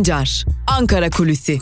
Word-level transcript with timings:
Sancar, 0.00 0.44
Ankara 0.66 1.10
Kulüsi. 1.10 1.58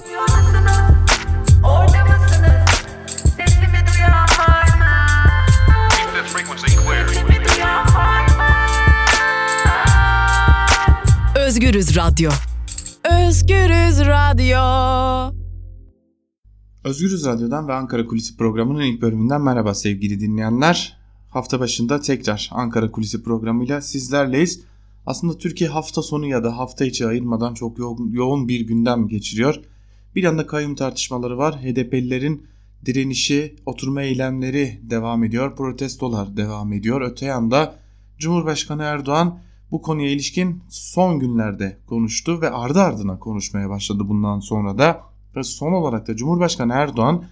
Özgürüz 11.36 11.96
Radyo. 11.96 12.30
Özgürüz 13.04 14.00
Radyo. 14.00 14.58
Özgürüz 16.84 17.26
Radyo'dan 17.26 17.68
ve 17.68 17.72
Ankara 17.72 18.06
Kulisi 18.06 18.36
programının 18.36 18.80
ilk 18.80 19.02
bölümünden 19.02 19.40
merhaba 19.40 19.74
sevgili 19.74 20.20
dinleyenler. 20.20 20.98
Hafta 21.30 21.60
başında 21.60 22.00
tekrar 22.00 22.50
Ankara 22.52 22.90
Kulisi 22.90 23.22
programıyla 23.22 23.80
sizlerleyiz. 23.80 24.60
Aslında 25.08 25.38
Türkiye 25.38 25.70
hafta 25.70 26.02
sonu 26.02 26.26
ya 26.26 26.44
da 26.44 26.58
hafta 26.58 26.84
içi 26.84 27.06
ayırmadan 27.06 27.54
çok 27.54 27.78
yo 27.78 27.96
yoğun 28.10 28.48
bir 28.48 28.60
gündem 28.60 29.08
geçiriyor. 29.08 29.60
Bir 30.14 30.22
yanda 30.22 30.46
kayyum 30.46 30.74
tartışmaları 30.74 31.38
var. 31.38 31.62
HDP'lilerin 31.62 32.46
direnişi, 32.86 33.56
oturma 33.66 34.02
eylemleri 34.02 34.80
devam 34.82 35.24
ediyor. 35.24 35.56
Protestolar 35.56 36.36
devam 36.36 36.72
ediyor. 36.72 37.00
Öte 37.00 37.26
yanda 37.26 37.74
Cumhurbaşkanı 38.18 38.82
Erdoğan 38.82 39.38
bu 39.70 39.82
konuya 39.82 40.10
ilişkin 40.10 40.62
son 40.68 41.18
günlerde 41.18 41.78
konuştu 41.86 42.40
ve 42.40 42.50
ardı 42.50 42.80
ardına 42.80 43.18
konuşmaya 43.18 43.70
başladı 43.70 44.02
bundan 44.08 44.40
sonra 44.40 44.78
da. 44.78 45.00
Ve 45.36 45.42
son 45.42 45.72
olarak 45.72 46.08
da 46.08 46.16
Cumhurbaşkanı 46.16 46.72
Erdoğan 46.72 47.24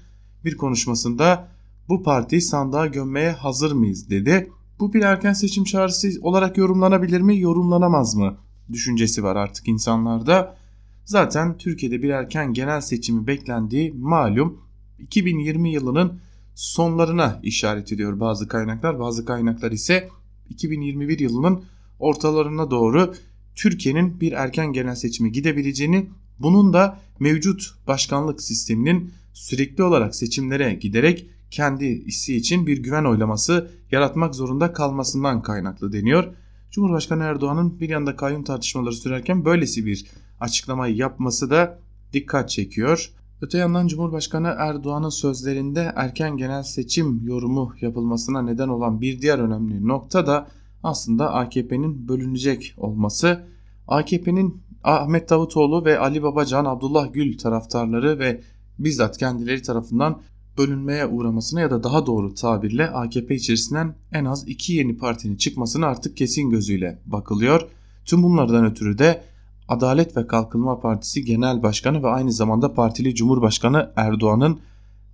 bir 0.44 0.56
konuşmasında 0.56 1.48
bu 1.88 2.02
partiyi 2.02 2.42
sandığa 2.42 2.86
gömmeye 2.86 3.30
hazır 3.30 3.72
mıyız 3.72 4.10
dedi. 4.10 4.50
Bu 4.80 4.92
bir 4.92 5.02
erken 5.02 5.32
seçim 5.32 5.64
çağrısı 5.64 6.08
olarak 6.22 6.56
yorumlanabilir 6.56 7.20
mi, 7.20 7.40
yorumlanamaz 7.40 8.14
mı 8.14 8.36
düşüncesi 8.72 9.22
var 9.22 9.36
artık 9.36 9.68
insanlarda. 9.68 10.56
Zaten 11.04 11.58
Türkiye'de 11.58 12.02
bir 12.02 12.08
erken 12.08 12.52
genel 12.52 12.80
seçimi 12.80 13.26
beklendiği 13.26 13.92
malum 13.92 14.60
2020 14.98 15.72
yılının 15.72 16.20
sonlarına 16.54 17.40
işaret 17.42 17.92
ediyor 17.92 18.20
bazı 18.20 18.48
kaynaklar. 18.48 18.98
Bazı 18.98 19.24
kaynaklar 19.24 19.72
ise 19.72 20.08
2021 20.50 21.18
yılının 21.18 21.64
ortalarına 21.98 22.70
doğru 22.70 23.14
Türkiye'nin 23.54 24.20
bir 24.20 24.32
erken 24.32 24.72
genel 24.72 24.94
seçime 24.94 25.28
gidebileceğini, 25.28 26.10
bunun 26.38 26.72
da 26.72 27.00
mevcut 27.20 27.74
başkanlık 27.86 28.42
sisteminin 28.42 29.12
sürekli 29.32 29.82
olarak 29.82 30.14
seçimlere 30.14 30.74
giderek 30.74 31.26
kendi 31.50 31.84
işi 31.86 32.36
için 32.36 32.66
bir 32.66 32.82
güven 32.82 33.04
oylaması 33.04 33.70
yaratmak 33.90 34.34
zorunda 34.34 34.72
kalmasından 34.72 35.42
kaynaklı 35.42 35.92
deniyor. 35.92 36.34
Cumhurbaşkanı 36.70 37.22
Erdoğan'ın 37.22 37.80
bir 37.80 37.88
yanda 37.88 38.16
kayyum 38.16 38.44
tartışmaları 38.44 38.94
sürerken 38.94 39.44
böylesi 39.44 39.86
bir 39.86 40.06
açıklamayı 40.40 40.96
yapması 40.96 41.50
da 41.50 41.78
dikkat 42.12 42.50
çekiyor. 42.50 43.10
Öte 43.40 43.58
yandan 43.58 43.86
Cumhurbaşkanı 43.86 44.54
Erdoğan'ın 44.58 45.08
sözlerinde 45.08 45.92
erken 45.96 46.36
genel 46.36 46.62
seçim 46.62 47.26
yorumu 47.26 47.72
yapılmasına 47.80 48.42
neden 48.42 48.68
olan 48.68 49.00
bir 49.00 49.20
diğer 49.22 49.38
önemli 49.38 49.88
nokta 49.88 50.26
da 50.26 50.48
aslında 50.82 51.34
AKP'nin 51.34 52.08
bölünecek 52.08 52.74
olması. 52.76 53.44
AKP'nin 53.88 54.62
Ahmet 54.84 55.30
Davutoğlu 55.30 55.84
ve 55.84 55.98
Ali 55.98 56.22
Babacan, 56.22 56.64
Abdullah 56.64 57.12
Gül 57.12 57.38
taraftarları 57.38 58.18
ve 58.18 58.40
bizzat 58.78 59.18
kendileri 59.18 59.62
tarafından 59.62 60.22
bölünmeye 60.58 61.06
uğramasına 61.06 61.60
ya 61.60 61.70
da 61.70 61.82
daha 61.82 62.06
doğru 62.06 62.34
tabirle 62.34 62.90
AKP 62.90 63.34
içerisinden 63.34 63.94
en 64.12 64.24
az 64.24 64.48
iki 64.48 64.72
yeni 64.72 64.96
partinin 64.96 65.36
çıkmasına 65.36 65.86
artık 65.86 66.16
kesin 66.16 66.50
gözüyle 66.50 66.98
bakılıyor. 67.06 67.68
Tüm 68.04 68.22
bunlardan 68.22 68.64
ötürü 68.64 68.98
de 68.98 69.22
Adalet 69.68 70.16
ve 70.16 70.26
Kalkınma 70.26 70.80
Partisi 70.80 71.24
Genel 71.24 71.62
Başkanı 71.62 72.02
ve 72.02 72.08
aynı 72.08 72.32
zamanda 72.32 72.74
partili 72.74 73.14
Cumhurbaşkanı 73.14 73.92
Erdoğan'ın 73.96 74.58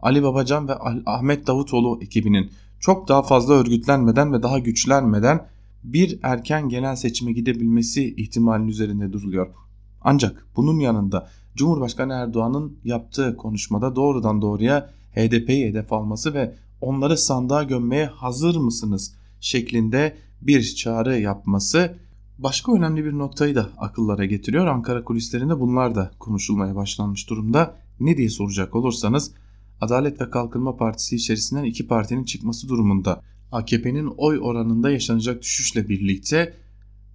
Ali 0.03 0.22
Babacan 0.22 0.69
ve 0.69 0.75
Ahmet 1.06 1.47
Davutoğlu 1.47 1.99
ekibinin 2.03 2.50
çok 2.81 3.09
daha 3.09 3.22
fazla 3.22 3.55
örgütlenmeden 3.55 4.33
ve 4.33 4.43
daha 4.43 4.59
güçlenmeden 4.59 5.47
bir 5.84 6.19
erken 6.22 6.69
genel 6.69 6.97
seçime 6.97 7.33
gidebilmesi 7.33 8.15
ihtimalinin 8.15 8.69
üzerinde 8.69 9.12
duruluyor. 9.12 9.47
Ancak 10.00 10.47
bunun 10.56 10.78
yanında 10.78 11.28
Cumhurbaşkanı 11.56 12.12
Erdoğan'ın 12.12 12.78
yaptığı 12.84 13.37
konuşmada 13.37 13.97
doğrudan 13.97 14.43
doğruya 14.43 14.91
HDP'yi 15.15 15.67
hedef 15.69 15.93
alması 15.93 16.34
ve 16.34 16.55
onları 16.81 17.19
sandığa 17.19 17.62
gömmeye 17.62 18.06
hazır 18.06 18.56
mısınız 18.56 19.15
şeklinde 19.41 20.17
bir 20.43 20.75
çağrı 20.75 21.19
yapması 21.21 21.99
başka 22.39 22.73
önemli 22.73 23.05
bir 23.05 23.12
noktayı 23.12 23.55
da 23.55 23.71
akıllara 23.78 24.25
getiriyor. 24.25 24.67
Ankara 24.67 25.05
kulislerinde 25.05 25.61
bunlar 25.61 25.95
da 25.95 26.11
konuşulmaya 26.19 26.77
başlanmış 26.77 27.31
durumda. 27.31 27.77
Ne 28.01 28.17
diye 28.17 28.28
soracak 28.28 28.75
olursanız 28.75 29.33
Adalet 29.81 30.21
ve 30.21 30.31
Kalkınma 30.31 30.77
Partisi 30.77 31.17
içerisinden 31.17 31.65
iki 31.65 31.87
partinin 31.87 32.25
çıkması 32.25 32.69
durumunda 32.69 33.22
AKP'nin 33.53 34.06
oy 34.17 34.39
oranında 34.43 34.91
yaşanacak 34.91 35.43
düşüşle 35.43 35.89
birlikte 35.89 36.55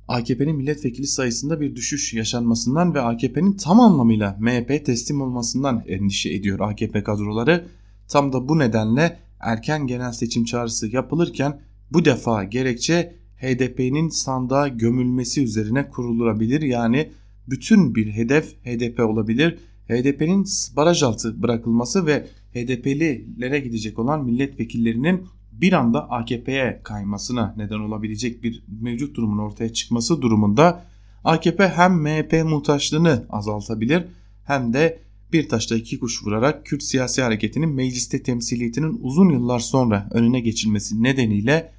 AKP'nin 0.08 0.56
milletvekili 0.56 1.08
sayısında 1.08 1.62
bir 1.62 1.76
düşüş 1.76 2.14
yaşanmasından 2.14 2.94
ve 2.94 3.02
AKP'nin 3.02 3.54
tam 3.54 3.80
anlamıyla 3.80 4.38
MHP 4.40 4.86
teslim 4.86 5.22
olmasından 5.22 5.84
endişe 5.88 6.30
ediyor 6.30 6.60
AKP 6.60 7.04
kadroları. 7.04 7.68
Tam 8.08 8.34
da 8.34 8.50
bu 8.50 8.60
nedenle 8.60 9.20
erken 9.40 9.88
genel 9.88 10.12
seçim 10.12 10.46
çağrısı 10.46 10.88
yapılırken 10.96 11.62
bu 11.92 12.06
defa 12.06 12.44
gerekçe 12.44 13.16
HDP'nin 13.38 14.10
sandığa 14.10 14.68
gömülmesi 14.68 15.44
üzerine 15.44 15.90
kurulabilir. 15.90 16.62
Yani 16.62 17.12
bütün 17.50 17.96
bir 17.96 18.12
hedef 18.12 18.66
HDP 18.66 19.00
olabilir. 19.00 19.58
HDP'nin 19.88 20.46
baraj 20.76 21.04
altı 21.04 21.42
bırakılması 21.42 22.06
ve 22.06 22.28
HDP'lilere 22.54 23.60
gidecek 23.60 24.00
olan 24.00 24.26
milletvekillerinin 24.26 25.26
bir 25.52 25.74
anda 25.74 26.10
AKP'ye 26.10 26.82
kaymasına 26.84 27.54
neden 27.58 27.80
olabilecek 27.80 28.44
bir 28.44 28.64
mevcut 28.82 29.16
durumun 29.16 29.38
ortaya 29.38 29.74
çıkması 29.74 30.22
durumunda 30.22 30.84
AKP 31.24 31.68
hem 31.68 32.02
MHP 32.02 32.44
muhtaçlığını 32.46 33.26
azaltabilir 33.30 34.06
hem 34.46 34.74
de 34.74 35.00
bir 35.34 35.50
taşla 35.50 35.76
iki 35.76 36.00
kuş 36.00 36.24
vurarak 36.24 36.66
Kürt 36.66 36.84
siyasi 36.84 37.22
hareketinin 37.22 37.70
mecliste 37.70 38.24
temsiliyetinin 38.24 39.00
uzun 39.02 39.30
yıllar 39.30 39.60
sonra 39.60 40.08
önüne 40.12 40.40
geçilmesi 40.40 41.04
nedeniyle 41.04 41.72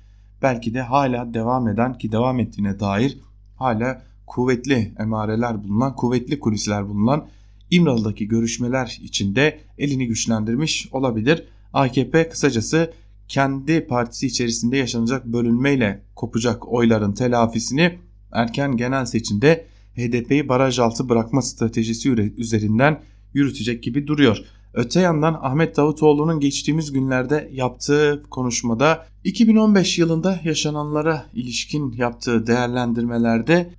belki 0.42 0.74
de 0.74 0.82
hala 0.82 1.34
devam 1.34 1.68
eden 1.68 1.98
ki 1.98 2.12
devam 2.12 2.40
ettiğine 2.40 2.80
dair 2.80 3.18
hala 3.56 4.02
kuvvetli 4.26 4.94
emareler 4.98 5.64
bulunan, 5.64 5.96
kuvvetli 5.96 6.40
kulisler 6.40 6.88
bulunan 6.88 7.28
İmralı'daki 7.70 8.28
görüşmeler 8.28 8.98
içinde 9.02 9.60
elini 9.78 10.06
güçlendirmiş 10.06 10.88
olabilir. 10.92 11.44
AKP 11.72 12.28
kısacası 12.28 12.92
kendi 13.28 13.86
partisi 13.86 14.26
içerisinde 14.26 14.76
yaşanacak 14.76 15.26
bölünmeyle 15.26 16.02
kopacak 16.14 16.72
oyların 16.72 17.12
telafisini 17.12 17.98
erken 18.32 18.76
genel 18.76 19.04
seçimde 19.04 19.66
HDP'yi 19.96 20.48
baraj 20.48 20.78
altı 20.78 21.08
bırakma 21.08 21.42
stratejisi 21.42 22.10
üzerinden 22.10 23.00
yürütecek 23.38 23.82
gibi 23.82 24.06
duruyor. 24.06 24.38
Öte 24.74 25.00
yandan 25.00 25.38
Ahmet 25.42 25.76
Davutoğlu'nun 25.76 26.40
geçtiğimiz 26.40 26.92
günlerde 26.92 27.50
yaptığı 27.52 28.22
konuşmada 28.30 29.06
2015 29.24 29.98
yılında 29.98 30.40
yaşananlara 30.44 31.26
ilişkin 31.34 31.92
yaptığı 31.92 32.46
değerlendirmelerde 32.46 33.74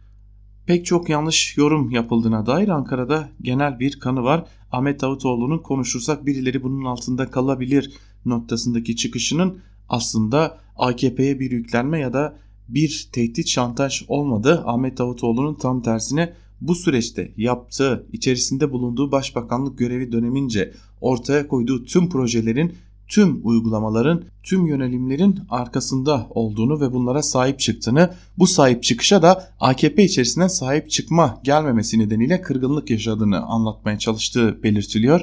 pek 0.65 0.85
çok 0.85 1.09
yanlış 1.09 1.57
yorum 1.57 1.91
yapıldığına 1.91 2.45
dair 2.45 2.67
Ankara'da 2.67 3.29
genel 3.41 3.79
bir 3.79 3.99
kanı 3.99 4.23
var. 4.23 4.45
Ahmet 4.71 5.01
Davutoğlu'nun 5.01 5.57
konuşursak 5.57 6.25
birileri 6.25 6.63
bunun 6.63 6.85
altında 6.85 7.31
kalabilir 7.31 7.91
noktasındaki 8.25 8.95
çıkışının 8.95 9.59
aslında 9.89 10.57
AKP'ye 10.77 11.39
bir 11.39 11.51
yüklenme 11.51 11.99
ya 11.99 12.13
da 12.13 12.39
bir 12.67 13.09
tehdit 13.13 13.47
şantaj 13.47 14.03
olmadı. 14.07 14.63
Ahmet 14.65 14.97
Davutoğlu'nun 14.97 15.55
tam 15.55 15.81
tersine 15.81 16.33
bu 16.61 16.75
süreçte 16.75 17.31
yaptığı, 17.37 18.07
içerisinde 18.13 18.71
bulunduğu 18.71 19.11
başbakanlık 19.11 19.77
görevi 19.77 20.11
dönemince 20.11 20.73
ortaya 21.01 21.47
koyduğu 21.47 21.85
tüm 21.85 22.09
projelerin, 22.09 22.73
tüm 23.07 23.39
uygulamaların, 23.43 24.23
tüm 24.43 24.67
yönelimlerin 24.67 25.39
arkasında 25.49 26.27
olduğunu 26.29 26.81
ve 26.81 26.93
bunlara 26.93 27.23
sahip 27.23 27.59
çıktığını, 27.59 28.13
bu 28.37 28.47
sahip 28.47 28.83
çıkışa 28.83 29.21
da 29.21 29.49
AKP 29.59 30.03
içerisinden 30.03 30.47
sahip 30.47 30.89
çıkma 30.89 31.41
gelmemesi 31.43 31.99
nedeniyle 31.99 32.41
kırgınlık 32.41 32.89
yaşadığını 32.89 33.41
anlatmaya 33.41 33.99
çalıştığı 33.99 34.63
belirtiliyor. 34.63 35.21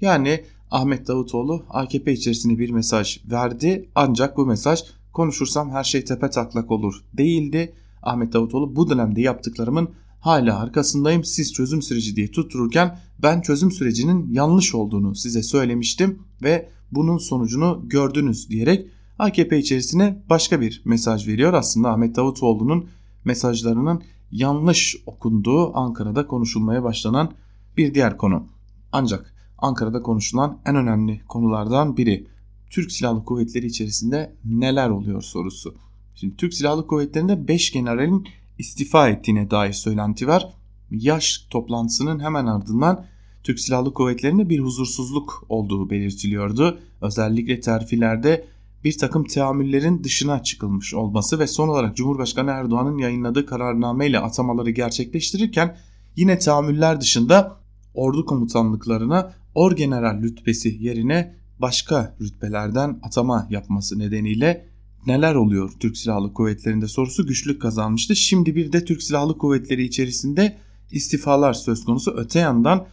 Yani 0.00 0.44
Ahmet 0.70 1.08
Davutoğlu 1.08 1.64
AKP 1.70 2.12
içerisinde 2.12 2.58
bir 2.58 2.70
mesaj 2.70 3.18
verdi 3.30 3.88
ancak 3.94 4.36
bu 4.36 4.46
mesaj 4.46 4.80
konuşursam 5.12 5.70
her 5.70 5.84
şey 5.84 6.04
tepe 6.04 6.30
taklak 6.30 6.70
olur 6.70 7.04
değildi. 7.14 7.74
Ahmet 8.02 8.32
Davutoğlu 8.32 8.76
bu 8.76 8.90
dönemde 8.90 9.20
yaptıklarımın 9.20 9.88
hala 10.26 10.58
arkasındayım 10.58 11.24
siz 11.24 11.52
çözüm 11.52 11.82
süreci 11.82 12.16
diye 12.16 12.30
tuttururken 12.30 12.98
ben 13.22 13.40
çözüm 13.40 13.70
sürecinin 13.70 14.32
yanlış 14.32 14.74
olduğunu 14.74 15.14
size 15.14 15.42
söylemiştim 15.42 16.18
ve 16.42 16.70
bunun 16.92 17.18
sonucunu 17.18 17.82
gördünüz 17.84 18.50
diyerek 18.50 18.90
AKP 19.18 19.58
içerisine 19.58 20.22
başka 20.30 20.60
bir 20.60 20.82
mesaj 20.84 21.28
veriyor. 21.28 21.52
Aslında 21.52 21.90
Ahmet 21.90 22.16
Davutoğlu'nun 22.16 22.88
mesajlarının 23.24 24.02
yanlış 24.30 24.96
okunduğu 25.06 25.76
Ankara'da 25.76 26.26
konuşulmaya 26.26 26.82
başlanan 26.82 27.32
bir 27.76 27.94
diğer 27.94 28.16
konu. 28.16 28.46
Ancak 28.92 29.34
Ankara'da 29.58 30.02
konuşulan 30.02 30.58
en 30.66 30.76
önemli 30.76 31.20
konulardan 31.28 31.96
biri 31.96 32.26
Türk 32.70 32.92
Silahlı 32.92 33.24
Kuvvetleri 33.24 33.66
içerisinde 33.66 34.36
neler 34.44 34.90
oluyor 34.90 35.22
sorusu. 35.22 35.74
Şimdi 36.14 36.36
Türk 36.36 36.54
Silahlı 36.54 36.86
Kuvvetleri'nde 36.86 37.48
5 37.48 37.72
generalin 37.72 38.26
istifa 38.58 39.08
ettiğine 39.08 39.50
dair 39.50 39.72
söylenti 39.72 40.28
var. 40.28 40.48
Yaş 40.90 41.46
toplantısının 41.50 42.20
hemen 42.20 42.46
ardından 42.46 43.04
Türk 43.42 43.60
Silahlı 43.60 43.94
Kuvvetleri'nde 43.94 44.48
bir 44.48 44.60
huzursuzluk 44.60 45.46
olduğu 45.48 45.90
belirtiliyordu. 45.90 46.78
Özellikle 47.00 47.60
terfilerde 47.60 48.44
bir 48.84 48.98
takım 48.98 49.24
teamüllerin 49.24 50.04
dışına 50.04 50.42
çıkılmış 50.42 50.94
olması 50.94 51.38
ve 51.38 51.46
son 51.46 51.68
olarak 51.68 51.96
Cumhurbaşkanı 51.96 52.50
Erdoğan'ın 52.50 52.98
yayınladığı 52.98 53.46
kararnameyle 53.46 54.18
atamaları 54.18 54.70
gerçekleştirirken 54.70 55.76
yine 56.16 56.38
teamüller 56.38 57.00
dışında 57.00 57.56
ordu 57.94 58.26
komutanlıklarına 58.26 59.32
orgeneral 59.54 60.22
rütbesi 60.22 60.76
yerine 60.80 61.34
başka 61.58 62.16
rütbelerden 62.20 63.00
atama 63.02 63.46
yapması 63.50 63.98
nedeniyle 63.98 64.68
neler 65.06 65.34
oluyor 65.34 65.72
Türk 65.80 65.96
Silahlı 65.96 66.32
Kuvvetleri'nde 66.32 66.88
sorusu 66.88 67.26
güçlük 67.26 67.62
kazanmıştı. 67.62 68.16
Şimdi 68.16 68.56
bir 68.56 68.72
de 68.72 68.84
Türk 68.84 69.02
Silahlı 69.02 69.38
Kuvvetleri 69.38 69.84
içerisinde 69.84 70.58
istifalar 70.90 71.52
söz 71.52 71.84
konusu. 71.84 72.14
Öte 72.16 72.38
yandan 72.38 72.86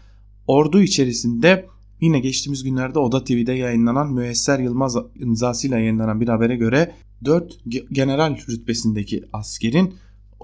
ordu 0.47 0.81
içerisinde 0.81 1.65
yine 2.01 2.19
geçtiğimiz 2.19 2.63
günlerde 2.63 2.99
Oda 2.99 3.23
TV'de 3.23 3.53
yayınlanan 3.53 4.13
Müesser 4.13 4.59
Yılmaz 4.59 4.95
imzasıyla 5.15 5.79
yayınlanan 5.79 6.21
bir 6.21 6.27
habere 6.27 6.55
göre 6.55 6.95
4 7.25 7.59
general 7.91 8.37
rütbesindeki 8.49 9.23
askerin 9.33 9.93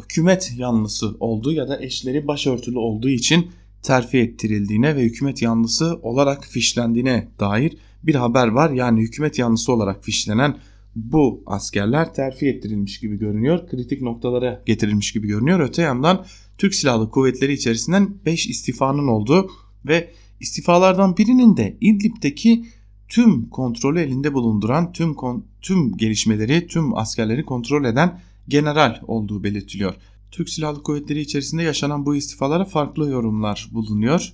hükümet 0.03 0.53
yanlısı 0.57 1.15
olduğu 1.19 1.51
ya 1.51 1.67
da 1.67 1.81
eşleri 1.81 2.27
başörtülü 2.27 2.77
olduğu 2.77 3.09
için 3.09 3.51
terfi 3.83 4.17
ettirildiğine 4.17 4.95
ve 4.95 5.03
hükümet 5.03 5.41
yanlısı 5.41 5.99
olarak 6.01 6.45
fişlendiğine 6.45 7.27
dair 7.39 7.77
bir 8.03 8.15
haber 8.15 8.47
var. 8.47 8.71
Yani 8.71 9.01
hükümet 9.01 9.39
yanlısı 9.39 9.73
olarak 9.73 10.03
fişlenen 10.03 10.57
bu 11.03 11.43
askerler 11.45 12.13
terfi 12.13 12.47
ettirilmiş 12.47 12.99
gibi 12.99 13.17
görünüyor. 13.17 13.67
Kritik 13.67 14.01
noktalara 14.01 14.63
getirilmiş 14.65 15.13
gibi 15.13 15.27
görünüyor. 15.27 15.59
Öte 15.59 15.81
yandan 15.81 16.25
Türk 16.57 16.75
Silahlı 16.75 17.09
Kuvvetleri 17.09 17.53
içerisinden 17.53 18.15
5 18.25 18.47
istifanın 18.47 19.07
olduğu 19.07 19.51
ve 19.85 20.11
istifalardan 20.39 21.17
birinin 21.17 21.57
de 21.57 21.77
İdlib'deki 21.81 22.65
tüm 23.07 23.49
kontrolü 23.49 23.99
elinde 23.99 24.33
bulunduran 24.33 24.91
tüm 24.91 25.15
tüm 25.61 25.97
gelişmeleri, 25.97 26.67
tüm 26.67 26.97
askerleri 26.97 27.45
kontrol 27.45 27.85
eden 27.85 28.21
general 28.47 29.01
olduğu 29.07 29.43
belirtiliyor. 29.43 29.95
Türk 30.31 30.49
Silahlı 30.49 30.83
Kuvvetleri 30.83 31.19
içerisinde 31.19 31.63
yaşanan 31.63 32.05
bu 32.05 32.15
istifalara 32.15 32.65
farklı 32.65 33.09
yorumlar 33.09 33.69
bulunuyor. 33.71 34.33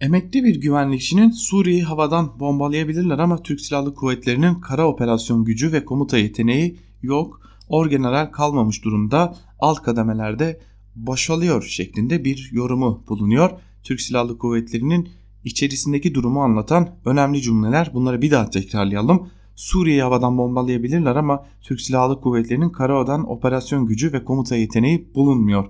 Emekli 0.00 0.44
bir 0.44 0.60
güvenlikçinin 0.60 1.30
Suriye'yi 1.30 1.82
havadan 1.82 2.40
bombalayabilirler 2.40 3.18
ama 3.18 3.42
Türk 3.42 3.60
Silahlı 3.60 3.94
Kuvvetleri'nin 3.94 4.54
kara 4.54 4.88
operasyon 4.88 5.44
gücü 5.44 5.72
ve 5.72 5.84
komuta 5.84 6.18
yeteneği 6.18 6.76
yok. 7.02 7.40
Orgeneral 7.68 8.26
kalmamış 8.26 8.84
durumda 8.84 9.36
alt 9.58 9.82
kademelerde 9.82 10.60
boşalıyor 10.96 11.62
şeklinde 11.62 12.24
bir 12.24 12.50
yorumu 12.52 13.04
bulunuyor. 13.08 13.50
Türk 13.82 14.00
Silahlı 14.00 14.38
Kuvvetleri'nin 14.38 15.08
içerisindeki 15.44 16.14
durumu 16.14 16.42
anlatan 16.42 16.90
önemli 17.04 17.42
cümleler. 17.42 17.90
Bunları 17.94 18.22
bir 18.22 18.30
daha 18.30 18.50
tekrarlayalım. 18.50 19.28
Suriye'yi 19.54 20.02
havadan 20.02 20.38
bombalayabilirler 20.38 21.16
ama 21.16 21.46
Türk 21.62 21.80
Silahlı 21.80 22.20
Kuvvetleri'nin 22.20 22.70
karadan 22.70 23.30
operasyon 23.30 23.86
gücü 23.86 24.12
ve 24.12 24.24
komuta 24.24 24.56
yeteneği 24.56 25.14
bulunmuyor. 25.14 25.64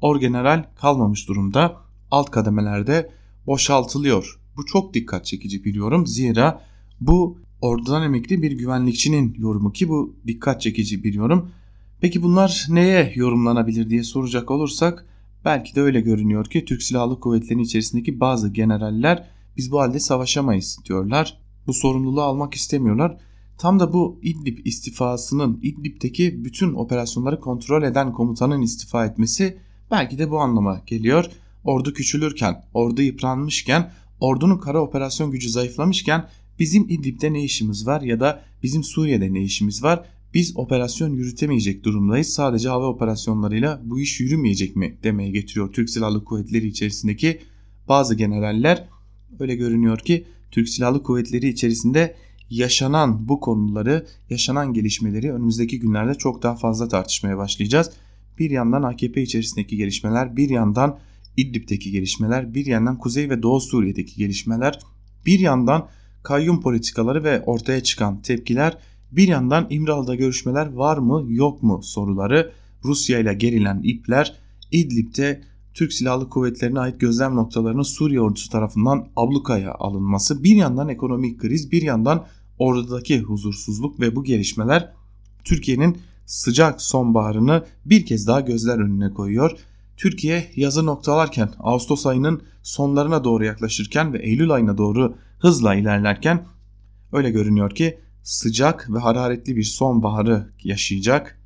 Orgeneral 0.00 0.64
kalmamış 0.76 1.28
durumda. 1.28 1.76
Alt 2.10 2.30
kademelerde 2.30 3.17
boşaltılıyor. 3.48 4.40
Bu 4.56 4.66
çok 4.66 4.94
dikkat 4.94 5.26
çekici 5.26 5.64
bir 5.64 5.74
yorum. 5.74 6.06
Zira 6.06 6.62
bu 7.00 7.38
ordudan 7.60 8.02
emekli 8.02 8.42
bir 8.42 8.52
güvenlikçinin 8.52 9.34
yorumu 9.38 9.72
ki 9.72 9.88
bu 9.88 10.16
dikkat 10.26 10.60
çekici 10.60 11.04
bir 11.04 11.14
yorum. 11.14 11.50
Peki 12.00 12.22
bunlar 12.22 12.66
neye 12.68 13.12
yorumlanabilir 13.14 13.90
diye 13.90 14.02
soracak 14.02 14.50
olursak 14.50 15.06
belki 15.44 15.74
de 15.74 15.80
öyle 15.80 16.00
görünüyor 16.00 16.44
ki 16.44 16.64
Türk 16.64 16.82
Silahlı 16.82 17.20
Kuvvetleri'nin 17.20 17.62
içerisindeki 17.62 18.20
bazı 18.20 18.48
generaller 18.48 19.28
biz 19.56 19.72
bu 19.72 19.80
halde 19.80 20.00
savaşamayız 20.00 20.78
diyorlar. 20.84 21.38
Bu 21.66 21.72
sorumluluğu 21.72 22.22
almak 22.22 22.54
istemiyorlar. 22.54 23.16
Tam 23.58 23.80
da 23.80 23.92
bu 23.92 24.20
İdlib 24.22 24.58
istifasının 24.66 25.60
İdlib'deki 25.62 26.44
bütün 26.44 26.74
operasyonları 26.74 27.40
kontrol 27.40 27.82
eden 27.82 28.12
komutanın 28.12 28.62
istifa 28.62 29.06
etmesi 29.06 29.58
belki 29.90 30.18
de 30.18 30.30
bu 30.30 30.38
anlama 30.38 30.82
geliyor. 30.86 31.30
Ordu 31.68 31.92
küçülürken, 31.92 32.64
ordu 32.74 33.02
yıpranmışken, 33.02 33.92
ordunun 34.20 34.58
kara 34.58 34.80
operasyon 34.82 35.30
gücü 35.30 35.50
zayıflamışken 35.50 36.28
bizim 36.58 36.88
İdlib'de 36.88 37.32
ne 37.32 37.44
işimiz 37.44 37.86
var 37.86 38.00
ya 38.00 38.20
da 38.20 38.42
bizim 38.62 38.84
Suriye'de 38.84 39.32
ne 39.32 39.42
işimiz 39.42 39.82
var? 39.82 40.04
Biz 40.34 40.56
operasyon 40.56 41.14
yürütemeyecek 41.14 41.84
durumdayız. 41.84 42.28
Sadece 42.28 42.68
hava 42.68 42.86
operasyonlarıyla 42.86 43.80
bu 43.84 44.00
iş 44.00 44.20
yürümeyecek 44.20 44.76
mi 44.76 44.98
demeye 45.02 45.30
getiriyor 45.30 45.72
Türk 45.72 45.90
Silahlı 45.90 46.24
Kuvvetleri 46.24 46.66
içerisindeki 46.66 47.40
bazı 47.88 48.14
generaller. 48.14 48.88
Öyle 49.40 49.54
görünüyor 49.54 49.98
ki 49.98 50.24
Türk 50.50 50.68
Silahlı 50.68 51.02
Kuvvetleri 51.02 51.48
içerisinde 51.48 52.16
yaşanan 52.50 53.28
bu 53.28 53.40
konuları, 53.40 54.06
yaşanan 54.30 54.72
gelişmeleri 54.72 55.32
önümüzdeki 55.32 55.80
günlerde 55.80 56.14
çok 56.14 56.42
daha 56.42 56.56
fazla 56.56 56.88
tartışmaya 56.88 57.38
başlayacağız. 57.38 57.90
Bir 58.38 58.50
yandan 58.50 58.82
AKP 58.82 59.22
içerisindeki 59.22 59.76
gelişmeler, 59.76 60.36
bir 60.36 60.50
yandan 60.50 60.98
İdlib'deki 61.38 61.90
gelişmeler, 61.90 62.54
bir 62.54 62.66
yandan 62.66 62.98
Kuzey 62.98 63.30
ve 63.30 63.42
Doğu 63.42 63.60
Suriye'deki 63.60 64.16
gelişmeler, 64.16 64.78
bir 65.26 65.38
yandan 65.38 65.88
kayyum 66.22 66.60
politikaları 66.60 67.24
ve 67.24 67.42
ortaya 67.42 67.82
çıkan 67.82 68.22
tepkiler, 68.22 68.78
bir 69.12 69.28
yandan 69.28 69.66
İmralı'da 69.70 70.14
görüşmeler 70.14 70.72
var 70.72 70.98
mı 70.98 71.24
yok 71.28 71.62
mu 71.62 71.80
soruları, 71.82 72.52
Rusya 72.84 73.18
ile 73.18 73.34
gerilen 73.34 73.80
ipler, 73.82 74.36
İdlib'de 74.72 75.42
Türk 75.74 75.92
Silahlı 75.92 76.28
Kuvvetlerine 76.28 76.80
ait 76.80 77.00
gözlem 77.00 77.34
noktalarının 77.36 77.82
Suriye 77.82 78.20
ordusu 78.20 78.50
tarafından 78.50 79.08
ablukaya 79.16 79.74
alınması, 79.74 80.44
bir 80.44 80.56
yandan 80.56 80.88
ekonomik 80.88 81.40
kriz, 81.40 81.72
bir 81.72 81.82
yandan 81.82 82.26
ordudaki 82.58 83.20
huzursuzluk 83.20 84.00
ve 84.00 84.16
bu 84.16 84.24
gelişmeler 84.24 84.92
Türkiye'nin 85.44 85.98
sıcak 86.26 86.82
sonbaharını 86.82 87.64
bir 87.84 88.06
kez 88.06 88.26
daha 88.26 88.40
gözler 88.40 88.78
önüne 88.78 89.10
koyuyor. 89.10 89.58
Türkiye 89.98 90.52
yazı 90.56 90.86
noktalarken 90.86 91.50
Ağustos 91.58 92.06
ayının 92.06 92.42
sonlarına 92.62 93.24
doğru 93.24 93.44
yaklaşırken 93.44 94.12
ve 94.12 94.18
Eylül 94.18 94.50
ayına 94.50 94.78
doğru 94.78 95.16
hızla 95.38 95.74
ilerlerken 95.74 96.46
öyle 97.12 97.30
görünüyor 97.30 97.74
ki 97.74 97.98
sıcak 98.22 98.90
ve 98.94 98.98
hararetli 98.98 99.56
bir 99.56 99.64
sonbaharı 99.64 100.52
yaşayacak. 100.64 101.40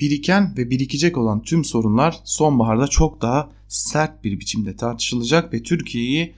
Biriken 0.00 0.54
ve 0.56 0.70
birikecek 0.70 1.18
olan 1.18 1.42
tüm 1.42 1.64
sorunlar 1.64 2.20
sonbaharda 2.24 2.86
çok 2.86 3.22
daha 3.22 3.50
sert 3.68 4.24
bir 4.24 4.40
biçimde 4.40 4.76
tartışılacak 4.76 5.52
ve 5.52 5.62
Türkiye'yi 5.62 6.34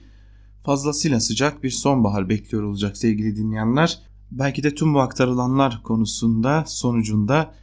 fazlasıyla 0.63 1.19
sıcak 1.19 1.63
bir 1.63 1.69
sonbahar 1.69 2.29
bekliyor 2.29 2.63
olacak 2.63 2.97
sevgili 2.97 3.35
dinleyenler. 3.35 3.99
Belki 4.31 4.63
de 4.63 4.75
tüm 4.75 4.93
bu 4.93 4.99
aktarılanlar 4.99 5.83
konusunda 5.83 6.63
sonucunda 6.67 7.53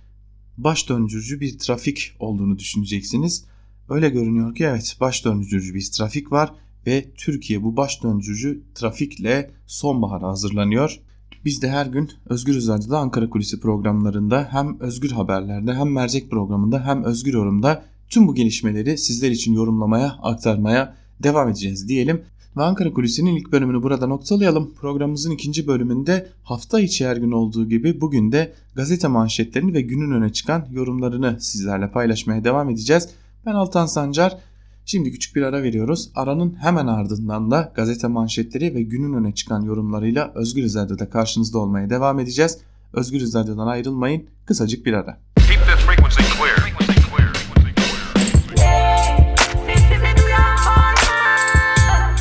baş 0.56 0.88
döndürücü 0.88 1.40
bir 1.40 1.58
trafik 1.58 2.16
olduğunu 2.18 2.58
düşüneceksiniz. 2.58 3.44
Öyle 3.88 4.08
görünüyor 4.08 4.54
ki 4.54 4.64
evet 4.64 4.96
baş 5.00 5.24
döndürücü 5.24 5.74
bir 5.74 5.90
trafik 5.92 6.32
var 6.32 6.52
ve 6.86 7.04
Türkiye 7.16 7.62
bu 7.62 7.76
baş 7.76 8.02
döndürücü 8.02 8.62
trafikle 8.74 9.50
sonbahara 9.66 10.28
hazırlanıyor. 10.28 11.00
Biz 11.44 11.62
de 11.62 11.70
her 11.70 11.86
gün 11.86 12.10
Özgür 12.28 12.68
Radyo'da 12.68 12.98
Ankara 12.98 13.30
Kulisi 13.30 13.60
programlarında 13.60 14.48
hem 14.50 14.80
Özgür 14.80 15.10
Haberler'de 15.10 15.74
hem 15.74 15.92
Mercek 15.92 16.30
programında 16.30 16.86
hem 16.86 17.04
Özgür 17.04 17.32
Yorum'da 17.32 17.84
tüm 18.08 18.28
bu 18.28 18.34
gelişmeleri 18.34 18.98
sizler 18.98 19.30
için 19.30 19.52
yorumlamaya, 19.52 20.18
aktarmaya 20.22 20.94
devam 21.22 21.48
edeceğiz 21.48 21.88
diyelim. 21.88 22.22
Ve 22.56 22.62
Ankara 22.62 22.92
Kulisi'nin 22.92 23.36
ilk 23.36 23.52
bölümünü 23.52 23.82
burada 23.82 24.06
noktalayalım. 24.06 24.74
Programımızın 24.74 25.30
ikinci 25.30 25.66
bölümünde 25.66 26.28
hafta 26.42 26.80
içi 26.80 27.06
her 27.06 27.16
gün 27.16 27.32
olduğu 27.32 27.68
gibi 27.68 28.00
bugün 28.00 28.32
de 28.32 28.52
gazete 28.74 29.08
manşetlerini 29.08 29.74
ve 29.74 29.80
günün 29.80 30.10
öne 30.10 30.32
çıkan 30.32 30.66
yorumlarını 30.72 31.36
sizlerle 31.40 31.90
paylaşmaya 31.90 32.44
devam 32.44 32.70
edeceğiz. 32.70 33.08
Ben 33.48 33.54
Altan 33.54 33.86
Sancar. 33.86 34.36
Şimdi 34.84 35.12
küçük 35.12 35.36
bir 35.36 35.42
ara 35.42 35.62
veriyoruz. 35.62 36.10
Aranın 36.14 36.56
hemen 36.60 36.86
ardından 36.86 37.50
da 37.50 37.72
gazete 37.74 38.06
manşetleri 38.06 38.74
ve 38.74 38.82
günün 38.82 39.12
öne 39.12 39.34
çıkan 39.34 39.62
yorumlarıyla 39.62 40.32
Özgür 40.34 40.74
Radyo'da 40.74 41.10
karşınızda 41.10 41.58
olmaya 41.58 41.90
devam 41.90 42.18
edeceğiz. 42.18 42.58
Özgür 42.92 43.20
Radyo'dan 43.20 43.66
ayrılmayın. 43.66 44.26
Kısacık 44.46 44.86
bir 44.86 44.92
ara. 44.92 45.18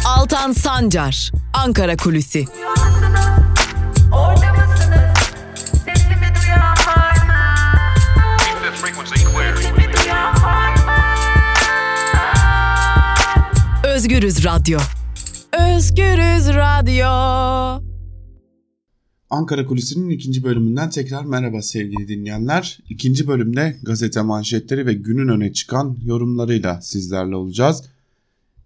Altan 0.06 0.52
Sancar, 0.52 1.32
Ankara 1.54 1.98
Kulüsi. 1.98 2.46
Özgürüz 14.08 14.46
Radyo. 14.46 14.80
Özgürüz 15.54 16.48
Radyo. 16.56 17.08
Ankara 19.30 19.66
Kulisi'nin 19.66 20.10
ikinci 20.10 20.44
bölümünden 20.44 20.90
tekrar 20.90 21.26
merhaba 21.26 21.62
sevgili 21.62 22.08
dinleyenler. 22.08 22.80
İkinci 22.90 23.28
bölümde 23.28 23.78
gazete 23.84 24.22
manşetleri 24.22 24.86
ve 24.86 24.94
günün 24.94 25.28
öne 25.28 25.54
çıkan 25.54 25.98
yorumlarıyla 26.06 26.82
sizlerle 26.82 27.36
olacağız. 27.36 27.84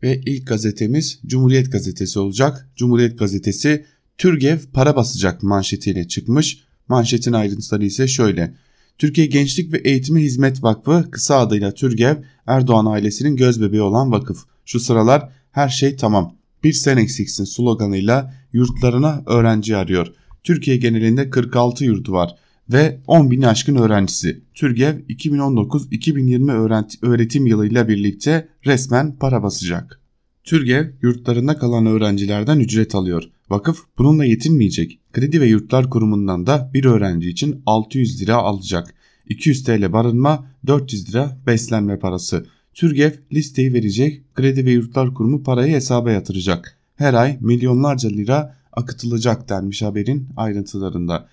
Ve 0.03 0.21
ilk 0.25 0.47
gazetemiz 0.47 1.19
Cumhuriyet 1.25 1.71
Gazetesi 1.71 2.19
olacak. 2.19 2.69
Cumhuriyet 2.75 3.19
Gazetesi 3.19 3.85
Türgev 4.17 4.57
para 4.73 4.95
basacak 4.95 5.43
manşetiyle 5.43 6.07
çıkmış. 6.07 6.63
Manşetin 6.87 7.33
ayrıntıları 7.33 7.85
ise 7.85 8.07
şöyle. 8.07 8.53
Türkiye 8.97 9.27
Gençlik 9.27 9.73
ve 9.73 9.77
Eğitime 9.77 10.21
Hizmet 10.21 10.63
Vakfı 10.63 11.11
kısa 11.11 11.39
adıyla 11.39 11.73
Türgev 11.73 12.15
Erdoğan 12.47 12.85
ailesinin 12.85 13.35
gözbebeği 13.35 13.81
olan 13.81 14.11
vakıf. 14.11 14.50
Şu 14.65 14.79
sıralar 14.79 15.29
her 15.51 15.69
şey 15.69 15.95
tamam. 15.95 16.35
Bir 16.63 16.73
sen 16.73 16.97
eksiksin 16.97 17.43
sloganıyla 17.43 18.33
yurtlarına 18.53 19.23
öğrenci 19.25 19.77
arıyor. 19.77 20.07
Türkiye 20.43 20.77
genelinde 20.77 21.29
46 21.29 21.85
yurdu 21.85 22.11
var 22.13 22.35
ve 22.69 22.99
10 23.07 23.31
bin 23.31 23.41
aşkın 23.41 23.75
öğrencisi. 23.75 24.41
Türgev 24.53 24.99
2019-2020 24.99 26.97
öğretim 27.01 27.45
yılıyla 27.45 27.87
birlikte 27.87 28.47
resmen 28.65 29.15
para 29.19 29.43
basacak. 29.43 30.01
Türgev 30.43 30.87
yurtlarında 31.01 31.57
kalan 31.57 31.85
öğrencilerden 31.85 32.59
ücret 32.59 32.95
alıyor. 32.95 33.23
Vakıf 33.49 33.83
bununla 33.97 34.25
yetinmeyecek. 34.25 34.99
Kredi 35.13 35.41
ve 35.41 35.45
Yurtlar 35.47 35.89
Kurumu'ndan 35.89 36.47
da 36.47 36.71
bir 36.73 36.85
öğrenci 36.85 37.29
için 37.29 37.61
600 37.65 38.21
lira 38.21 38.35
alacak. 38.35 38.93
200 39.27 39.63
TL 39.63 39.93
barınma, 39.93 40.47
400 40.67 41.09
lira 41.09 41.37
beslenme 41.47 41.99
parası. 41.99 42.45
Türgev 42.73 43.11
listeyi 43.33 43.73
verecek, 43.73 44.35
Kredi 44.35 44.65
ve 44.65 44.71
Yurtlar 44.71 45.13
Kurumu 45.13 45.43
parayı 45.43 45.73
hesaba 45.73 46.11
yatıracak. 46.11 46.77
Her 46.95 47.13
ay 47.13 47.37
milyonlarca 47.41 48.09
lira 48.09 48.57
akıtılacak 48.73 49.49
denmiş 49.49 49.81
haberin 49.81 50.27
ayrıntılarında. 50.37 51.27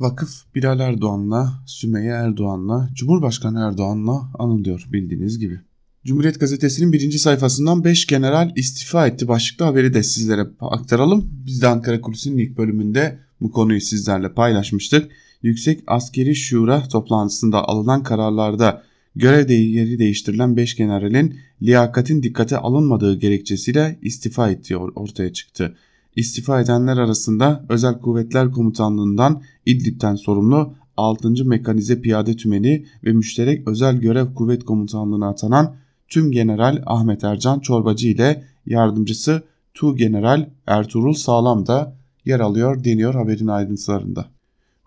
Vakıf 0.00 0.30
Bilal 0.54 0.80
Erdoğan'la, 0.80 1.62
Sümeyye 1.66 2.10
Erdoğan'la, 2.10 2.90
Cumhurbaşkanı 2.94 3.60
Erdoğan'la 3.60 4.30
anılıyor 4.38 4.88
bildiğiniz 4.92 5.38
gibi. 5.38 5.60
Cumhuriyet 6.04 6.40
Gazetesi'nin 6.40 6.92
birinci 6.92 7.18
sayfasından 7.18 7.84
5 7.84 8.06
general 8.06 8.52
istifa 8.56 9.06
etti 9.06 9.28
başlıklı 9.28 9.64
haberi 9.64 9.94
de 9.94 10.02
sizlere 10.02 10.46
aktaralım. 10.60 11.30
Biz 11.46 11.62
de 11.62 11.66
Ankara 11.68 12.00
Kulisi'nin 12.00 12.38
ilk 12.38 12.58
bölümünde 12.58 13.18
bu 13.40 13.52
konuyu 13.52 13.80
sizlerle 13.80 14.32
paylaşmıştık. 14.32 15.10
Yüksek 15.42 15.80
Askeri 15.86 16.34
Şura 16.34 16.88
toplantısında 16.88 17.68
alınan 17.68 18.02
kararlarda 18.02 18.82
görev 19.20 19.50
yeri 19.50 19.98
değiştirilen 19.98 20.56
5 20.56 20.76
generalin 20.76 21.36
liyakatin 21.62 22.22
dikkate 22.22 22.56
alınmadığı 22.56 23.18
gerekçesiyle 23.18 23.98
istifa 24.02 24.50
ettiği 24.50 24.76
ortaya 24.76 25.32
çıktı. 25.32 25.76
İstifa 26.16 26.60
edenler 26.60 26.96
arasında 26.96 27.64
Özel 27.68 27.98
Kuvvetler 27.98 28.50
Komutanlığından 28.50 29.42
İdlib'den 29.66 30.14
sorumlu 30.14 30.74
6. 30.96 31.44
Mekanize 31.44 32.00
Piyade 32.00 32.36
Tümeni 32.36 32.86
ve 33.04 33.12
Müşterek 33.12 33.68
Özel 33.68 33.96
Görev 33.96 34.34
Kuvvet 34.34 34.64
Komutanlığı'na 34.64 35.28
atanan 35.28 35.76
Tüm 36.08 36.30
General 36.30 36.82
Ahmet 36.86 37.24
Ercan 37.24 37.60
Çorbacı 37.60 38.08
ile 38.08 38.44
yardımcısı 38.66 39.42
Tu 39.74 39.96
General 39.96 40.48
Ertuğrul 40.66 41.14
Sağlam 41.14 41.66
da 41.66 41.96
yer 42.24 42.40
alıyor 42.40 42.84
deniyor 42.84 43.14
haberin 43.14 43.46
ayrıntılarında. 43.46 44.26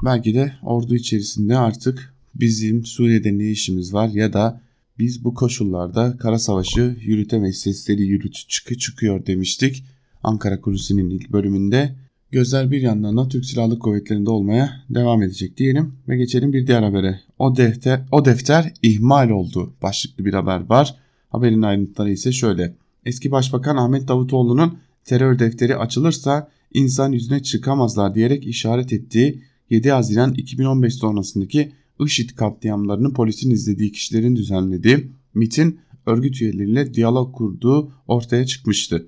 Belki 0.06 0.34
de 0.34 0.54
ordu 0.63 0.96
içerisinde 0.96 1.58
artık 1.58 2.12
bizim 2.36 2.86
Suriye'de 2.86 3.38
ne 3.38 3.52
işimiz 3.52 3.94
var 3.94 4.08
ya 4.08 4.34
da 4.34 4.62
biz 5.00 5.24
bu 5.24 5.34
koşullarda 5.34 6.18
kara 6.18 6.40
savaşı 6.40 6.98
yürütemeyiz 7.02 7.58
sesleri 7.58 8.04
yürüt 8.04 8.46
çıkı 8.50 8.78
çıkıyor 8.78 9.25
demiştik. 9.25 9.84
Ankara 10.24 10.62
Kulisi'nin 10.62 11.10
ilk 11.10 11.32
bölümünde 11.32 11.96
gözler 12.32 12.72
bir 12.72 12.82
yandan 12.82 13.18
da 13.18 13.28
Türk 13.28 13.46
Silahlı 13.46 13.80
Kuvvetleri'nde 13.80 14.30
olmaya 14.30 14.84
devam 14.90 15.24
edecek 15.24 15.58
diyelim 15.58 15.94
ve 16.08 16.18
geçelim 16.18 16.54
bir 16.54 16.68
diğer 16.68 16.84
habere. 16.84 17.20
O 17.40 17.58
defter, 17.58 18.02
o 18.12 18.25
defter 18.25 18.74
ihmal 18.82 19.30
oldu 19.30 19.74
başlıklı 19.82 20.25
bir 20.25 20.34
haber 20.34 20.70
var. 20.70 20.96
Haberin 21.30 21.62
ayrıntıları 21.62 22.12
ise 22.12 22.32
şöyle. 22.32 22.74
Eski 23.06 23.32
Başbakan 23.32 23.78
Ahmet 23.78 24.08
Davutoğlu'nun 24.08 24.78
terör 25.06 25.40
defteri 25.40 25.75
açılırsa 25.75 26.50
insan 26.74 27.12
yüzüne 27.12 27.44
çıkamazlar 27.44 28.16
diyerek 28.16 28.48
işaret 28.48 28.94
ettiği 28.94 29.42
7 29.70 29.92
Haziran 29.92 30.34
2015 30.34 30.96
sonrasındaki 30.96 31.72
IŞİD 32.00 32.30
katliamlarını 32.30 33.14
polisin 33.14 33.52
izlediği 33.52 33.92
kişilerin 33.92 34.36
düzenlediği 34.36 35.08
MIT'in 35.34 35.80
örgüt 36.06 36.42
üyeleriyle 36.42 36.94
diyalog 36.94 37.36
kurduğu 37.36 37.92
ortaya 38.08 38.46
çıkmıştı. 38.46 39.08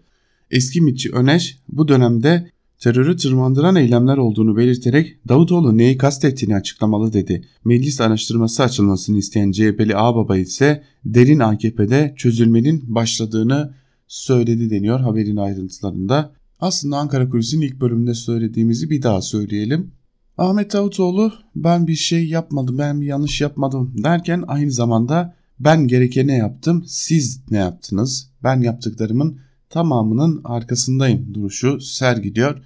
Eski 0.51 0.82
MİTçi 0.82 1.12
Öneş 1.12 1.60
bu 1.70 1.88
dönemde 1.88 2.51
terörü 2.80 3.18
tırmandıran 3.18 3.75
eylemler 3.75 4.18
olduğunu 4.18 4.58
belirterek 4.58 5.18
Davutoğlu 5.27 5.77
neyi 5.77 5.98
kastettiğini 5.98 6.56
açıklamalı 6.56 7.13
dedi. 7.13 7.48
Meclis 7.65 8.01
araştırması 8.01 8.63
açılmasını 8.63 9.18
isteyen 9.18 9.51
CHP'li 9.51 9.96
Ağbaba 9.96 10.38
ise 10.38 10.84
derin 11.06 11.39
AKP'de 11.39 12.13
çözülmenin 12.18 12.84
başladığını 12.96 13.74
söyledi 14.08 14.70
deniyor 14.70 15.00
haberin 15.00 15.38
ayrıntılarında. 15.38 16.34
Aslında 16.60 16.98
Ankara 16.98 17.30
Kulisi'nin 17.30 17.62
ilk 17.62 17.82
bölümünde 17.82 18.13
söylediğimizi 18.13 18.89
bir 18.89 19.01
daha 19.01 19.22
söyleyelim. 19.22 19.92
Ahmet 20.38 20.74
Davutoğlu 20.74 21.34
ben 21.56 21.88
bir 21.88 21.96
şey 21.96 22.27
yapmadım, 22.27 22.77
ben 22.77 23.01
bir 23.01 23.06
yanlış 23.06 23.42
yapmadım 23.42 23.94
derken 24.04 24.44
aynı 24.48 24.72
zamanda 24.72 25.36
ben 25.60 25.88
gerekeni 25.88 26.38
yaptım, 26.38 26.84
siz 26.88 27.42
ne 27.51 27.58
yaptınız? 27.58 28.30
Ben 28.44 28.62
yaptıklarımın 28.62 29.39
tamamının 29.70 30.42
arkasındayım 30.44 31.34
duruşu 31.34 31.80
sergiliyor. 31.82 32.62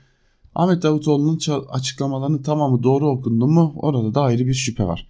Ahmet 0.56 0.84
Davutoğlu'nun 0.84 1.40
açıklamalarının 1.70 2.42
tamamı 2.42 2.84
doğru 2.84 3.10
okundu 3.10 3.48
mu 3.48 3.74
orada 3.76 4.14
da 4.14 4.22
ayrı 4.22 4.48
bir 4.48 4.54
şüphe 4.54 4.84
var. 4.84 5.08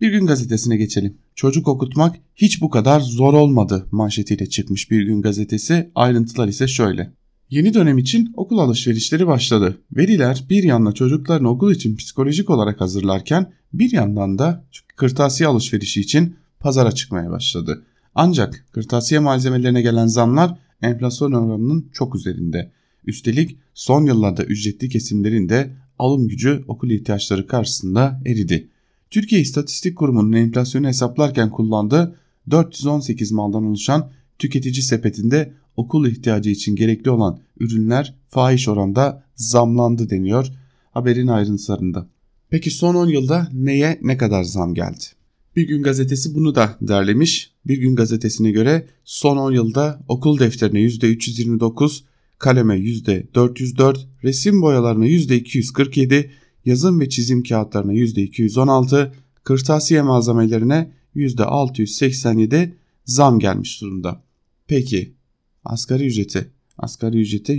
Bir 0.00 0.10
gün 0.10 0.26
gazetesine 0.26 0.76
geçelim. 0.76 1.18
Çocuk 1.34 1.68
okutmak 1.68 2.16
hiç 2.36 2.62
bu 2.62 2.70
kadar 2.70 3.00
zor 3.00 3.34
olmadı 3.34 3.86
manşetiyle 3.90 4.48
çıkmış 4.48 4.90
Bir 4.90 5.02
Gün 5.02 5.22
gazetesi. 5.22 5.90
Ayrıntılar 5.94 6.48
ise 6.48 6.68
şöyle. 6.68 7.12
Yeni 7.52 7.74
dönem 7.74 7.98
için 7.98 8.32
okul 8.36 8.58
alışverişleri 8.58 9.26
başladı. 9.26 9.78
Veliler 9.96 10.44
bir 10.50 10.62
yandan 10.62 10.92
çocuklarını 10.92 11.50
okul 11.50 11.72
için 11.72 11.96
psikolojik 11.96 12.50
olarak 12.50 12.80
hazırlarken 12.80 13.52
bir 13.72 13.92
yandan 13.92 14.38
da 14.38 14.64
kırtasiye 14.96 15.48
alışverişi 15.48 16.00
için 16.00 16.36
pazara 16.60 16.92
çıkmaya 16.92 17.30
başladı. 17.30 17.82
Ancak 18.14 18.66
kırtasiye 18.72 19.20
malzemelerine 19.20 19.82
gelen 19.82 20.06
zamlar 20.06 20.58
enflasyon 20.82 21.32
oranının 21.32 21.90
çok 21.92 22.14
üzerinde. 22.14 22.72
Üstelik 23.06 23.58
son 23.74 24.06
yıllarda 24.06 24.44
ücretli 24.44 24.88
kesimlerin 24.88 25.48
de 25.48 25.70
alım 25.98 26.28
gücü 26.28 26.64
okul 26.68 26.90
ihtiyaçları 26.90 27.46
karşısında 27.46 28.20
eridi. 28.26 28.68
Türkiye 29.10 29.40
İstatistik 29.40 29.96
Kurumu'nun 29.96 30.32
enflasyonu 30.32 30.86
hesaplarken 30.86 31.50
kullandığı 31.50 32.16
418 32.50 33.32
maldan 33.32 33.64
oluşan 33.64 34.10
tüketici 34.38 34.82
sepetinde 34.82 35.61
okul 35.76 36.06
ihtiyacı 36.06 36.50
için 36.50 36.76
gerekli 36.76 37.10
olan 37.10 37.40
ürünler 37.60 38.14
fahiş 38.28 38.68
oranda 38.68 39.24
zamlandı 39.36 40.10
deniyor 40.10 40.52
haberin 40.90 41.26
ayrıntılarında. 41.26 42.08
Peki 42.50 42.70
son 42.70 42.94
10 42.94 43.08
yılda 43.08 43.48
neye 43.52 43.98
ne 44.02 44.16
kadar 44.16 44.44
zam 44.44 44.74
geldi? 44.74 45.04
Bir 45.56 45.68
Gün 45.68 45.82
Gazetesi 45.82 46.34
bunu 46.34 46.54
da 46.54 46.76
derlemiş. 46.80 47.52
Bir 47.66 47.78
Gün 47.78 47.96
Gazetesi'ne 47.96 48.50
göre 48.50 48.86
son 49.04 49.36
10 49.36 49.52
yılda 49.52 50.00
okul 50.08 50.38
defterine 50.38 50.80
%329, 50.80 52.02
kaleme 52.38 52.74
%404, 52.74 53.98
resim 54.24 54.62
boyalarına 54.62 55.06
%247, 55.06 56.30
yazım 56.64 57.00
ve 57.00 57.08
çizim 57.08 57.42
kağıtlarına 57.42 57.92
%216, 57.92 59.12
kırtasiye 59.44 60.02
malzemelerine 60.02 60.92
%687 61.16 62.72
zam 63.04 63.38
gelmiş 63.38 63.80
durumda. 63.80 64.22
Peki 64.66 65.14
asgari 65.64 66.06
ücreti, 66.06 66.50
asgari 66.78 67.20
ücrete 67.20 67.54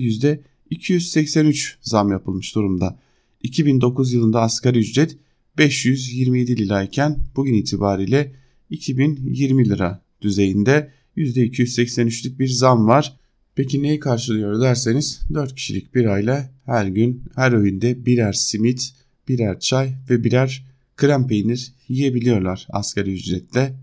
%283 0.70 1.76
zam 1.82 2.12
yapılmış 2.12 2.56
durumda. 2.56 3.00
2009 3.44 4.14
yılında 4.14 4.42
asgari 4.42 4.80
ücret 4.80 5.18
527 5.58 6.58
lirayken 6.58 7.20
bugün 7.36 7.54
itibariyle 7.54 8.36
2020 8.70 9.70
lira 9.70 10.02
düzeyinde 10.22 10.92
%283'lük 11.18 12.40
bir 12.40 12.48
zam 12.48 12.88
var. 12.88 13.18
Peki 13.56 13.84
neyi 13.84 14.00
karşılıyor 14.00 14.62
derseniz 14.62 15.22
4 15.34 15.56
kişilik 15.56 15.96
bir 15.96 16.06
aile 16.06 16.50
her 16.66 16.86
gün 16.86 17.24
her 17.36 17.52
öğünde 17.52 18.06
birer 18.06 18.34
simit, 18.34 18.94
birer 19.28 19.60
çay 19.60 19.96
ve 20.10 20.24
birer 20.24 20.66
krem 20.98 21.28
peynir 21.28 21.74
yiyebiliyorlar 21.88 22.68
asgari 22.70 23.14
ücretle. 23.14 23.76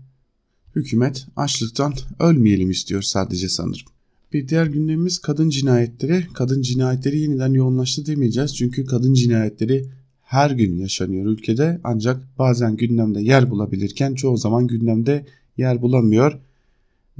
Hükümet 0.75 1.27
açlıktan 1.35 1.93
ölmeyelim 2.19 2.71
istiyor 2.71 3.01
sadece 3.01 3.49
sanırım. 3.49 3.87
Bir 4.33 4.47
diğer 4.47 4.65
gündemimiz 4.65 5.19
kadın 5.19 5.49
cinayetleri. 5.49 6.27
Kadın 6.33 6.61
cinayetleri 6.61 7.19
yeniden 7.19 7.53
yoğunlaştı 7.53 8.05
demeyeceğiz. 8.05 8.55
Çünkü 8.55 8.85
kadın 8.85 9.13
cinayetleri 9.13 9.85
her 10.21 10.51
gün 10.51 10.77
yaşanıyor 10.77 11.25
ülkede 11.25 11.81
ancak 11.83 12.39
bazen 12.39 12.75
gündemde 12.75 13.21
yer 13.21 13.49
bulabilirken 13.49 14.13
çoğu 14.13 14.37
zaman 14.37 14.67
gündemde 14.67 15.25
yer 15.57 15.81
bulamıyor. 15.81 16.39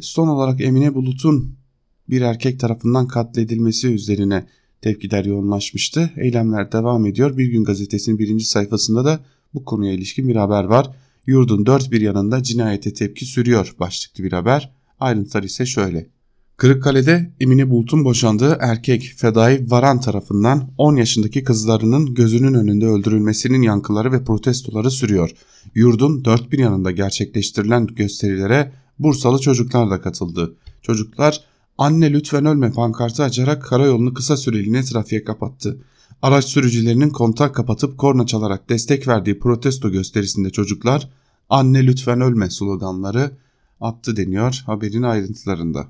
Son 0.01 0.27
olarak 0.27 0.62
Emine 0.62 0.96
Bulut'un 0.96 1.56
bir 2.10 2.22
erkek 2.22 2.60
tarafından 2.60 3.08
katledilmesi 3.08 3.88
üzerine 3.88 4.46
tepkiler 4.82 5.25
yoğunlaşmıştı. 5.25 6.12
Eylemler 6.18 6.72
devam 6.72 7.06
ediyor. 7.06 7.38
Bir 7.38 7.46
gün 7.46 7.63
gazetesinin 7.63 8.20
birinci 8.20 8.46
sayfasında 8.46 9.06
da 9.06 9.20
bu 9.53 9.65
konuya 9.65 9.94
ilişkin 9.94 10.27
bir 10.27 10.36
haber 10.36 10.63
var. 10.63 10.96
Yurdun 11.25 11.65
dört 11.65 11.91
bir 11.91 12.01
yanında 12.01 12.44
cinayete 12.44 12.94
tepki 12.94 13.25
sürüyor 13.25 13.75
başlıklı 13.80 14.24
bir 14.24 14.32
haber. 14.32 14.72
Ayrıntılar 15.00 15.44
ise 15.44 15.65
şöyle. 15.65 16.08
Kırıkkale'de 16.62 17.32
Emine 17.39 17.70
Bulut'un 17.70 18.06
boşandığı 18.06 18.58
erkek 18.60 19.13
Fedai 19.18 19.72
Varan 19.72 20.01
tarafından 20.01 20.70
10 20.77 20.96
yaşındaki 20.96 21.44
kızlarının 21.44 22.13
gözünün 22.13 22.53
önünde 22.53 22.86
öldürülmesinin 22.86 23.62
yankıları 23.62 24.12
ve 24.12 24.24
protestoları 24.24 24.91
sürüyor. 24.91 25.32
Yurdun 25.75 26.25
dört 26.25 26.51
bir 26.51 26.60
yanında 26.60 26.91
gerçekleştirilen 26.91 27.88
gösterilere 27.88 28.72
Bursalı 29.00 29.39
çocuklar 29.39 29.89
da 29.89 30.01
katıldı. 30.01 30.56
Çocuklar 30.82 31.41
anne 31.77 32.13
lütfen 32.13 32.46
ölme 32.46 32.72
pankartı 32.72 33.24
açarak 33.24 33.63
karayolunu 33.63 34.13
kısa 34.13 34.38
süreliğine 34.38 34.84
trafiğe 34.84 35.24
kapattı. 35.24 35.82
Araç 36.22 36.46
sürücülerinin 36.46 37.10
kontak 37.10 37.56
kapatıp 37.56 37.98
korna 37.98 38.25
çalarak 38.25 38.70
destek 38.70 39.08
verdiği 39.08 39.39
protesto 39.39 39.91
gösterisinde 39.91 40.50
çocuklar 40.50 41.10
anne 41.50 41.86
lütfen 41.88 42.22
ölme 42.22 42.50
sloganları 42.50 43.32
attı 43.80 44.18
deniyor 44.18 44.63
haberin 44.65 45.03
ayrıntılarında. 45.03 45.88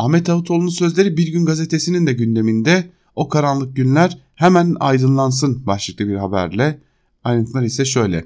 Ahmet 0.00 0.26
Davutoğlu'nun 0.26 0.68
sözleri 0.68 1.16
Bir 1.16 1.32
Gün 1.32 1.46
Gazetesi'nin 1.46 2.06
de 2.06 2.12
gündeminde 2.12 2.90
o 3.16 3.28
karanlık 3.28 3.76
günler 3.76 4.18
hemen 4.34 4.76
aydınlansın 4.80 5.66
başlıklı 5.66 6.08
bir 6.08 6.14
haberle. 6.14 6.80
Ayrıntılar 7.24 7.62
ise 7.62 7.84
şöyle. 7.84 8.24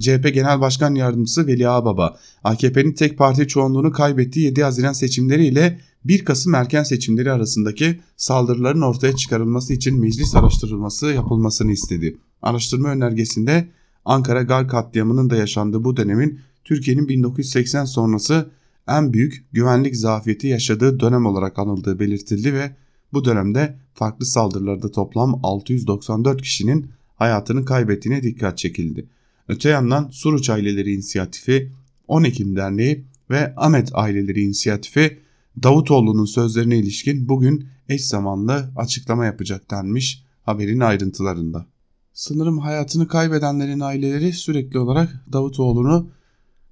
CHP 0.00 0.34
Genel 0.34 0.60
Başkan 0.60 0.94
Yardımcısı 0.94 1.46
Veli 1.46 1.68
Ağbaba, 1.68 2.16
AKP'nin 2.44 2.92
tek 2.92 3.18
parti 3.18 3.48
çoğunluğunu 3.48 3.92
kaybettiği 3.92 4.44
7 4.44 4.62
Haziran 4.62 4.92
seçimleriyle 4.92 5.80
1 6.04 6.24
Kasım 6.24 6.54
erken 6.54 6.82
seçimleri 6.82 7.32
arasındaki 7.32 8.00
saldırıların 8.16 8.82
ortaya 8.82 9.16
çıkarılması 9.16 9.72
için 9.72 10.00
meclis 10.00 10.34
araştırılması 10.34 11.06
yapılmasını 11.06 11.72
istedi. 11.72 12.16
Araştırma 12.42 12.88
önergesinde 12.88 13.68
Ankara 14.04 14.42
Gal 14.42 14.68
katliamının 14.68 15.30
da 15.30 15.36
yaşandığı 15.36 15.84
bu 15.84 15.96
dönemin 15.96 16.40
Türkiye'nin 16.64 17.08
1980 17.08 17.84
sonrası 17.84 18.50
en 18.88 19.12
büyük 19.12 19.44
güvenlik 19.52 19.96
zafiyeti 19.96 20.46
yaşadığı 20.46 21.00
dönem 21.00 21.26
olarak 21.26 21.58
anıldığı 21.58 22.00
belirtildi 22.00 22.54
ve 22.54 22.76
bu 23.12 23.24
dönemde 23.24 23.78
farklı 23.94 24.26
saldırılarda 24.26 24.90
toplam 24.90 25.40
694 25.42 26.42
kişinin 26.42 26.90
hayatını 27.16 27.64
kaybettiğine 27.64 28.22
dikkat 28.22 28.58
çekildi. 28.58 29.08
Öte 29.48 29.68
yandan 29.68 30.08
Suruç 30.12 30.50
Aileleri 30.50 30.94
İnisiyatifi, 30.94 31.72
10 32.08 32.24
Ekim 32.24 32.56
Derneği 32.56 33.04
ve 33.30 33.54
Ahmet 33.56 33.90
Aileleri 33.94 34.42
İnisiyatifi 34.42 35.18
Davutoğlu'nun 35.62 36.24
sözlerine 36.24 36.78
ilişkin 36.78 37.28
bugün 37.28 37.66
eş 37.88 38.04
zamanlı 38.04 38.70
açıklama 38.76 39.24
yapacak 39.24 39.70
denmiş 39.70 40.24
haberin 40.42 40.80
ayrıntılarında. 40.80 41.66
Sanırım 42.12 42.58
hayatını 42.58 43.08
kaybedenlerin 43.08 43.80
aileleri 43.80 44.32
sürekli 44.32 44.78
olarak 44.78 45.24
Davutoğlu'nu 45.32 46.10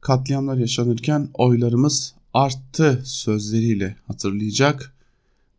katliamlar 0.02 0.56
yaşanırken 0.56 1.28
oylarımız 1.35 2.14
arttı 2.35 3.02
sözleriyle 3.04 3.97
hatırlayacak. 4.06 4.94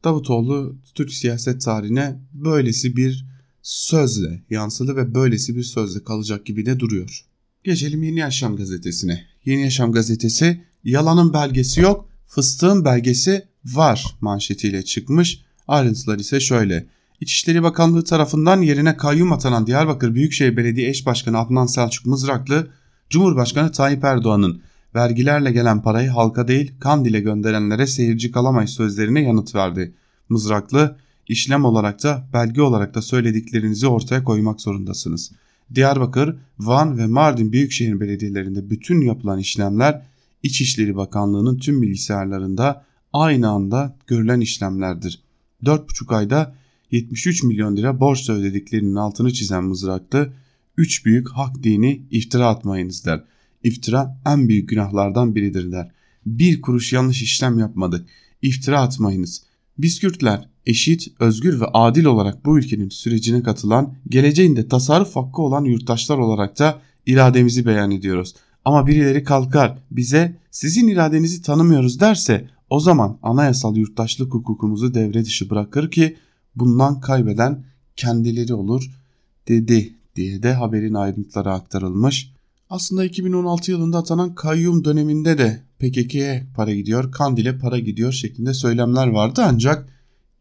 Davutoğlu 0.03 0.75
Türk 0.95 1.13
siyaset 1.13 1.61
tarihine 1.61 2.19
böylesi 2.33 2.95
bir 2.95 3.25
sözle 3.61 4.41
yansıdı 4.49 4.95
ve 4.95 5.15
böylesi 5.15 5.55
bir 5.55 5.63
sözle 5.63 6.03
kalacak 6.03 6.45
gibi 6.45 6.65
de 6.65 6.79
duruyor. 6.79 7.25
Geçelim 7.63 8.03
Yeni 8.03 8.19
Yaşam 8.19 8.55
gazetesine. 8.55 9.25
Yeni 9.45 9.61
Yaşam 9.61 9.91
gazetesi 9.91 10.63
yalanın 10.83 11.33
belgesi 11.33 11.81
yok, 11.81 12.09
fıstığın 12.27 12.85
belgesi 12.85 13.47
var 13.65 14.05
manşetiyle 14.21 14.85
çıkmış. 14.85 15.41
Ayrıntılar 15.67 16.19
ise 16.19 16.39
şöyle. 16.39 16.87
İçişleri 17.21 17.63
Bakanlığı 17.63 18.03
tarafından 18.03 18.61
yerine 18.61 18.97
kayyum 18.97 19.31
atanan 19.31 19.67
Diyarbakır 19.67 20.15
Büyükşehir 20.15 20.57
Belediye 20.57 20.89
Eş 20.89 21.05
Başkanı 21.05 21.37
Adnan 21.37 21.65
Selçuk 21.65 22.05
Mızraklı, 22.05 22.67
Cumhurbaşkanı 23.13 23.71
Tayyip 23.71 24.03
Erdoğan'ın 24.03 24.61
vergilerle 24.95 25.51
gelen 25.51 25.81
parayı 25.81 26.09
halka 26.09 26.47
değil 26.47 26.71
Kandil'e 26.79 27.19
gönderenlere 27.19 27.87
seyirci 27.87 28.31
kalamayız 28.31 28.71
sözlerine 28.71 29.21
yanıt 29.21 29.55
verdi. 29.55 29.93
Mızraklı, 30.29 30.97
işlem 31.27 31.65
olarak 31.65 32.03
da 32.03 32.27
belge 32.33 32.61
olarak 32.61 32.95
da 32.95 33.01
söylediklerinizi 33.01 33.87
ortaya 33.87 34.23
koymak 34.23 34.61
zorundasınız. 34.61 35.31
Diyarbakır, 35.75 36.35
Van 36.59 36.97
ve 36.97 37.07
Mardin 37.07 37.51
Büyükşehir 37.51 37.99
Belediyelerinde 37.99 38.69
bütün 38.69 39.01
yapılan 39.01 39.39
işlemler 39.39 40.01
İçişleri 40.43 40.95
Bakanlığı'nın 40.95 41.57
tüm 41.57 41.81
bilgisayarlarında 41.81 42.85
aynı 43.13 43.49
anda 43.49 43.95
görülen 44.07 44.39
işlemlerdir. 44.39 45.23
4,5 45.63 46.15
ayda 46.15 46.55
73 46.91 47.43
milyon 47.43 47.77
lira 47.77 47.99
borç 47.99 48.29
ödediklerinin 48.29 48.95
altını 48.95 49.33
çizen 49.33 49.63
mızraklı, 49.63 50.33
üç 50.77 51.05
büyük 51.05 51.29
hak 51.29 51.63
dini 51.63 52.01
iftira 52.11 52.47
atmayınız 52.47 53.05
der. 53.05 53.23
İftira 53.63 54.21
en 54.25 54.49
büyük 54.49 54.69
günahlardan 54.69 55.35
biridir 55.35 55.71
der. 55.71 55.91
Bir 56.25 56.61
kuruş 56.61 56.93
yanlış 56.93 57.21
işlem 57.21 57.59
yapmadı. 57.59 58.05
İftira 58.41 58.81
atmayınız. 58.81 59.43
Biz 59.77 59.99
Kürtler 59.99 60.49
eşit, 60.65 61.07
özgür 61.19 61.59
ve 61.59 61.65
adil 61.65 62.05
olarak 62.05 62.45
bu 62.45 62.59
ülkenin 62.59 62.89
sürecine 62.89 63.43
katılan, 63.43 63.93
geleceğinde 64.09 64.67
tasarruf 64.67 65.15
hakkı 65.15 65.41
olan 65.41 65.63
yurttaşlar 65.63 66.17
olarak 66.17 66.59
da 66.59 66.81
irademizi 67.05 67.65
beyan 67.65 67.91
ediyoruz. 67.91 68.35
Ama 68.65 68.87
birileri 68.87 69.23
kalkar 69.23 69.77
bize 69.91 70.37
sizin 70.51 70.87
iradenizi 70.87 71.41
tanımıyoruz 71.41 71.99
derse 71.99 72.49
o 72.69 72.79
zaman 72.79 73.19
anayasal 73.23 73.75
yurttaşlık 73.75 74.33
hukukumuzu 74.33 74.93
devre 74.93 75.25
dışı 75.25 75.49
bırakır 75.49 75.91
ki 75.91 76.17
bundan 76.55 76.99
kaybeden 76.99 77.63
kendileri 77.95 78.53
olur 78.53 78.91
dedi 79.47 79.93
diye 80.15 80.43
de 80.43 80.53
haberin 80.53 80.93
ayrıntıları 80.93 81.51
aktarılmış. 81.51 82.33
Aslında 82.69 83.05
2016 83.05 83.71
yılında 83.71 83.97
atanan 83.97 84.35
kayyum 84.35 84.85
döneminde 84.85 85.37
de 85.37 85.61
PKK'ye 85.79 86.47
para 86.55 86.75
gidiyor, 86.75 87.11
Kandil'e 87.11 87.57
para 87.57 87.79
gidiyor 87.79 88.11
şeklinde 88.11 88.53
söylemler 88.53 89.07
vardı 89.07 89.41
ancak 89.45 89.89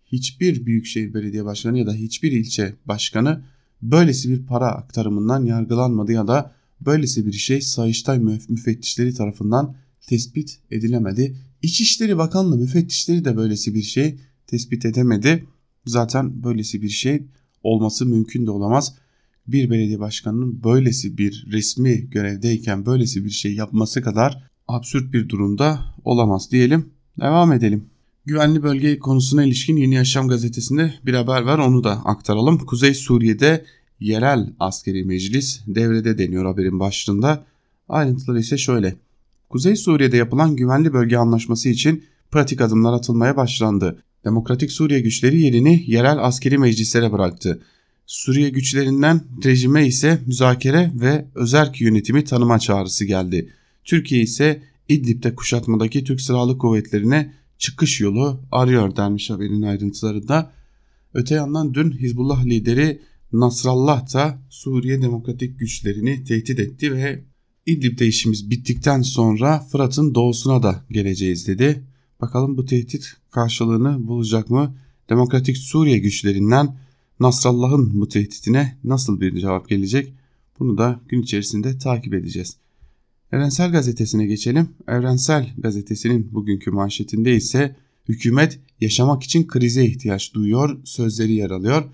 hiçbir 0.06 0.66
büyükşehir 0.66 1.14
belediye 1.14 1.44
başkanı 1.44 1.78
ya 1.78 1.86
da 1.86 1.92
hiçbir 1.92 2.32
ilçe 2.32 2.74
başkanı 2.86 3.42
böylesi 3.82 4.30
bir 4.30 4.46
para 4.46 4.66
aktarımından 4.66 5.44
yargılanmadı 5.44 6.12
ya 6.12 6.28
da 6.28 6.52
böylesi 6.80 7.26
bir 7.26 7.32
şey 7.32 7.60
Sayıştay 7.60 8.18
müfettişleri 8.48 9.14
tarafından 9.14 9.74
tespit 10.06 10.58
edilemedi. 10.70 11.36
İçişleri 11.62 12.18
Bakanlığı 12.18 12.56
müfettişleri 12.56 13.24
de 13.24 13.36
böylesi 13.36 13.74
bir 13.74 13.82
şey 13.82 14.18
tespit 14.46 14.84
edemedi. 14.84 15.46
Zaten 15.86 16.44
böylesi 16.44 16.82
bir 16.82 16.88
şey 16.88 17.22
olması 17.62 18.06
mümkün 18.06 18.46
de 18.46 18.50
olamaz. 18.50 18.94
Bir 19.46 19.70
belediye 19.70 19.98
başkanının 20.00 20.64
böylesi 20.64 21.18
bir 21.18 21.46
resmi 21.52 22.10
görevdeyken 22.10 22.86
böylesi 22.86 23.24
bir 23.24 23.30
şey 23.30 23.54
yapması 23.54 24.02
kadar 24.02 24.50
absürt 24.68 25.12
bir 25.12 25.28
durumda 25.28 25.80
olamaz 26.04 26.52
diyelim. 26.52 26.90
Devam 27.20 27.52
edelim. 27.52 27.84
Güvenli 28.26 28.62
bölge 28.62 28.98
konusuna 28.98 29.44
ilişkin 29.44 29.76
Yeni 29.76 29.94
Yaşam 29.94 30.28
gazetesinde 30.28 30.94
bir 31.06 31.14
haber 31.14 31.42
var 31.42 31.58
onu 31.58 31.84
da 31.84 31.90
aktaralım. 31.90 32.58
Kuzey 32.58 32.94
Suriye'de 32.94 33.64
yerel 34.00 34.52
askeri 34.60 35.04
meclis 35.04 35.60
devrede 35.66 36.18
deniyor 36.18 36.44
haberin 36.44 36.80
başlığında. 36.80 37.44
Ayrıntıları 37.88 38.40
ise 38.40 38.58
şöyle. 38.58 38.94
Kuzey 39.50 39.76
Suriye'de 39.76 40.16
yapılan 40.16 40.56
güvenli 40.56 40.92
bölge 40.92 41.16
anlaşması 41.16 41.68
için 41.68 42.04
pratik 42.30 42.60
adımlar 42.60 42.92
atılmaya 42.92 43.36
başlandı. 43.36 44.02
Demokratik 44.24 44.72
Suriye 44.72 45.00
güçleri 45.00 45.40
yerini 45.40 45.84
yerel 45.86 46.24
askeri 46.24 46.58
meclislere 46.58 47.12
bıraktı. 47.12 47.62
Suriye 48.06 48.48
güçlerinden 48.48 49.20
rejime 49.44 49.86
ise 49.86 50.22
müzakere 50.26 50.92
ve 50.94 51.26
özerk 51.34 51.80
yönetimi 51.80 52.24
tanıma 52.24 52.58
çağrısı 52.58 53.04
geldi. 53.04 53.52
Türkiye 53.84 54.22
ise 54.22 54.62
İdlib'de 54.88 55.34
kuşatmadaki 55.34 56.04
Türk 56.04 56.20
Silahlı 56.20 56.58
Kuvvetleri'ne 56.58 57.34
çıkış 57.58 58.00
yolu 58.00 58.40
arıyor 58.50 58.96
denmiş 58.96 59.30
haberin 59.30 59.62
ayrıntılarında. 59.62 60.52
Öte 61.14 61.34
yandan 61.34 61.74
dün 61.74 61.92
Hizbullah 61.92 62.44
lideri 62.44 63.02
Nasrallah 63.32 64.14
da 64.14 64.38
Suriye 64.50 65.02
demokratik 65.02 65.58
güçlerini 65.58 66.24
tehdit 66.24 66.58
etti 66.58 66.92
ve 66.92 67.24
İdlib'de 67.66 68.06
işimiz 68.06 68.50
bittikten 68.50 69.02
sonra 69.02 69.60
Fırat'ın 69.60 70.14
doğusuna 70.14 70.62
da 70.62 70.84
geleceğiz 70.90 71.46
dedi. 71.46 71.84
Bakalım 72.20 72.56
bu 72.56 72.66
tehdit 72.66 73.12
karşılığını 73.30 74.06
bulacak 74.06 74.50
mı? 74.50 74.76
Demokratik 75.10 75.56
Suriye 75.56 75.98
güçlerinden 75.98 76.76
Nasrallah'ın 77.22 78.00
bu 78.00 78.08
tehditine 78.08 78.78
nasıl 78.84 79.20
bir 79.20 79.36
cevap 79.40 79.68
gelecek? 79.68 80.14
Bunu 80.58 80.78
da 80.78 81.00
gün 81.08 81.22
içerisinde 81.22 81.78
takip 81.78 82.14
edeceğiz. 82.14 82.56
Evrensel 83.32 83.72
Gazetesi'ne 83.72 84.26
geçelim. 84.26 84.68
Evrensel 84.88 85.52
Gazetesi'nin 85.58 86.28
bugünkü 86.32 86.70
manşetinde 86.70 87.34
ise 87.34 87.76
hükümet 88.08 88.58
yaşamak 88.80 89.22
için 89.22 89.46
krize 89.46 89.84
ihtiyaç 89.84 90.34
duyuyor 90.34 90.80
sözleri 90.84 91.32
yer 91.32 91.50
alıyor. 91.50 91.84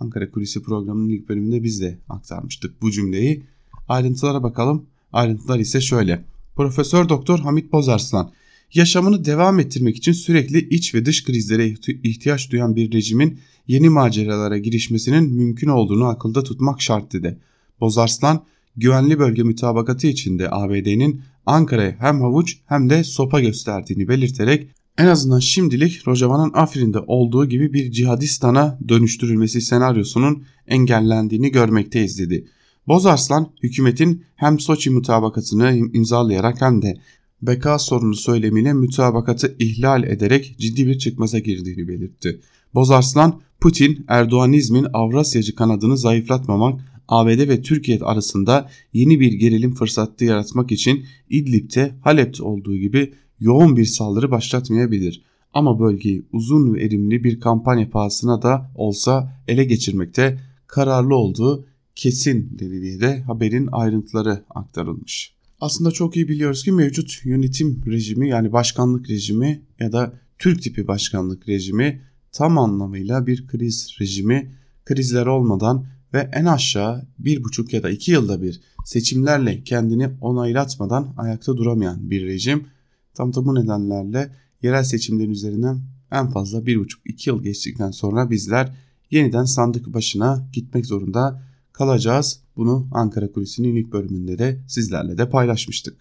Ankara 0.00 0.30
Kulisi 0.30 0.62
programının 0.62 1.08
ilk 1.08 1.28
bölümünde 1.28 1.62
biz 1.62 1.80
de 1.80 1.98
aktarmıştık 2.08 2.82
bu 2.82 2.90
cümleyi. 2.90 3.42
Ayrıntılara 3.88 4.42
bakalım. 4.42 4.86
Ayrıntılar 5.12 5.58
ise 5.58 5.80
şöyle. 5.80 6.24
Profesör 6.56 7.08
Doktor 7.08 7.38
Hamit 7.38 7.72
Bozarslan 7.72 8.32
Yaşamını 8.74 9.24
devam 9.24 9.60
ettirmek 9.60 9.96
için 9.96 10.12
sürekli 10.12 10.68
iç 10.68 10.94
ve 10.94 11.04
dış 11.04 11.24
krizlere 11.24 11.74
ihtiyaç 12.02 12.50
duyan 12.50 12.76
bir 12.76 12.92
rejimin 12.92 13.38
yeni 13.66 13.88
maceralara 13.88 14.58
girişmesinin 14.58 15.32
mümkün 15.32 15.68
olduğunu 15.68 16.04
akılda 16.04 16.42
tutmak 16.42 16.82
şart 16.82 17.12
dedi. 17.12 17.38
Bozarslan 17.80 18.44
güvenli 18.76 19.18
bölge 19.18 19.42
mütabakatı 19.42 20.06
içinde 20.06 20.50
ABD'nin 20.50 21.20
Ankara'ya 21.46 21.96
hem 21.98 22.20
havuç 22.20 22.58
hem 22.66 22.90
de 22.90 23.04
sopa 23.04 23.40
gösterdiğini 23.40 24.08
belirterek 24.08 24.68
en 24.98 25.06
azından 25.06 25.38
şimdilik 25.38 26.08
Rojava'nın 26.08 26.50
Afrin'de 26.54 26.98
olduğu 26.98 27.48
gibi 27.48 27.72
bir 27.72 27.90
cihadistana 27.90 28.78
dönüştürülmesi 28.88 29.60
senaryosunun 29.60 30.44
engellendiğini 30.66 31.50
görmekteyiz 31.50 32.18
dedi. 32.18 32.46
Bozarslan 32.88 33.52
hükümetin 33.62 34.24
hem 34.36 34.60
Soçi 34.60 34.90
mutabakatını 34.90 35.76
imzalayarak 35.92 36.60
hem 36.60 36.82
de 36.82 36.96
beka 37.42 37.78
sorunu 37.78 38.14
söylemiyle 38.14 38.72
mütabakatı 38.72 39.56
ihlal 39.58 40.04
ederek 40.04 40.54
ciddi 40.58 40.86
bir 40.86 40.98
çıkmaza 40.98 41.38
girdiğini 41.38 41.88
belirtti. 41.88 42.40
Bozarslan, 42.74 43.40
Putin, 43.60 44.04
Erdoğanizmin 44.08 44.86
Avrasyacı 44.92 45.54
kanadını 45.54 45.98
zayıflatmamak, 45.98 46.80
ABD 47.08 47.48
ve 47.48 47.62
Türkiye 47.62 47.98
arasında 47.98 48.70
yeni 48.92 49.20
bir 49.20 49.32
gerilim 49.32 49.74
fırsatı 49.74 50.24
yaratmak 50.24 50.72
için 50.72 51.04
İdlib'te, 51.30 51.94
Halep'te 52.00 52.42
olduğu 52.42 52.76
gibi 52.76 53.12
yoğun 53.40 53.76
bir 53.76 53.84
saldırı 53.84 54.30
başlatmayabilir. 54.30 55.22
Ama 55.54 55.80
bölgeyi 55.80 56.26
uzun 56.32 56.74
ve 56.74 56.84
erimli 56.84 57.24
bir 57.24 57.40
kampanya 57.40 57.90
pahasına 57.90 58.42
da 58.42 58.70
olsa 58.74 59.42
ele 59.48 59.64
geçirmekte 59.64 60.38
kararlı 60.66 61.16
olduğu 61.16 61.66
kesin 61.94 62.58
dedi 62.58 63.00
de 63.00 63.20
haberin 63.20 63.68
ayrıntıları 63.72 64.44
aktarılmış. 64.50 65.34
Aslında 65.62 65.90
çok 65.90 66.16
iyi 66.16 66.28
biliyoruz 66.28 66.64
ki 66.64 66.72
mevcut 66.72 67.20
yönetim 67.24 67.82
rejimi 67.86 68.28
yani 68.28 68.52
başkanlık 68.52 69.10
rejimi 69.10 69.62
ya 69.80 69.92
da 69.92 70.12
Türk 70.38 70.62
tipi 70.62 70.88
başkanlık 70.88 71.48
rejimi 71.48 72.02
tam 72.32 72.58
anlamıyla 72.58 73.26
bir 73.26 73.46
kriz 73.46 73.96
rejimi. 74.00 74.52
Krizler 74.84 75.26
olmadan 75.26 75.86
ve 76.14 76.30
en 76.32 76.44
aşağı 76.44 77.06
bir 77.18 77.44
buçuk 77.44 77.72
ya 77.72 77.82
da 77.82 77.90
iki 77.90 78.10
yılda 78.10 78.42
bir 78.42 78.60
seçimlerle 78.84 79.64
kendini 79.64 80.08
onaylatmadan 80.20 81.14
ayakta 81.16 81.56
duramayan 81.56 82.10
bir 82.10 82.26
rejim. 82.26 82.66
Tam 83.14 83.34
da 83.34 83.44
bu 83.44 83.54
nedenlerle 83.54 84.32
yerel 84.62 84.84
seçimlerin 84.84 85.30
üzerinden 85.30 85.80
en 86.12 86.30
fazla 86.30 86.66
bir 86.66 86.78
buçuk 86.78 87.00
iki 87.04 87.30
yıl 87.30 87.42
geçtikten 87.42 87.90
sonra 87.90 88.30
bizler 88.30 88.72
yeniden 89.10 89.44
sandık 89.44 89.94
başına 89.94 90.48
gitmek 90.52 90.86
zorunda 90.86 91.42
kalacağız. 91.72 92.41
Bunu 92.56 92.88
Ankara 92.92 93.32
Kulisi'nin 93.32 93.76
ilk 93.76 93.92
bölümünde 93.92 94.38
de 94.38 94.60
sizlerle 94.68 95.18
de 95.18 95.28
paylaşmıştık. 95.28 95.96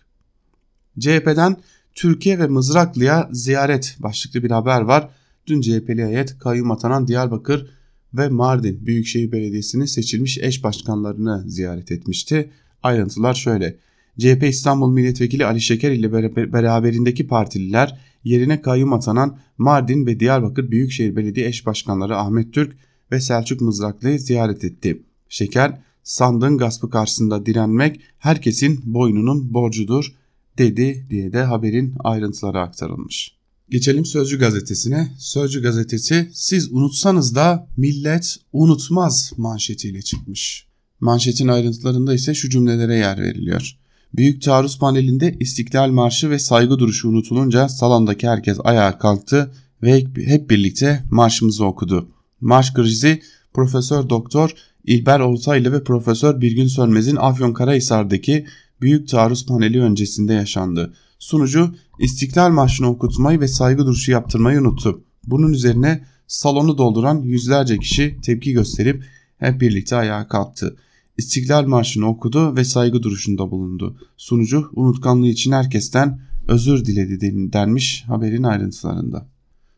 CHP'den 0.99 1.57
Türkiye 1.95 2.39
ve 2.39 2.47
Mızraklı'ya 2.47 3.29
ziyaret 3.31 3.97
başlıklı 3.99 4.43
bir 4.43 4.51
haber 4.51 4.81
var. 4.81 5.09
Dün 5.47 5.61
CHP'li 5.61 6.05
heyet 6.05 6.39
kayyum 6.39 6.71
atanan 6.71 7.07
Diyarbakır 7.07 7.69
ve 8.13 8.29
Mardin 8.29 8.85
Büyükşehir 8.85 9.31
Belediyesi'nin 9.31 9.85
seçilmiş 9.85 10.37
eş 10.37 10.63
başkanlarını 10.63 11.43
ziyaret 11.47 11.91
etmişti. 11.91 12.49
Ayrıntılar 12.83 13.33
şöyle. 13.33 13.77
CHP 14.19 14.43
İstanbul 14.43 14.91
Milletvekili 14.91 15.45
Ali 15.45 15.61
Şeker 15.61 15.91
ile 15.91 16.33
beraberindeki 16.53 17.27
partililer 17.27 17.99
yerine 18.23 18.61
kayyum 18.61 18.93
atanan 18.93 19.37
Mardin 19.57 20.05
ve 20.05 20.19
Diyarbakır 20.19 20.71
Büyükşehir 20.71 21.15
Belediye 21.15 21.47
eş 21.47 21.65
başkanları 21.65 22.17
Ahmet 22.17 22.53
Türk 22.53 22.77
ve 23.11 23.19
Selçuk 23.19 23.61
Mızraklı'yı 23.61 24.19
ziyaret 24.19 24.63
etti. 24.63 25.01
Şeker, 25.29 25.81
sandığın 26.03 26.57
gaspı 26.57 26.89
karşısında 26.89 27.45
direnmek 27.45 27.99
herkesin 28.17 28.81
boynunun 28.85 29.53
borcudur 29.53 30.13
dedi 30.57 31.05
diye 31.09 31.33
de 31.33 31.43
haberin 31.43 31.95
ayrıntıları 32.03 32.59
aktarılmış. 32.59 33.35
Geçelim 33.69 34.05
Sözcü 34.05 34.39
gazetesine. 34.39 35.11
Sözcü 35.19 35.61
gazetesi 35.61 36.31
siz 36.33 36.71
unutsanız 36.71 37.35
da 37.35 37.67
millet 37.77 38.37
unutmaz 38.53 39.31
manşetiyle 39.37 40.01
çıkmış. 40.01 40.67
Manşetin 40.99 41.47
ayrıntılarında 41.47 42.13
ise 42.13 42.33
şu 42.33 42.49
cümlelere 42.49 42.95
yer 42.95 43.21
veriliyor. 43.21 43.77
Büyük 44.13 44.41
taarruz 44.41 44.79
panelinde 44.79 45.37
İstiklal 45.39 45.89
Marşı 45.89 46.29
ve 46.29 46.39
saygı 46.39 46.79
duruşu 46.79 47.09
unutulunca 47.09 47.69
salondaki 47.69 48.27
herkes 48.27 48.57
ayağa 48.63 48.97
kalktı 48.97 49.51
ve 49.83 50.05
hep 50.15 50.49
birlikte 50.49 51.03
marşımızı 51.11 51.65
okudu. 51.65 52.09
Marş 52.41 52.73
krizi 52.73 53.21
Profesör 53.53 54.09
Doktor 54.09 54.53
İlber 54.83 55.19
Ortaylı 55.19 55.71
ve 55.71 55.83
Profesör 55.83 56.41
Birgün 56.41 56.67
Sönmez'in 56.67 57.15
Afyonkarahisar'daki 57.15 58.45
büyük 58.81 59.07
taarruz 59.07 59.45
paneli 59.45 59.81
öncesinde 59.81 60.33
yaşandı. 60.33 60.93
Sunucu 61.19 61.75
İstiklal 61.99 62.49
Marşı'nı 62.49 62.87
okutmayı 62.89 63.39
ve 63.39 63.47
saygı 63.47 63.85
duruşu 63.85 64.11
yaptırmayı 64.11 64.59
unuttu. 64.59 65.03
Bunun 65.27 65.53
üzerine 65.53 66.05
salonu 66.27 66.77
dolduran 66.77 67.21
yüzlerce 67.21 67.77
kişi 67.77 68.17
tepki 68.21 68.53
gösterip 68.53 69.03
hep 69.37 69.61
birlikte 69.61 69.95
ayağa 69.95 70.27
kalktı. 70.27 70.75
İstiklal 71.17 71.65
Marşı'nı 71.65 72.07
okudu 72.07 72.55
ve 72.55 72.63
saygı 72.63 73.03
duruşunda 73.03 73.51
bulundu. 73.51 73.97
Sunucu 74.17 74.69
unutkanlığı 74.73 75.27
için 75.27 75.51
herkesten 75.51 76.19
özür 76.47 76.85
diledi 76.85 77.53
denmiş 77.53 78.03
haberin 78.07 78.43
ayrıntılarında. 78.43 79.27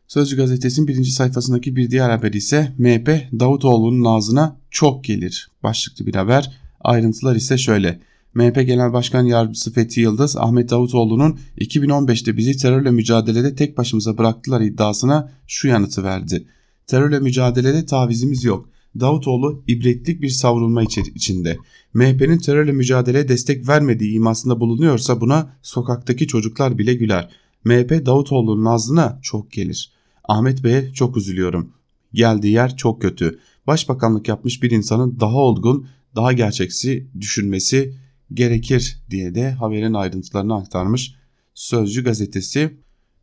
Sözcü 0.08 0.36
gazetesinin 0.36 0.88
birinci 0.88 1.10
sayfasındaki 1.10 1.76
bir 1.76 1.90
diğer 1.90 2.10
haber 2.10 2.32
ise 2.32 2.74
MHP 2.78 3.08
Davutoğlu'nun 3.40 4.04
ağzına 4.04 4.56
çok 4.70 5.04
gelir 5.04 5.50
başlıklı 5.62 6.06
bir 6.06 6.14
haber. 6.14 6.52
Ayrıntılar 6.80 7.36
ise 7.36 7.58
şöyle. 7.58 8.00
MHP 8.34 8.54
Genel 8.66 8.92
Başkan 8.92 9.24
Yardımcısı 9.24 9.72
Fethi 9.72 10.00
Yıldız, 10.00 10.36
Ahmet 10.36 10.70
Davutoğlu'nun 10.70 11.38
2015'te 11.58 12.36
bizi 12.36 12.56
terörle 12.56 12.90
mücadelede 12.90 13.54
tek 13.54 13.78
başımıza 13.78 14.18
bıraktılar 14.18 14.60
iddiasına 14.60 15.32
şu 15.46 15.68
yanıtı 15.68 16.04
verdi. 16.04 16.46
Terörle 16.86 17.20
mücadelede 17.20 17.86
tavizimiz 17.86 18.44
yok. 18.44 18.68
Davutoğlu 19.00 19.62
ibretlik 19.68 20.22
bir 20.22 20.28
savrulma 20.28 20.82
içinde. 21.14 21.56
MHP'nin 21.94 22.38
terörle 22.38 22.72
mücadeleye 22.72 23.28
destek 23.28 23.68
vermediği 23.68 24.14
imasında 24.14 24.60
bulunuyorsa 24.60 25.20
buna 25.20 25.56
sokaktaki 25.62 26.26
çocuklar 26.26 26.78
bile 26.78 26.94
güler. 26.94 27.30
MHP 27.64 28.06
Davutoğlu'nun 28.06 28.64
ağzına 28.64 29.18
çok 29.22 29.52
gelir. 29.52 29.93
Ahmet 30.24 30.64
Bey'e 30.64 30.92
çok 30.92 31.16
üzülüyorum. 31.16 31.72
Geldiği 32.12 32.52
yer 32.52 32.76
çok 32.76 33.02
kötü. 33.02 33.38
Başbakanlık 33.66 34.28
yapmış 34.28 34.62
bir 34.62 34.70
insanın 34.70 35.20
daha 35.20 35.36
olgun, 35.36 35.86
daha 36.16 36.32
gerçeksi 36.32 37.08
düşünmesi 37.20 37.94
gerekir 38.32 38.98
diye 39.10 39.34
de 39.34 39.50
haberin 39.50 39.94
ayrıntılarını 39.94 40.54
aktarmış 40.54 41.14
Sözcü 41.54 42.04
gazetesi. 42.04 42.70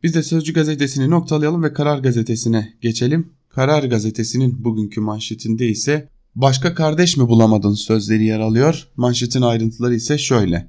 Biz 0.02 0.14
de 0.14 0.22
Sözcü 0.22 0.52
gazetesini 0.52 1.10
noktalayalım 1.10 1.62
ve 1.62 1.72
Karar 1.72 1.98
gazetesine 1.98 2.72
geçelim. 2.80 3.32
Karar 3.48 3.84
gazetesinin 3.84 4.64
bugünkü 4.64 5.00
manşetinde 5.00 5.68
ise 5.68 6.08
başka 6.34 6.74
kardeş 6.74 7.16
mi 7.16 7.28
bulamadın 7.28 7.74
sözleri 7.74 8.24
yer 8.24 8.40
alıyor. 8.40 8.88
Manşetin 8.96 9.42
ayrıntıları 9.42 9.94
ise 9.94 10.18
şöyle. 10.18 10.68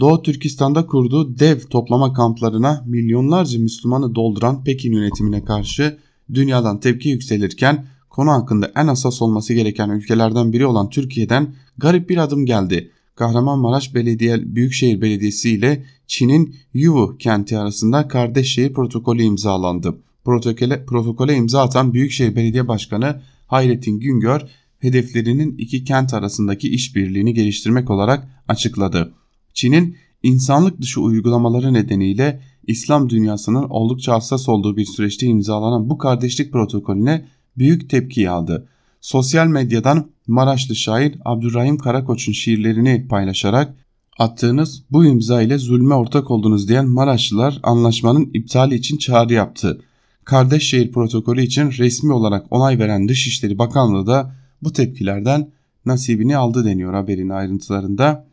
Doğu 0.00 0.22
Türkistan'da 0.22 0.86
kurduğu 0.86 1.38
dev 1.38 1.60
toplama 1.60 2.12
kamplarına 2.12 2.84
milyonlarca 2.86 3.58
Müslümanı 3.58 4.14
dolduran 4.14 4.64
Pekin 4.64 4.92
yönetimine 4.92 5.44
karşı 5.44 5.98
dünyadan 6.34 6.80
tepki 6.80 7.08
yükselirken 7.08 7.86
konu 8.10 8.30
hakkında 8.30 8.72
en 8.76 8.86
asas 8.86 9.22
olması 9.22 9.54
gereken 9.54 9.88
ülkelerden 9.90 10.52
biri 10.52 10.66
olan 10.66 10.90
Türkiye'den 10.90 11.54
garip 11.78 12.08
bir 12.10 12.16
adım 12.16 12.46
geldi. 12.46 12.90
Kahramanmaraş 13.14 13.94
Belediye 13.94 14.54
Büyükşehir 14.54 15.00
Belediyesi 15.00 15.50
ile 15.50 15.84
Çin'in 16.06 16.56
Yuvu 16.74 17.16
kenti 17.18 17.58
arasında 17.58 18.08
kardeş 18.08 18.54
şehir 18.54 18.72
protokolü 18.72 19.22
imzalandı. 19.22 19.98
Protokole, 20.24 20.84
protokole 20.84 21.34
imza 21.34 21.62
atan 21.62 21.94
Büyükşehir 21.94 22.36
Belediye 22.36 22.68
Başkanı 22.68 23.20
Hayrettin 23.46 24.00
Güngör 24.00 24.40
hedeflerinin 24.78 25.56
iki 25.58 25.84
kent 25.84 26.14
arasındaki 26.14 26.68
işbirliğini 26.68 27.34
geliştirmek 27.34 27.90
olarak 27.90 28.28
açıkladı. 28.48 29.12
Çin'in 29.58 29.96
insanlık 30.22 30.80
dışı 30.80 31.00
uygulamaları 31.00 31.72
nedeniyle 31.72 32.40
İslam 32.66 33.10
dünyasının 33.10 33.62
oldukça 33.68 34.12
hassas 34.14 34.48
olduğu 34.48 34.76
bir 34.76 34.84
süreçte 34.84 35.26
imzalanan 35.26 35.90
bu 35.90 35.98
kardeşlik 35.98 36.52
protokolüne 36.52 37.24
büyük 37.56 37.90
tepki 37.90 38.30
aldı. 38.30 38.68
Sosyal 39.00 39.46
medyadan 39.46 40.10
Maraşlı 40.26 40.76
şair 40.76 41.18
Abdurrahim 41.24 41.78
Karakoç'un 41.78 42.32
şiirlerini 42.32 43.06
paylaşarak 43.08 43.74
attığınız 44.18 44.84
bu 44.90 45.04
imza 45.04 45.42
ile 45.42 45.58
zulme 45.58 45.94
ortak 45.94 46.30
oldunuz 46.30 46.68
diyen 46.68 46.88
Maraşlılar 46.88 47.60
anlaşmanın 47.62 48.30
iptali 48.34 48.74
için 48.74 48.96
çağrı 48.96 49.32
yaptı. 49.32 49.80
Kardeş 50.24 50.62
şehir 50.62 50.92
protokolü 50.92 51.42
için 51.42 51.70
resmi 51.70 52.12
olarak 52.12 52.46
onay 52.50 52.78
veren 52.78 53.08
Dışişleri 53.08 53.58
Bakanlığı 53.58 54.06
da 54.06 54.34
bu 54.62 54.72
tepkilerden 54.72 55.50
nasibini 55.86 56.36
aldı 56.36 56.64
deniyor 56.64 56.94
haberin 56.94 57.28
ayrıntılarında. 57.28 58.27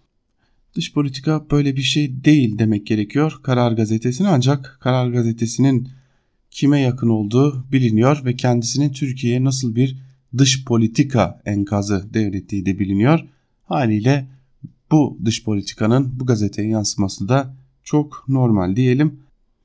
Dış 0.75 0.93
politika 0.93 1.45
böyle 1.51 1.75
bir 1.75 1.81
şey 1.81 2.23
değil 2.23 2.59
demek 2.59 2.87
gerekiyor 2.87 3.39
Karar 3.43 3.71
Gazetesi'ne 3.71 4.27
ancak 4.27 4.77
Karar 4.81 5.09
Gazetesi'nin 5.09 5.89
kime 6.51 6.79
yakın 6.79 7.09
olduğu 7.09 7.65
biliniyor 7.71 8.25
ve 8.25 8.35
kendisinin 8.35 8.91
Türkiye'ye 8.91 9.43
nasıl 9.43 9.75
bir 9.75 9.97
dış 10.37 10.65
politika 10.65 11.41
enkazı 11.45 12.13
devrettiği 12.13 12.65
de 12.65 12.79
biliniyor. 12.79 13.19
Haliyle 13.63 14.27
bu 14.91 15.17
dış 15.25 15.43
politikanın 15.43 16.19
bu 16.19 16.25
gazeteye 16.25 16.69
yansıması 16.69 17.29
da 17.29 17.55
çok 17.83 18.23
normal 18.27 18.75
diyelim. 18.75 19.19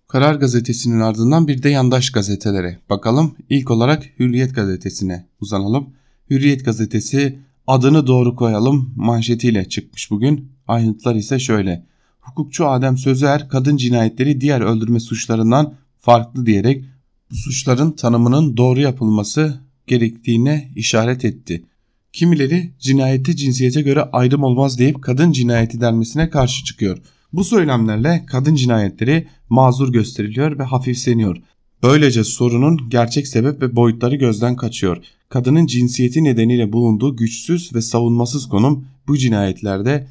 Karar 0.08 0.34
gazetesinin 0.34 1.00
ardından 1.00 1.48
bir 1.48 1.62
de 1.62 1.68
yandaş 1.68 2.10
gazetelere 2.10 2.78
bakalım. 2.90 3.34
İlk 3.48 3.70
olarak 3.70 4.04
Hürriyet 4.18 4.54
gazetesine 4.54 5.26
uzanalım. 5.40 5.90
Hürriyet 6.30 6.64
gazetesi 6.64 7.38
adını 7.66 8.06
doğru 8.06 8.36
koyalım 8.36 8.92
manşetiyle 8.96 9.68
çıkmış 9.68 10.10
bugün. 10.10 10.48
Ayrıntılar 10.70 11.14
ise 11.14 11.38
şöyle. 11.38 11.86
Hukukçu 12.20 12.68
Adem 12.68 12.98
Sözer 12.98 13.48
kadın 13.48 13.76
cinayetleri 13.76 14.40
diğer 14.40 14.60
öldürme 14.60 15.00
suçlarından 15.00 15.74
farklı 16.00 16.46
diyerek 16.46 16.84
bu 17.30 17.34
suçların 17.34 17.90
tanımının 17.90 18.56
doğru 18.56 18.80
yapılması 18.80 19.60
gerektiğine 19.86 20.70
işaret 20.76 21.24
etti. 21.24 21.64
Kimileri 22.12 22.70
cinayette 22.78 23.36
cinsiyete 23.36 23.82
göre 23.82 24.02
ayrım 24.02 24.42
olmaz 24.42 24.78
deyip 24.78 25.02
kadın 25.02 25.32
cinayeti 25.32 25.80
denmesine 25.80 26.30
karşı 26.30 26.64
çıkıyor. 26.64 26.98
Bu 27.32 27.44
söylemlerle 27.44 28.24
kadın 28.26 28.54
cinayetleri 28.54 29.28
mazur 29.48 29.92
gösteriliyor 29.92 30.58
ve 30.58 30.62
hafifleniyor. 30.62 31.36
Böylece 31.82 32.24
sorunun 32.24 32.88
gerçek 32.88 33.26
sebep 33.26 33.62
ve 33.62 33.76
boyutları 33.76 34.16
gözden 34.16 34.56
kaçıyor. 34.56 34.96
Kadının 35.28 35.66
cinsiyeti 35.66 36.24
nedeniyle 36.24 36.72
bulunduğu 36.72 37.16
güçsüz 37.16 37.74
ve 37.74 37.80
savunmasız 37.80 38.48
konum 38.48 38.86
bu 39.08 39.18
cinayetlerde 39.18 40.06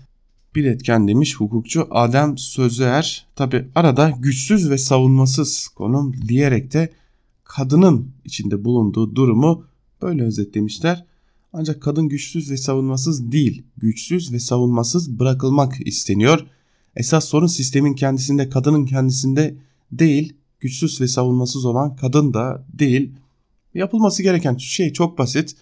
bir 0.55 0.65
etken 0.65 1.07
demiş 1.07 1.35
hukukçu 1.35 1.87
Adem 1.91 2.37
Sözer. 2.37 3.27
Tabi 3.35 3.67
arada 3.75 4.13
güçsüz 4.19 4.69
ve 4.69 4.77
savunmasız 4.77 5.67
konum 5.67 6.13
diyerek 6.27 6.73
de 6.73 6.89
kadının 7.43 8.11
içinde 8.25 8.65
bulunduğu 8.65 9.15
durumu 9.15 9.65
böyle 10.01 10.23
özetlemişler. 10.23 11.05
Ancak 11.53 11.81
kadın 11.81 12.09
güçsüz 12.09 12.51
ve 12.51 12.57
savunmasız 12.57 13.31
değil, 13.31 13.63
güçsüz 13.77 14.33
ve 14.33 14.39
savunmasız 14.39 15.19
bırakılmak 15.19 15.87
isteniyor. 15.87 16.45
Esas 16.95 17.25
sorun 17.25 17.47
sistemin 17.47 17.93
kendisinde, 17.93 18.49
kadının 18.49 18.85
kendisinde 18.85 19.55
değil, 19.91 20.33
güçsüz 20.59 21.01
ve 21.01 21.07
savunmasız 21.07 21.65
olan 21.65 21.95
kadın 21.95 22.33
da 22.33 22.65
değil. 22.73 23.11
Yapılması 23.73 24.23
gereken 24.23 24.57
şey 24.57 24.93
çok 24.93 25.17
basit. 25.17 25.55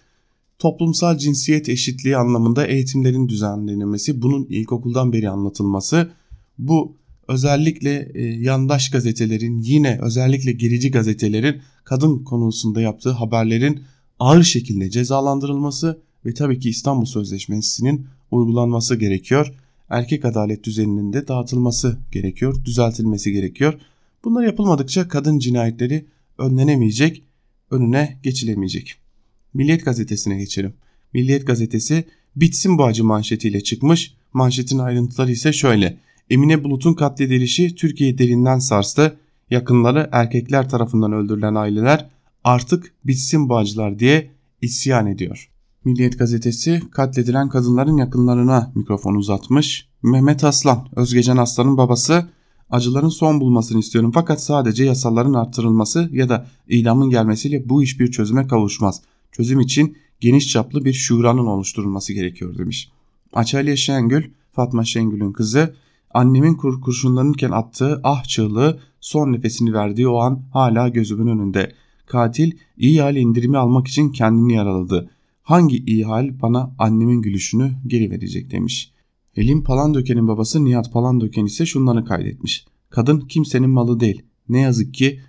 Toplumsal 0.58 1.18
cinsiyet 1.18 1.68
eşitliği 1.68 2.16
anlamında 2.16 2.66
eğitimlerin 2.66 3.28
düzenlenmesi, 3.28 4.22
bunun 4.22 4.44
ilkokuldan 4.44 5.12
beri 5.12 5.30
anlatılması, 5.30 6.10
bu 6.58 6.96
özellikle 7.28 8.12
e, 8.14 8.22
yandaş 8.22 8.90
gazetelerin 8.90 9.62
yine 9.62 9.98
özellikle 10.02 10.52
gerici 10.52 10.90
gazetelerin 10.90 11.60
kadın 11.84 12.24
konusunda 12.24 12.80
yaptığı 12.80 13.10
haberlerin 13.10 13.82
ağır 14.18 14.42
şekilde 14.42 14.90
cezalandırılması 14.90 16.02
ve 16.26 16.34
tabii 16.34 16.60
ki 16.60 16.70
İstanbul 16.70 17.06
Sözleşmesi'nin 17.06 18.06
uygulanması 18.30 18.96
gerekiyor. 18.96 19.54
Erkek 19.88 20.24
adalet 20.24 20.64
düzeninin 20.64 21.12
de 21.12 21.28
dağıtılması 21.28 21.98
gerekiyor, 22.12 22.64
düzeltilmesi 22.64 23.32
gerekiyor. 23.32 23.80
Bunlar 24.24 24.44
yapılmadıkça 24.44 25.08
kadın 25.08 25.38
cinayetleri 25.38 26.06
önlenemeyecek, 26.38 27.22
önüne 27.70 28.18
geçilemeyecek. 28.22 29.07
Milliyet 29.54 29.84
gazetesine 29.84 30.38
geçelim. 30.38 30.74
Milliyet 31.14 31.46
gazetesi 31.46 32.04
bitsin 32.36 32.78
bu 32.78 32.84
acı 32.84 33.04
manşetiyle 33.04 33.60
çıkmış. 33.60 34.14
Manşetin 34.32 34.78
ayrıntıları 34.78 35.30
ise 35.30 35.52
şöyle. 35.52 35.98
Emine 36.30 36.64
Bulut'un 36.64 36.94
katledilişi 36.94 37.74
Türkiye'yi 37.74 38.18
derinden 38.18 38.58
sarstı. 38.58 39.16
Yakınları 39.50 40.08
erkekler 40.12 40.68
tarafından 40.68 41.12
öldürülen 41.12 41.54
aileler 41.54 42.06
artık 42.44 42.92
bitsin 43.04 43.48
bu 43.48 43.56
acılar 43.56 43.98
diye 43.98 44.30
isyan 44.62 45.06
ediyor. 45.06 45.50
Milliyet 45.84 46.18
gazetesi 46.18 46.82
katledilen 46.90 47.48
kadınların 47.48 47.96
yakınlarına 47.96 48.72
mikrofon 48.74 49.14
uzatmış. 49.14 49.88
Mehmet 50.02 50.44
Aslan, 50.44 50.88
Özgecan 50.96 51.36
Aslan'ın 51.36 51.76
babası 51.76 52.28
acıların 52.70 53.08
son 53.08 53.40
bulmasını 53.40 53.78
istiyorum 53.78 54.12
fakat 54.14 54.42
sadece 54.42 54.84
yasaların 54.84 55.34
artırılması 55.34 56.08
ya 56.12 56.28
da 56.28 56.46
idamın 56.68 57.10
gelmesiyle 57.10 57.68
bu 57.68 57.82
iş 57.82 58.00
bir 58.00 58.10
çözüme 58.10 58.46
kavuşmaz. 58.46 59.02
Çözüm 59.32 59.60
için 59.60 59.96
geniş 60.20 60.48
çaplı 60.48 60.84
bir 60.84 60.92
şuranın 60.92 61.46
oluşturulması 61.46 62.12
gerekiyor 62.12 62.58
demiş. 62.58 62.90
Açalya 63.32 63.76
Şengül, 63.76 64.30
Fatma 64.52 64.84
Şengül'ün 64.84 65.32
kızı, 65.32 65.74
annemin 66.10 66.54
kur 66.54 66.80
kurşunlanırken 66.80 67.50
attığı 67.50 68.00
ah 68.04 68.24
çığlığı 68.24 68.80
son 69.00 69.32
nefesini 69.32 69.72
verdiği 69.72 70.08
o 70.08 70.18
an 70.18 70.42
hala 70.52 70.88
gözümün 70.88 71.26
önünde. 71.26 71.72
Katil 72.06 72.52
iyi 72.76 73.00
hal 73.02 73.16
indirimi 73.16 73.58
almak 73.58 73.88
için 73.88 74.12
kendini 74.12 74.52
yaraladı. 74.54 75.10
Hangi 75.42 75.84
iyi 75.84 76.04
hal 76.04 76.40
bana 76.42 76.74
annemin 76.78 77.22
gülüşünü 77.22 77.72
geri 77.86 78.10
verecek 78.10 78.50
demiş. 78.50 78.92
Elin 79.36 79.62
Palandöken'in 79.62 80.28
babası 80.28 80.64
Nihat 80.64 80.92
Palandöken 80.92 81.44
ise 81.44 81.66
şunları 81.66 82.04
kaydetmiş. 82.04 82.66
Kadın 82.90 83.20
kimsenin 83.20 83.70
malı 83.70 84.00
değil. 84.00 84.22
Ne 84.48 84.60
yazık 84.60 84.94
ki 84.94 85.20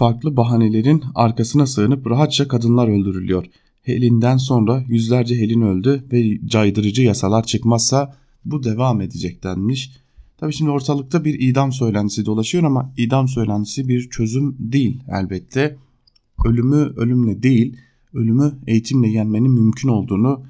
farklı 0.00 0.36
bahanelerin 0.36 1.04
arkasına 1.14 1.66
sığınıp 1.66 2.10
rahatça 2.10 2.48
kadınlar 2.48 2.88
öldürülüyor. 2.88 3.44
Helin'den 3.82 4.36
sonra 4.36 4.84
yüzlerce 4.88 5.34
Helin 5.34 5.62
öldü 5.62 6.04
ve 6.12 6.46
caydırıcı 6.46 7.02
yasalar 7.02 7.42
çıkmazsa 7.42 8.16
bu 8.44 8.64
devam 8.64 9.00
edecek 9.00 9.44
denmiş. 9.44 9.92
Tabi 10.38 10.52
şimdi 10.52 10.70
ortalıkta 10.70 11.24
bir 11.24 11.40
idam 11.40 11.72
söylentisi 11.72 12.26
dolaşıyor 12.26 12.64
ama 12.64 12.92
idam 12.96 13.28
söylentisi 13.28 13.88
bir 13.88 14.10
çözüm 14.10 14.56
değil 14.58 15.02
elbette. 15.08 15.76
Ölümü 16.44 16.92
ölümle 16.96 17.42
değil, 17.42 17.76
ölümü 18.14 18.52
eğitimle 18.66 19.08
yenmenin 19.08 19.52
mümkün 19.52 19.88
olduğunu 19.88 20.42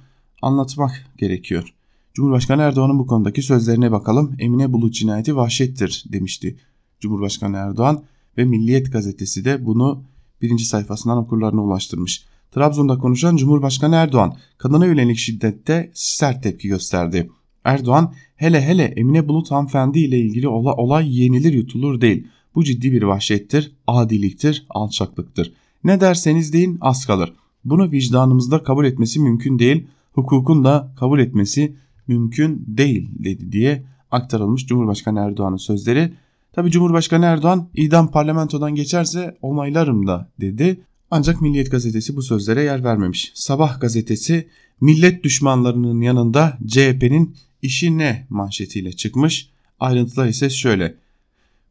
anlatmak 0.42 1.06
gerekiyor. 1.18 1.74
Cumhurbaşkanı 2.14 2.62
Erdoğan'ın 2.62 2.98
bu 2.98 3.06
konudaki 3.06 3.42
sözlerine 3.42 3.92
bakalım. 3.92 4.36
Emine 4.38 4.72
Bulut 4.72 4.94
cinayeti 4.94 5.36
vahşettir 5.36 6.04
demişti 6.12 6.56
Cumhurbaşkanı 7.00 7.56
Erdoğan 7.56 8.04
ve 8.40 8.44
Milliyet 8.44 8.92
gazetesi 8.92 9.44
de 9.44 9.66
bunu 9.66 10.02
birinci 10.42 10.64
sayfasından 10.64 11.18
okurlarına 11.18 11.62
ulaştırmış. 11.62 12.24
Trabzon'da 12.52 12.98
konuşan 12.98 13.36
Cumhurbaşkanı 13.36 13.94
Erdoğan 13.94 14.36
kadına 14.58 14.86
yönelik 14.86 15.18
şiddette 15.18 15.90
sert 15.94 16.42
tepki 16.42 16.68
gösterdi. 16.68 17.30
Erdoğan 17.64 18.14
hele 18.36 18.62
hele 18.62 18.82
Emine 18.82 19.28
Bulut 19.28 19.50
hanımefendi 19.50 19.98
ile 19.98 20.18
ilgili 20.18 20.48
olay, 20.48 20.74
olay 20.76 21.20
yenilir 21.20 21.52
yutulur 21.52 22.00
değil. 22.00 22.26
Bu 22.54 22.64
ciddi 22.64 22.92
bir 22.92 23.02
vahşettir, 23.02 23.72
adiliktir, 23.86 24.66
alçaklıktır. 24.70 25.52
Ne 25.84 26.00
derseniz 26.00 26.52
deyin 26.52 26.78
az 26.80 27.06
kalır. 27.06 27.32
Bunu 27.64 27.90
vicdanımızda 27.90 28.62
kabul 28.62 28.84
etmesi 28.84 29.20
mümkün 29.20 29.58
değil, 29.58 29.86
hukukun 30.12 30.64
da 30.64 30.92
kabul 30.96 31.18
etmesi 31.18 31.76
mümkün 32.08 32.64
değil 32.68 33.08
dedi 33.24 33.52
diye 33.52 33.84
aktarılmış 34.10 34.66
Cumhurbaşkanı 34.66 35.20
Erdoğan'ın 35.20 35.56
sözleri. 35.56 36.12
Tabi 36.60 36.70
Cumhurbaşkanı 36.70 37.24
Erdoğan 37.24 37.68
idam 37.74 38.10
parlamentodan 38.10 38.74
geçerse 38.74 39.38
onaylarım 39.42 40.06
da 40.06 40.30
dedi. 40.40 40.80
Ancak 41.10 41.40
Milliyet 41.42 41.70
gazetesi 41.70 42.16
bu 42.16 42.22
sözlere 42.22 42.62
yer 42.62 42.84
vermemiş. 42.84 43.32
Sabah 43.34 43.80
gazetesi 43.80 44.48
millet 44.80 45.24
düşmanlarının 45.24 46.00
yanında 46.00 46.58
CHP'nin 46.66 47.36
işi 47.62 47.98
ne 47.98 48.26
manşetiyle 48.30 48.92
çıkmış. 48.92 49.50
Ayrıntılar 49.80 50.28
ise 50.28 50.50
şöyle. 50.50 50.94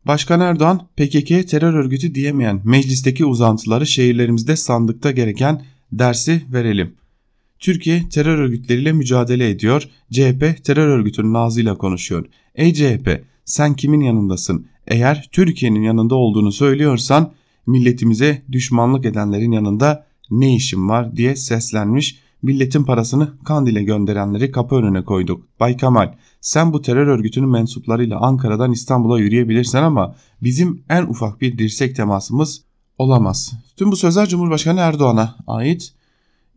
Başkan 0.06 0.40
Erdoğan 0.40 0.88
PKK 0.98 1.50
terör 1.50 1.74
örgütü 1.74 2.16
diyemeyen 2.16 2.62
meclisteki 2.64 3.26
uzantıları 3.26 3.88
şehirlerimizde 3.88 4.56
sandıkta 4.56 5.12
gereken 5.12 5.66
dersi 5.92 6.42
verelim. 6.54 6.94
Türkiye 7.60 8.10
terör 8.10 8.38
örgütleriyle 8.38 8.92
mücadele 8.92 9.50
ediyor. 9.50 9.90
CHP 10.12 10.64
terör 10.64 10.88
örgütünün 10.88 11.34
ağzıyla 11.34 11.78
konuşuyor. 11.78 12.26
Ey 12.56 12.74
CHP 12.74 13.30
sen 13.50 13.74
kimin 13.74 14.00
yanındasın? 14.02 14.68
Eğer 14.90 15.30
Türkiye'nin 15.32 15.82
yanında 15.82 16.16
olduğunu 16.16 16.52
söylüyorsan 16.52 17.32
milletimize 17.68 18.42
düşmanlık 18.52 19.06
edenlerin 19.06 19.52
yanında 19.52 20.06
ne 20.32 20.56
işin 20.56 20.90
var 20.90 21.16
diye 21.16 21.36
seslenmiş. 21.36 22.20
Milletin 22.42 22.84
parasını 22.84 23.34
Kandil'e 23.44 23.84
gönderenleri 23.84 24.52
kapı 24.52 24.76
önüne 24.76 25.04
koyduk. 25.04 25.48
Bay 25.60 25.78
Kemal 25.78 26.14
sen 26.42 26.74
bu 26.74 26.82
terör 26.82 27.08
örgütünün 27.08 27.50
mensuplarıyla 27.50 28.20
Ankara'dan 28.20 28.72
İstanbul'a 28.72 29.20
yürüyebilirsen 29.20 29.84
ama 29.84 30.16
bizim 30.42 30.84
en 30.90 31.04
ufak 31.04 31.42
bir 31.42 31.58
dirsek 31.58 31.96
temasımız 31.96 32.62
olamaz. 32.98 33.54
Tüm 33.78 33.92
bu 33.92 33.96
sözler 33.96 34.30
Cumhurbaşkanı 34.30 34.80
Erdoğan'a 34.80 35.36
ait. 35.48 35.94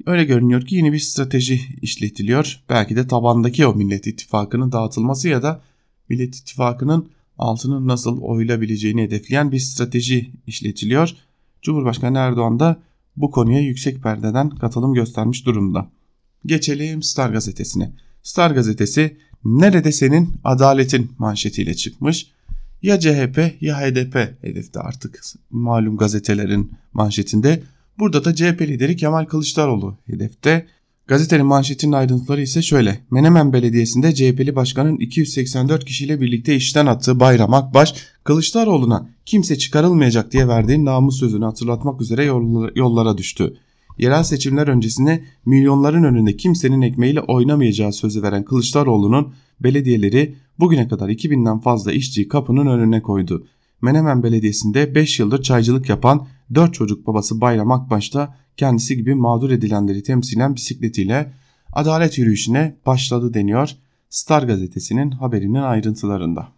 Öyle 0.06 0.24
görünüyor 0.24 0.66
ki 0.66 0.74
yeni 0.74 0.92
bir 0.92 0.98
strateji 0.98 1.60
işletiliyor. 1.82 2.60
Belki 2.68 2.96
de 2.96 3.06
tabandaki 3.06 3.66
o 3.66 3.74
Millet 3.74 4.06
İttifakı'nın 4.06 4.72
dağıtılması 4.72 5.28
ya 5.28 5.42
da 5.42 5.60
Millet 6.08 6.36
İttifakı'nın 6.36 7.08
altının 7.42 7.88
nasıl 7.88 8.20
oyulabileceğini 8.20 9.02
hedefleyen 9.02 9.52
bir 9.52 9.58
strateji 9.58 10.32
işletiliyor. 10.46 11.14
Cumhurbaşkanı 11.62 12.18
Erdoğan 12.18 12.60
da 12.60 12.82
bu 13.16 13.30
konuya 13.30 13.60
yüksek 13.60 14.02
perdeden 14.02 14.50
katılım 14.50 14.94
göstermiş 14.94 15.46
durumda. 15.46 15.90
Geçelim 16.46 17.02
Star 17.02 17.30
gazetesine. 17.30 17.92
Star 18.22 18.50
gazetesi 18.50 19.16
nerede 19.44 19.92
senin 19.92 20.34
adaletin 20.44 21.12
manşetiyle 21.18 21.74
çıkmış. 21.74 22.26
Ya 22.82 23.00
CHP 23.00 23.56
ya 23.60 23.80
HDP 23.80 24.14
hedefte 24.42 24.80
artık 24.80 25.20
malum 25.50 25.96
gazetelerin 25.96 26.72
manşetinde. 26.92 27.62
Burada 27.98 28.24
da 28.24 28.34
CHP 28.34 28.60
lideri 28.60 28.96
Kemal 28.96 29.24
Kılıçdaroğlu 29.24 29.98
hedefte. 30.06 30.66
Gazetenin 31.06 31.46
manşetinin 31.46 31.92
ayrıntıları 31.92 32.42
ise 32.42 32.62
şöyle. 32.62 33.00
Menemen 33.10 33.52
Belediyesi'nde 33.52 34.14
CHP'li 34.14 34.56
başkanın 34.56 34.96
284 34.96 35.84
kişiyle 35.84 36.20
birlikte 36.20 36.56
işten 36.56 36.86
attığı 36.86 37.20
Bayram 37.20 37.54
Akbaş, 37.54 37.94
Kılıçdaroğlu'na 38.24 39.08
kimse 39.26 39.58
çıkarılmayacak 39.58 40.32
diye 40.32 40.48
verdiği 40.48 40.84
namus 40.84 41.18
sözünü 41.20 41.44
hatırlatmak 41.44 42.00
üzere 42.00 42.24
yollara 42.74 43.18
düştü. 43.18 43.56
Yerel 43.98 44.22
seçimler 44.22 44.68
öncesinde 44.68 45.24
milyonların 45.46 46.04
önünde 46.04 46.36
kimsenin 46.36 46.82
ekmeğiyle 46.82 47.20
oynamayacağı 47.20 47.92
sözü 47.92 48.22
veren 48.22 48.44
Kılıçdaroğlu'nun 48.44 49.34
belediyeleri 49.60 50.34
bugüne 50.58 50.88
kadar 50.88 51.08
2000'den 51.08 51.58
fazla 51.58 51.92
işçiyi 51.92 52.28
kapının 52.28 52.66
önüne 52.66 53.02
koydu. 53.02 53.46
Menemen 53.82 54.22
Belediyesi'nde 54.22 54.94
5 54.94 55.18
yıldır 55.20 55.42
çaycılık 55.42 55.88
yapan 55.88 56.26
4 56.54 56.74
çocuk 56.74 57.06
babası 57.06 57.40
Bayram 57.40 57.70
Akbaş 57.70 58.14
da 58.14 58.36
kendisi 58.56 58.96
gibi 58.96 59.14
mağdur 59.14 59.50
edilenleri 59.50 60.02
temsilen 60.02 60.54
bisikletiyle 60.54 61.32
adalet 61.72 62.18
yürüyüşüne 62.18 62.76
başladı 62.86 63.34
deniyor 63.34 63.76
Star 64.10 64.42
gazetesinin 64.42 65.10
haberinin 65.10 65.62
ayrıntılarında. 65.62 66.48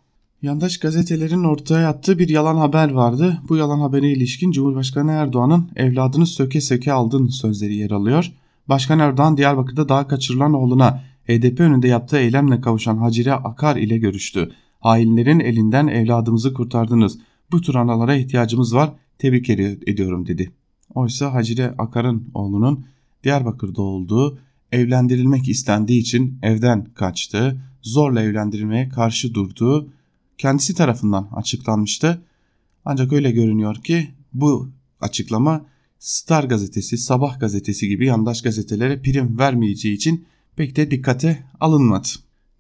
Yandaş 0.42 0.78
gazetelerin 0.78 1.44
ortaya 1.44 1.88
attığı 1.88 2.18
bir 2.18 2.28
yalan 2.28 2.56
haber 2.56 2.90
vardı. 2.90 3.38
Bu 3.48 3.56
yalan 3.56 3.80
habere 3.80 4.10
ilişkin 4.10 4.52
Cumhurbaşkanı 4.52 5.10
Erdoğan'ın 5.10 5.68
evladını 5.76 6.26
söke 6.26 6.60
söke 6.60 6.92
aldın 6.92 7.28
sözleri 7.28 7.74
yer 7.74 7.90
alıyor. 7.90 8.32
Başkan 8.68 8.98
Erdoğan 8.98 9.36
Diyarbakır'da 9.36 9.88
daha 9.88 10.08
kaçırılan 10.08 10.54
oğluna 10.54 11.02
HDP 11.28 11.60
önünde 11.60 11.88
yaptığı 11.88 12.18
eylemle 12.18 12.60
kavuşan 12.60 12.96
Hacire 12.96 13.32
Akar 13.32 13.76
ile 13.76 13.98
görüştü. 13.98 14.52
Hainlerin 14.84 15.40
elinden 15.40 15.86
evladımızı 15.86 16.54
kurtardınız. 16.54 17.18
Bu 17.52 17.60
tür 17.60 17.74
analara 17.74 18.14
ihtiyacımız 18.14 18.74
var. 18.74 18.92
Tebrik 19.18 19.50
ediyorum 19.50 20.26
dedi. 20.26 20.52
Oysa 20.94 21.34
Hacire 21.34 21.74
Akar'ın 21.78 22.30
oğlunun 22.34 22.86
Diyarbakır'da 23.22 23.82
olduğu, 23.82 24.38
evlendirilmek 24.72 25.48
istendiği 25.48 26.00
için 26.00 26.38
evden 26.42 26.84
kaçtığı, 26.84 27.60
zorla 27.82 28.22
evlendirilmeye 28.22 28.88
karşı 28.88 29.34
durduğu 29.34 29.88
kendisi 30.38 30.74
tarafından 30.74 31.28
açıklanmıştı. 31.32 32.22
Ancak 32.84 33.12
öyle 33.12 33.30
görünüyor 33.30 33.76
ki 33.76 34.08
bu 34.32 34.68
açıklama 35.00 35.66
Star 35.98 36.44
gazetesi, 36.44 36.98
Sabah 36.98 37.40
gazetesi 37.40 37.88
gibi 37.88 38.06
yandaş 38.06 38.42
gazetelere 38.42 39.02
prim 39.02 39.38
vermeyeceği 39.38 39.94
için 39.94 40.24
pek 40.56 40.76
de 40.76 40.90
dikkate 40.90 41.44
alınmadı. 41.60 42.08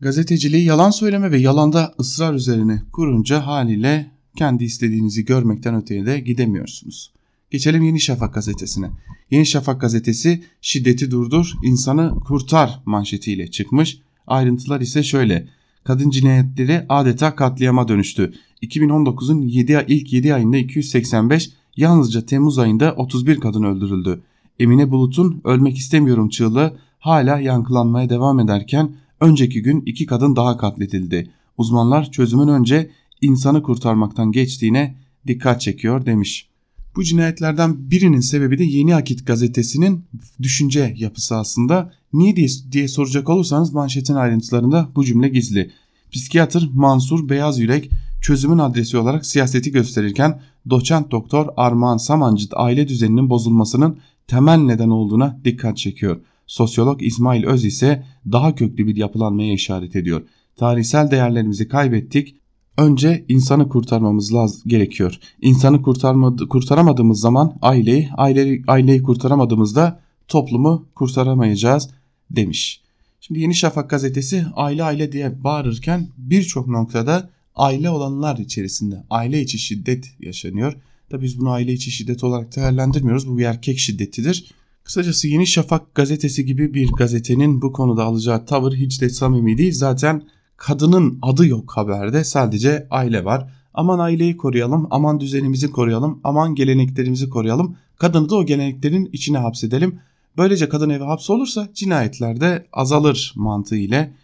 Gazeteciliği 0.00 0.64
yalan 0.64 0.90
söyleme 0.90 1.30
ve 1.30 1.38
yalanda 1.38 1.94
ısrar 2.00 2.34
üzerine 2.34 2.82
kurunca 2.92 3.46
haliyle 3.46 4.10
kendi 4.36 4.64
istediğinizi 4.64 5.24
görmekten 5.24 5.74
öteye 5.74 6.06
de 6.06 6.20
gidemiyorsunuz. 6.20 7.12
Geçelim 7.50 7.82
Yeni 7.82 8.00
Şafak 8.00 8.34
gazetesine. 8.34 8.90
Yeni 9.30 9.46
Şafak 9.46 9.80
gazetesi 9.80 10.44
şiddeti 10.60 11.10
durdur, 11.10 11.52
insanı 11.64 12.20
kurtar 12.20 12.80
manşetiyle 12.86 13.50
çıkmış. 13.50 13.98
Ayrıntılar 14.26 14.80
ise 14.80 15.02
şöyle. 15.02 15.48
Kadın 15.84 16.10
cinayetleri 16.10 16.86
adeta 16.88 17.34
katliama 17.34 17.88
dönüştü. 17.88 18.32
2019'un 18.62 19.42
7 19.42 19.84
ilk 19.88 20.12
7 20.12 20.34
ayında 20.34 20.56
285, 20.56 21.50
yalnızca 21.76 22.26
Temmuz 22.26 22.58
ayında 22.58 22.94
31 22.96 23.40
kadın 23.40 23.62
öldürüldü. 23.62 24.22
Emine 24.58 24.90
Bulut'un 24.90 25.40
ölmek 25.44 25.76
istemiyorum 25.76 26.28
çığlığı 26.28 26.78
hala 26.98 27.38
yankılanmaya 27.38 28.10
devam 28.10 28.40
ederken 28.40 28.94
önceki 29.24 29.62
gün 29.62 29.82
iki 29.86 30.06
kadın 30.06 30.36
daha 30.36 30.56
katledildi. 30.56 31.30
Uzmanlar 31.58 32.10
çözümün 32.10 32.48
önce 32.48 32.90
insanı 33.20 33.62
kurtarmaktan 33.62 34.32
geçtiğine 34.32 34.96
dikkat 35.26 35.60
çekiyor 35.60 36.06
demiş. 36.06 36.48
Bu 36.96 37.04
cinayetlerden 37.04 37.90
birinin 37.90 38.20
sebebi 38.20 38.58
de 38.58 38.64
Yeni 38.64 38.94
Akit 38.94 39.26
gazetesinin 39.26 40.04
düşünce 40.42 40.94
yapısı 40.98 41.36
aslında. 41.36 41.92
Niye 42.12 42.36
diye, 42.36 42.48
diye 42.72 42.88
soracak 42.88 43.28
olursanız 43.28 43.72
manşetin 43.72 44.14
ayrıntılarında 44.14 44.88
bu 44.96 45.04
cümle 45.04 45.28
gizli. 45.28 45.70
Psikiyatr 46.12 46.68
Mansur 46.74 47.28
Beyaz 47.28 47.58
Yürek 47.58 47.90
çözümün 48.22 48.58
adresi 48.58 48.96
olarak 48.96 49.26
siyaseti 49.26 49.72
gösterirken 49.72 50.40
doçent 50.70 51.10
doktor 51.10 51.46
Armağan 51.56 51.96
Samancı 51.96 52.46
aile 52.52 52.88
düzeninin 52.88 53.30
bozulmasının 53.30 53.98
temel 54.26 54.58
neden 54.58 54.88
olduğuna 54.88 55.40
dikkat 55.44 55.76
çekiyor. 55.76 56.20
Sosyolog 56.46 57.02
İsmail 57.02 57.44
Öz 57.44 57.64
ise 57.64 58.06
daha 58.32 58.54
köklü 58.54 58.86
bir 58.86 58.96
yapılanmaya 58.96 59.52
işaret 59.52 59.96
ediyor. 59.96 60.22
Tarihsel 60.56 61.10
değerlerimizi 61.10 61.68
kaybettik, 61.68 62.36
önce 62.78 63.24
insanı 63.28 63.68
kurtarmamız 63.68 64.34
lazım 64.34 64.62
gerekiyor. 64.66 65.18
İnsanı 65.40 65.82
kurtarmadı, 65.82 66.48
kurtaramadığımız 66.48 67.20
zaman 67.20 67.58
aileyi, 67.62 68.08
aileyi, 68.16 68.62
aileyi 68.66 69.02
kurtaramadığımızda 69.02 70.00
toplumu 70.28 70.88
kurtaramayacağız 70.94 71.90
demiş. 72.30 72.80
Şimdi 73.20 73.40
Yeni 73.40 73.54
Şafak 73.54 73.90
gazetesi 73.90 74.46
aile 74.54 74.82
aile 74.84 75.12
diye 75.12 75.44
bağırırken 75.44 76.08
birçok 76.18 76.68
noktada 76.68 77.30
aile 77.54 77.90
olanlar 77.90 78.38
içerisinde 78.38 79.04
aile 79.10 79.40
içi 79.40 79.58
şiddet 79.58 80.14
yaşanıyor. 80.20 80.76
Tabi 81.10 81.22
biz 81.22 81.40
bunu 81.40 81.50
aile 81.50 81.72
içi 81.72 81.90
şiddet 81.90 82.24
olarak 82.24 82.56
değerlendirmiyoruz. 82.56 83.28
Bu 83.28 83.38
bir 83.38 83.44
erkek 83.44 83.78
şiddetidir. 83.78 84.54
Kısacası 84.84 85.28
Yeni 85.28 85.46
Şafak 85.46 85.94
gazetesi 85.94 86.44
gibi 86.46 86.74
bir 86.74 86.92
gazetenin 86.92 87.62
bu 87.62 87.72
konuda 87.72 88.04
alacağı 88.04 88.46
tavır 88.46 88.72
hiç 88.72 89.00
de 89.00 89.08
samimi 89.08 89.58
değil. 89.58 89.72
Zaten 89.72 90.22
kadının 90.56 91.18
adı 91.22 91.46
yok 91.46 91.72
haberde 91.76 92.24
sadece 92.24 92.86
aile 92.90 93.24
var. 93.24 93.50
Aman 93.74 93.98
aileyi 93.98 94.36
koruyalım, 94.36 94.88
aman 94.90 95.20
düzenimizi 95.20 95.70
koruyalım, 95.70 96.20
aman 96.24 96.54
geleneklerimizi 96.54 97.30
koruyalım. 97.30 97.76
Kadını 97.96 98.28
da 98.28 98.36
o 98.36 98.46
geleneklerin 98.46 99.10
içine 99.12 99.38
hapsedelim. 99.38 99.98
Böylece 100.36 100.68
kadın 100.68 100.90
eve 100.90 101.04
hapsolursa 101.04 101.68
cinayetlerde 101.74 102.66
azalır 102.72 103.32
mantığı 103.36 103.76
ile 103.76 104.14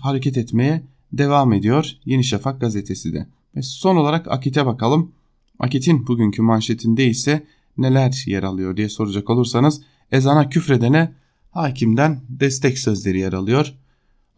hareket 0.00 0.36
etmeye 0.36 0.82
devam 1.12 1.52
ediyor 1.52 1.92
Yeni 2.04 2.24
Şafak 2.24 2.60
gazetesi 2.60 3.12
de. 3.12 3.26
Ve 3.56 3.62
son 3.62 3.96
olarak 3.96 4.28
Akit'e 4.30 4.66
bakalım. 4.66 5.12
Akit'in 5.58 6.06
bugünkü 6.06 6.42
manşetinde 6.42 7.06
ise 7.06 7.46
neler 7.78 8.24
yer 8.26 8.42
alıyor 8.42 8.76
diye 8.76 8.88
soracak 8.88 9.30
olursanız 9.30 9.82
ezana 10.12 10.48
küfredene 10.48 11.12
hakimden 11.50 12.20
destek 12.28 12.78
sözleri 12.78 13.18
yer 13.18 13.32
alıyor. 13.32 13.74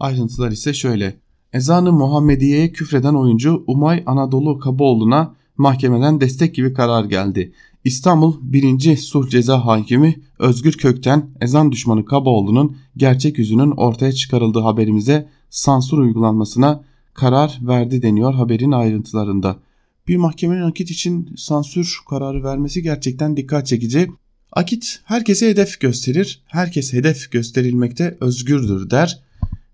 Ayrıntılar 0.00 0.50
ise 0.50 0.74
şöyle. 0.74 1.16
Ezanı 1.52 1.92
Muhammediye'ye 1.92 2.72
küfreden 2.72 3.14
oyuncu 3.14 3.64
Umay 3.66 4.02
Anadolu 4.06 4.58
Kaboğlu'na 4.58 5.34
mahkemeden 5.56 6.20
destek 6.20 6.54
gibi 6.54 6.72
karar 6.72 7.04
geldi. 7.04 7.52
İstanbul 7.84 8.34
1. 8.42 8.96
Sulh 8.96 9.28
Ceza 9.28 9.66
Hakimi 9.66 10.20
Özgür 10.38 10.72
Kökten 10.72 11.30
ezan 11.40 11.72
düşmanı 11.72 12.04
Kaboğlu'nun 12.04 12.76
gerçek 12.96 13.38
yüzünün 13.38 13.70
ortaya 13.70 14.12
çıkarıldığı 14.12 14.60
haberimize 14.60 15.28
sansür 15.50 15.98
uygulanmasına 15.98 16.84
karar 17.14 17.58
verdi 17.62 18.02
deniyor 18.02 18.34
haberin 18.34 18.72
ayrıntılarında. 18.72 19.56
Bir 20.08 20.16
mahkemenin 20.16 20.62
akit 20.62 20.90
için 20.90 21.34
sansür 21.36 21.98
kararı 22.08 22.44
vermesi 22.44 22.82
gerçekten 22.82 23.36
dikkat 23.36 23.66
çekici. 23.66 24.10
Akit 24.52 25.00
herkese 25.04 25.50
hedef 25.50 25.80
gösterir, 25.80 26.42
herkes 26.46 26.92
hedef 26.92 27.30
gösterilmekte 27.30 28.16
özgürdür 28.20 28.90
der 28.90 29.20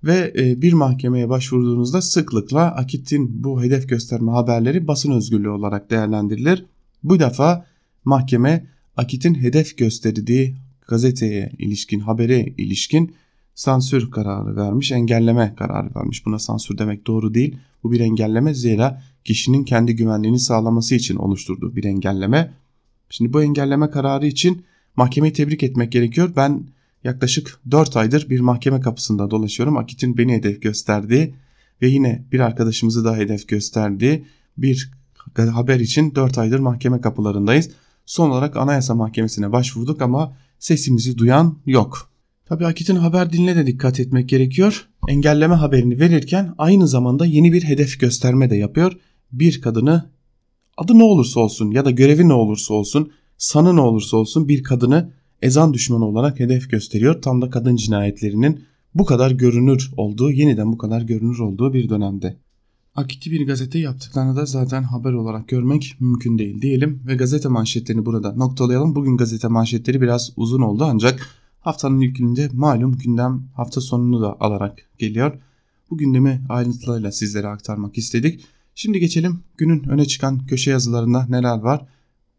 ve 0.05 0.33
e, 0.39 0.63
bir 0.63 0.73
mahkemeye 0.73 1.29
başvurduğunuzda 1.29 2.03
sıklıkla 2.03 2.75
Akit'in 2.75 3.45
bu 3.45 3.63
hedef 3.63 3.89
gösterme 3.89 4.33
haberleri 4.33 4.89
basın 4.89 5.13
özgürlüğü 5.13 5.49
olarak 5.49 5.91
değerlendirilir. 5.91 6.65
Bu 7.03 7.21
defa 7.21 7.67
mahkeme 8.05 8.67
Akit'in 8.97 9.35
hedef 9.35 9.79
gösterdiği 9.79 10.55
gazeteye 10.89 11.53
ilişkin, 11.59 12.01
habere 12.01 12.41
ilişkin 12.41 13.15
sansür 13.55 14.11
kararı 14.11 14.57
vermiş, 14.57 14.93
engelleme 14.93 15.55
kararı 15.59 15.95
vermiş. 15.97 16.27
Buna 16.27 16.39
sansür 16.39 16.79
demek 16.79 17.07
doğru 17.07 17.35
değil. 17.35 17.57
Bu 17.83 17.93
bir 17.93 18.01
engelleme 18.01 18.55
zira 18.55 19.03
kişinin 19.25 19.65
kendi 19.65 19.97
güvenliğini 19.97 20.39
sağlaması 20.39 20.95
için 20.95 21.17
oluşturduğu 21.17 21.77
bir 21.77 21.85
engelleme. 21.85 22.53
Şimdi 23.11 23.33
bu 23.33 23.43
engelleme 23.43 23.91
kararı 23.91 24.27
için 24.27 24.65
mahkemeyi 24.97 25.33
tebrik 25.33 25.63
etmek 25.63 25.93
gerekiyor. 25.93 26.33
Ben 26.37 26.67
yaklaşık 27.05 27.61
4 27.71 27.97
aydır 27.97 28.31
bir 28.31 28.41
mahkeme 28.41 28.81
kapısında 28.81 29.31
dolaşıyorum. 29.31 29.77
Akit'in 29.77 30.19
beni 30.19 30.35
hedef 30.35 30.63
gösterdiği 30.63 31.35
ve 31.83 31.89
yine 31.89 32.25
bir 32.33 32.41
arkadaşımızı 32.41 33.05
da 33.05 33.17
hedef 33.17 33.49
gösterdiği 33.49 34.25
bir 34.59 34.91
haber 35.53 35.81
için 35.81 36.15
4 36.15 36.39
aydır 36.39 36.59
mahkeme 36.59 37.01
kapılarındayız. 37.01 37.71
Son 38.07 38.31
olarak 38.31 38.57
Anayasa 38.57 38.95
Mahkemesi'ne 38.95 39.53
başvurduk 39.53 40.03
ama 40.03 40.37
sesimizi 40.59 41.19
duyan 41.19 41.59
yok. 41.67 42.11
Tabi 42.47 42.67
Akit'in 42.67 42.97
haber 42.97 43.33
diline 43.33 43.57
de 43.57 43.67
dikkat 43.67 44.01
etmek 44.01 44.29
gerekiyor. 44.29 44.89
Engelleme 45.09 45.55
haberini 45.55 46.01
verirken 46.01 46.55
aynı 46.59 46.89
zamanda 46.89 47.27
yeni 47.27 47.53
bir 47.53 47.65
hedef 47.65 48.01
gösterme 48.01 48.51
de 48.51 48.57
yapıyor. 48.57 48.93
Bir 49.33 49.61
kadını 49.61 50.11
adı 50.77 50.99
ne 50.99 51.03
olursa 51.03 51.41
olsun 51.41 51.71
ya 51.71 51.85
da 51.85 51.91
görevi 51.91 52.29
ne 52.29 52.33
olursa 52.33 52.75
olsun, 52.75 53.11
sanı 53.39 53.77
ne 53.77 53.81
olursa 53.81 54.17
olsun 54.17 54.49
bir 54.49 54.63
kadını 54.63 55.13
ezan 55.43 55.75
düşmanı 55.75 56.05
olarak 56.05 56.41
hedef 56.41 56.71
gösteriyor. 56.71 57.23
Tam 57.23 57.43
da 57.43 57.51
kadın 57.51 57.77
cinayetlerinin 57.77 58.65
bu 58.95 59.05
kadar 59.05 59.31
görünür 59.31 59.91
olduğu, 59.97 60.31
yeniden 60.31 60.73
bu 60.73 60.79
kadar 60.79 61.03
görünür 61.03 61.39
olduğu 61.39 61.73
bir 61.73 61.89
dönemde. 61.89 62.37
Akit'i 62.95 63.31
bir 63.31 63.47
gazete 63.47 63.79
yaptıklarını 63.79 64.37
da 64.37 64.47
zaten 64.47 64.83
haber 64.83 65.13
olarak 65.13 65.49
görmek 65.49 65.97
mümkün 66.01 66.39
değil 66.39 66.63
diyelim 66.63 67.03
ve 67.07 67.15
gazete 67.15 67.49
manşetlerini 67.49 68.07
burada 68.07 68.33
noktalayalım. 68.33 68.95
Bugün 68.95 69.17
gazete 69.17 69.49
manşetleri 69.49 70.01
biraz 70.01 70.33
uzun 70.37 70.61
oldu 70.61 70.85
ancak 70.91 71.47
Haftanın 71.67 72.01
ilk 72.01 72.17
gününde 72.17 72.49
malum 72.53 72.99
gündem 72.99 73.49
hafta 73.55 73.81
sonunu 73.81 74.23
da 74.23 74.41
alarak 74.41 74.79
geliyor. 74.99 75.39
Bu 75.91 75.99
gündemi 75.99 76.43
ayrıntılarıyla 76.49 77.13
sizlere 77.13 77.47
aktarmak 77.47 77.99
istedik. 77.99 78.45
Şimdi 78.79 79.01
geçelim 79.01 79.41
günün 79.59 79.89
öne 79.89 80.05
çıkan 80.05 80.47
köşe 80.47 80.71
yazılarında 80.71 81.27
neler 81.29 81.59
var. 81.59 81.87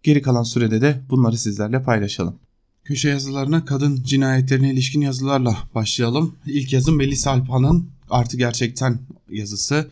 Geri 0.03 0.21
kalan 0.21 0.43
sürede 0.43 0.81
de 0.81 1.01
bunları 1.09 1.37
sizlerle 1.37 1.83
paylaşalım. 1.83 2.35
Köşe 2.83 3.09
yazılarına 3.09 3.65
kadın 3.65 4.03
cinayetlerine 4.03 4.73
ilişkin 4.73 5.01
yazılarla 5.01 5.57
başlayalım. 5.75 6.35
İlk 6.45 6.73
yazım 6.73 6.97
Melis 6.97 7.27
Alpan'ın 7.27 7.89
Artı 8.09 8.37
Gerçekten 8.37 8.99
yazısı. 9.29 9.87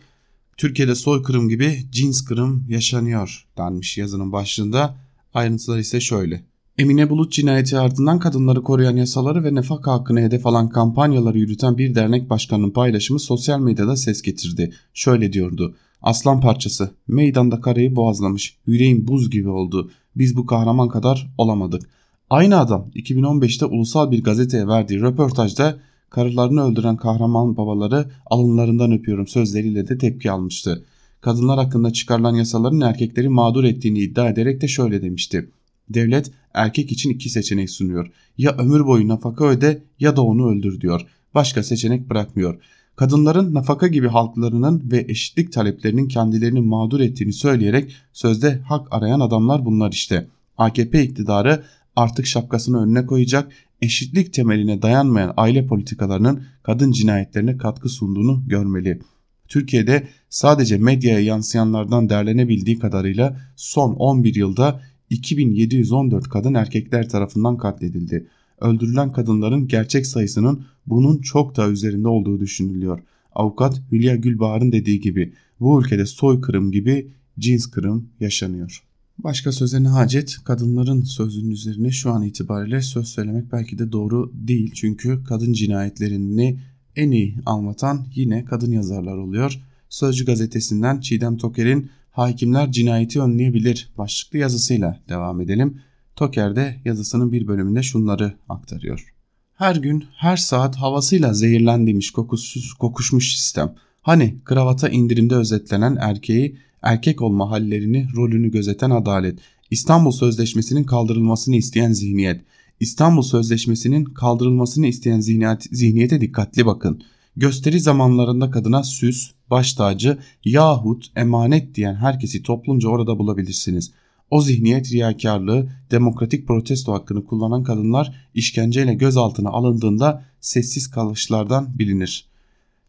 Türkiye'de 0.56 0.94
soykırım 0.94 1.48
gibi 1.48 1.84
cins 1.92 2.24
kırım 2.24 2.64
yaşanıyor 2.68 3.46
denmiş 3.58 3.98
yazının 3.98 4.32
başlığında. 4.32 4.96
Ayrıntılar 5.34 5.78
ise 5.78 6.00
şöyle. 6.00 6.44
Emine 6.78 7.10
Bulut 7.10 7.32
cinayeti 7.32 7.78
ardından 7.78 8.18
kadınları 8.18 8.62
koruyan 8.62 8.96
yasaları 8.96 9.44
ve 9.44 9.54
nefak 9.54 9.86
hakkını 9.86 10.20
hedef 10.20 10.46
alan 10.46 10.68
kampanyaları 10.68 11.38
yürüten 11.38 11.78
bir 11.78 11.94
dernek 11.94 12.30
başkanının 12.30 12.70
paylaşımı 12.70 13.20
sosyal 13.20 13.60
medyada 13.60 13.96
ses 13.96 14.22
getirdi. 14.22 14.72
Şöyle 14.94 15.32
diyordu. 15.32 15.76
Aslan 16.02 16.40
parçası. 16.40 16.90
Meydanda 17.08 17.60
karayı 17.60 17.96
boğazlamış. 17.96 18.56
Yüreğim 18.66 19.08
buz 19.08 19.30
gibi 19.30 19.48
oldu. 19.48 19.90
Biz 20.16 20.36
bu 20.36 20.46
kahraman 20.46 20.88
kadar 20.88 21.34
olamadık. 21.38 21.82
Aynı 22.30 22.58
adam 22.58 22.90
2015'te 22.94 23.66
ulusal 23.66 24.10
bir 24.10 24.24
gazeteye 24.24 24.68
verdiği 24.68 25.00
röportajda 25.00 25.78
karılarını 26.10 26.64
öldüren 26.64 26.96
kahraman 26.96 27.56
babaları 27.56 28.10
alınlarından 28.26 28.92
öpüyorum 28.92 29.26
sözleriyle 29.26 29.88
de 29.88 29.98
tepki 29.98 30.30
almıştı. 30.30 30.84
Kadınlar 31.20 31.58
hakkında 31.58 31.92
çıkarılan 31.92 32.34
yasaların 32.34 32.80
erkekleri 32.80 33.28
mağdur 33.28 33.64
ettiğini 33.64 33.98
iddia 33.98 34.28
ederek 34.28 34.60
de 34.60 34.68
şöyle 34.68 35.02
demişti. 35.02 35.50
Devlet 35.88 36.30
erkek 36.54 36.92
için 36.92 37.10
iki 37.10 37.30
seçenek 37.30 37.70
sunuyor. 37.70 38.10
Ya 38.38 38.56
ömür 38.58 38.86
boyu 38.86 39.08
nafaka 39.08 39.44
öde 39.44 39.82
ya 40.00 40.16
da 40.16 40.22
onu 40.22 40.50
öldür 40.50 40.80
diyor. 40.80 41.06
Başka 41.34 41.62
seçenek 41.62 42.10
bırakmıyor. 42.10 42.60
Kadınların 42.96 43.54
nafaka 43.54 43.86
gibi 43.86 44.08
halklarının 44.08 44.90
ve 44.90 45.04
eşitlik 45.08 45.52
taleplerinin 45.52 46.08
kendilerini 46.08 46.60
mağdur 46.60 47.00
ettiğini 47.00 47.32
söyleyerek 47.32 47.92
sözde 48.12 48.58
hak 48.58 48.88
arayan 48.90 49.20
adamlar 49.20 49.64
bunlar 49.64 49.92
işte. 49.92 50.28
AKP 50.58 51.02
iktidarı 51.02 51.62
artık 51.96 52.26
şapkasını 52.26 52.82
önüne 52.82 53.06
koyacak, 53.06 53.52
eşitlik 53.82 54.32
temeline 54.32 54.82
dayanmayan 54.82 55.34
aile 55.36 55.66
politikalarının 55.66 56.42
kadın 56.62 56.92
cinayetlerine 56.92 57.56
katkı 57.56 57.88
sunduğunu 57.88 58.42
görmeli. 58.46 59.00
Türkiye'de 59.48 60.08
sadece 60.28 60.76
medyaya 60.76 61.20
yansıyanlardan 61.20 62.08
derlenebildiği 62.08 62.78
kadarıyla 62.78 63.40
son 63.56 63.94
11 63.94 64.34
yılda 64.34 64.80
2714 65.10 66.28
kadın 66.28 66.54
erkekler 66.54 67.08
tarafından 67.08 67.56
katledildi. 67.56 68.26
Öldürülen 68.60 69.12
kadınların 69.12 69.68
gerçek 69.68 70.06
sayısının 70.06 70.64
bunun 70.86 71.18
çok 71.18 71.56
daha 71.56 71.68
üzerinde 71.68 72.08
olduğu 72.08 72.40
düşünülüyor. 72.40 73.00
Avukat 73.32 73.82
Hülya 73.92 74.16
Gülbahar'ın 74.16 74.72
dediği 74.72 75.00
gibi 75.00 75.32
bu 75.60 75.82
ülkede 75.82 76.06
soykırım 76.06 76.72
gibi 76.72 77.10
cins 77.38 77.66
kırım 77.66 78.08
yaşanıyor. 78.20 78.82
Başka 79.18 79.52
söze 79.52 79.82
ne 79.82 79.88
hacet? 79.88 80.36
Kadınların 80.44 81.02
sözünün 81.02 81.50
üzerine 81.50 81.90
şu 81.90 82.10
an 82.10 82.22
itibariyle 82.22 82.82
söz 82.82 83.08
söylemek 83.08 83.52
belki 83.52 83.78
de 83.78 83.92
doğru 83.92 84.32
değil. 84.34 84.72
Çünkü 84.74 85.24
kadın 85.24 85.52
cinayetlerini 85.52 86.60
en 86.96 87.10
iyi 87.10 87.36
anlatan 87.46 88.06
yine 88.14 88.44
kadın 88.44 88.72
yazarlar 88.72 89.16
oluyor. 89.16 89.60
Sözcü 89.88 90.24
gazetesinden 90.24 91.00
Çiğdem 91.00 91.36
Toker'in 91.36 91.90
Hakimler 92.16 92.72
cinayeti 92.72 93.20
önleyebilir 93.20 93.88
başlıklı 93.98 94.38
yazısıyla 94.38 95.00
devam 95.08 95.40
edelim. 95.40 95.80
Toker 96.16 96.56
de 96.56 96.80
yazısının 96.84 97.32
bir 97.32 97.46
bölümünde 97.46 97.82
şunları 97.82 98.32
aktarıyor. 98.48 99.14
Her 99.54 99.76
gün 99.76 100.04
her 100.16 100.36
saat 100.36 100.76
havasıyla 100.76 101.34
zehirlendiğimiz 101.34 102.10
kokusuz, 102.10 102.72
kokuşmuş 102.72 103.34
sistem. 103.36 103.74
Hani 104.02 104.36
kravata 104.44 104.88
indirimde 104.88 105.34
özetlenen 105.34 105.96
erkeği 106.00 106.56
erkek 106.82 107.22
olma 107.22 107.50
hallerini, 107.50 108.08
rolünü 108.16 108.50
gözeten 108.50 108.90
adalet, 108.90 109.38
İstanbul 109.70 110.10
Sözleşmesi'nin 110.10 110.84
kaldırılmasını 110.84 111.56
isteyen 111.56 111.92
zihniyet, 111.92 112.40
İstanbul 112.80 113.22
Sözleşmesi'nin 113.22 114.04
kaldırılmasını 114.04 114.86
isteyen 114.86 115.20
zihniyet, 115.20 115.62
zihniyete 115.62 116.20
dikkatli 116.20 116.66
bakın. 116.66 117.02
Gösteri 117.36 117.80
zamanlarında 117.80 118.50
kadına 118.50 118.82
süs, 118.82 119.30
baş 119.50 119.72
tacı 119.72 120.18
yahut 120.44 121.06
emanet 121.16 121.74
diyen 121.74 121.94
herkesi 121.94 122.42
toplumca 122.42 122.88
orada 122.88 123.18
bulabilirsiniz. 123.18 123.92
O 124.30 124.40
zihniyet 124.40 124.92
riyakarlığı, 124.92 125.68
demokratik 125.90 126.46
protesto 126.46 126.92
hakkını 126.92 127.24
kullanan 127.24 127.62
kadınlar 127.62 128.28
işkenceyle 128.34 128.94
gözaltına 128.94 129.50
alındığında 129.50 130.24
sessiz 130.40 130.90
kalışlardan 130.90 131.78
bilinir.'' 131.78 132.36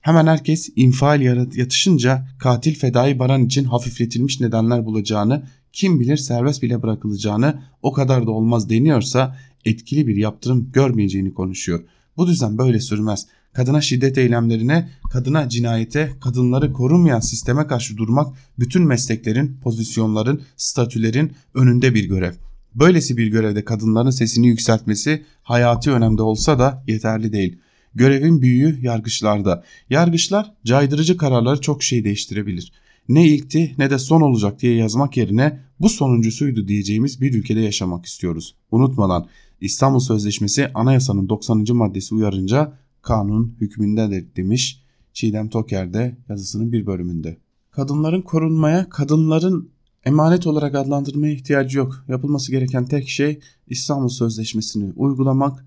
Hemen 0.08 0.28
herkes 0.28 0.70
infial 0.76 1.22
yatışınca 1.56 2.28
katil 2.40 2.76
fedai 2.76 3.20
Baran 3.20 3.46
için 3.46 3.64
hafifletilmiş 3.64 4.42
nedenler 4.42 4.86
bulacağını, 4.86 5.44
kim 5.74 6.00
bilir 6.00 6.18
serbest 6.18 6.64
bile 6.64 6.82
bırakılacağını 6.84 7.62
o 7.82 7.94
kadar 7.94 8.28
da 8.28 8.32
olmaz 8.32 8.70
deniyorsa 8.70 9.38
etkili 9.66 10.08
bir 10.08 10.16
yaptırım 10.16 10.70
görmeyeceğini 10.74 11.34
konuşuyor. 11.34 11.84
Bu 12.18 12.28
düzen 12.28 12.58
böyle 12.58 12.80
sürmez. 12.80 13.28
Kadına 13.58 13.82
şiddet 13.82 14.18
eylemlerine, 14.18 14.90
kadına 15.12 15.50
cinayete, 15.50 16.12
kadınları 16.22 16.74
korunmayan 16.74 17.20
sisteme 17.20 17.68
karşı 17.68 17.98
durmak 17.98 18.36
bütün 18.60 18.84
mesleklerin, 18.88 19.58
pozisyonların, 19.64 20.42
statülerin 20.58 21.32
önünde 21.54 21.94
bir 21.96 22.04
görev. 22.04 22.34
Böylesi 22.76 23.18
bir 23.18 23.28
görevde 23.28 23.66
kadınların 23.66 24.10
sesini 24.10 24.48
yükseltmesi 24.48 25.26
hayati 25.44 25.92
önemde 25.92 26.22
olsa 26.22 26.60
da 26.60 26.84
yeterli 26.88 27.34
değil. 27.34 27.60
Görevin 27.96 28.42
büyüğü 28.42 28.80
yargıçlarda. 28.82 29.64
Yargıçlar 29.90 30.54
caydırıcı 30.66 31.18
kararları 31.18 31.62
çok 31.62 31.84
şey 31.84 32.04
değiştirebilir. 32.04 32.72
Ne 33.10 33.28
ilkti 33.28 33.76
ne 33.78 33.90
de 33.90 34.00
son 34.00 34.22
olacak 34.22 34.62
diye 34.62 34.76
yazmak 34.76 35.18
yerine 35.18 35.60
bu 35.80 35.90
sonuncusuydu 35.90 36.68
diyeceğimiz 36.68 37.22
bir 37.22 37.34
ülkede 37.34 37.60
yaşamak 37.60 38.06
istiyoruz. 38.06 38.56
Unutmadan 38.72 39.28
İstanbul 39.62 40.00
Sözleşmesi 40.00 40.72
anayasanın 40.74 41.30
90. 41.30 41.66
maddesi 41.74 42.16
uyarınca 42.16 42.74
kanun 43.08 43.56
hükmündedir 43.62 44.36
demiş 44.36 44.82
Çiğdem 45.14 45.50
Toker 45.50 45.94
de 45.94 46.18
yazısının 46.30 46.72
bir 46.72 46.86
bölümünde. 46.86 47.38
Kadınların 47.72 48.22
korunmaya, 48.22 48.90
kadınların 48.90 49.70
emanet 50.06 50.48
olarak 50.48 50.76
adlandırmaya 50.76 51.34
ihtiyacı 51.34 51.78
yok. 51.78 52.06
Yapılması 52.08 52.52
gereken 52.52 52.86
tek 52.86 53.10
şey 53.10 53.40
İstanbul 53.68 54.10
Sözleşmesi'ni 54.10 54.94
uygulamak, 54.96 55.66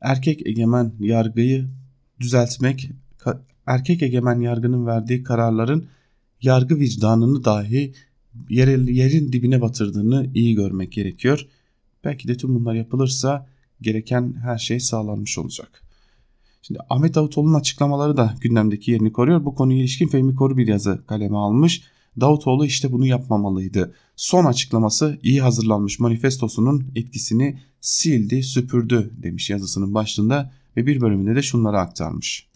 erkek 0.00 0.46
egemen 0.46 0.92
yargıyı 1.00 1.68
düzeltmek, 2.20 2.90
erkek 3.66 4.02
egemen 4.02 4.40
yargının 4.40 4.86
verdiği 4.86 5.22
kararların 5.22 5.86
yargı 6.42 6.76
vicdanını 6.76 7.44
dahi 7.44 7.92
yerin, 8.48 8.86
yerin 8.86 9.32
dibine 9.32 9.60
batırdığını 9.60 10.30
iyi 10.34 10.54
görmek 10.54 10.92
gerekiyor. 10.92 11.46
Belki 12.04 12.28
de 12.28 12.36
tüm 12.36 12.54
bunlar 12.54 12.74
yapılırsa 12.74 13.46
gereken 13.80 14.34
her 14.42 14.58
şey 14.58 14.80
sağlanmış 14.80 15.38
olacak. 15.38 15.85
Şimdi 16.66 16.80
Ahmet 16.90 17.14
Davutoğlu'nun 17.14 17.54
açıklamaları 17.54 18.16
da 18.16 18.34
gündemdeki 18.40 18.90
yerini 18.90 19.12
koruyor. 19.12 19.44
Bu 19.44 19.54
konuya 19.54 19.78
ilişkin 19.78 20.08
Fehmi 20.08 20.34
Koru 20.34 20.56
bir 20.56 20.68
yazı 20.68 21.02
kaleme 21.06 21.36
almış. 21.36 21.82
Davutoğlu 22.20 22.66
işte 22.66 22.92
bunu 22.92 23.06
yapmamalıydı. 23.06 23.94
Son 24.16 24.44
açıklaması 24.44 25.18
iyi 25.22 25.42
hazırlanmış 25.42 25.98
manifestosunun 25.98 26.84
etkisini 26.94 27.58
sildi, 27.80 28.42
süpürdü 28.42 29.10
demiş 29.22 29.50
yazısının 29.50 29.94
başlığında 29.94 30.52
ve 30.76 30.86
bir 30.86 31.00
bölümünde 31.00 31.36
de 31.36 31.42
şunları 31.42 31.78
aktarmış. 31.78 32.46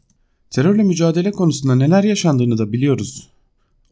Terörle 0.51 0.83
mücadele 0.83 1.31
konusunda 1.31 1.75
neler 1.75 2.05
yaşandığını 2.05 2.59
da 2.59 2.73
biliyoruz. 2.73 3.29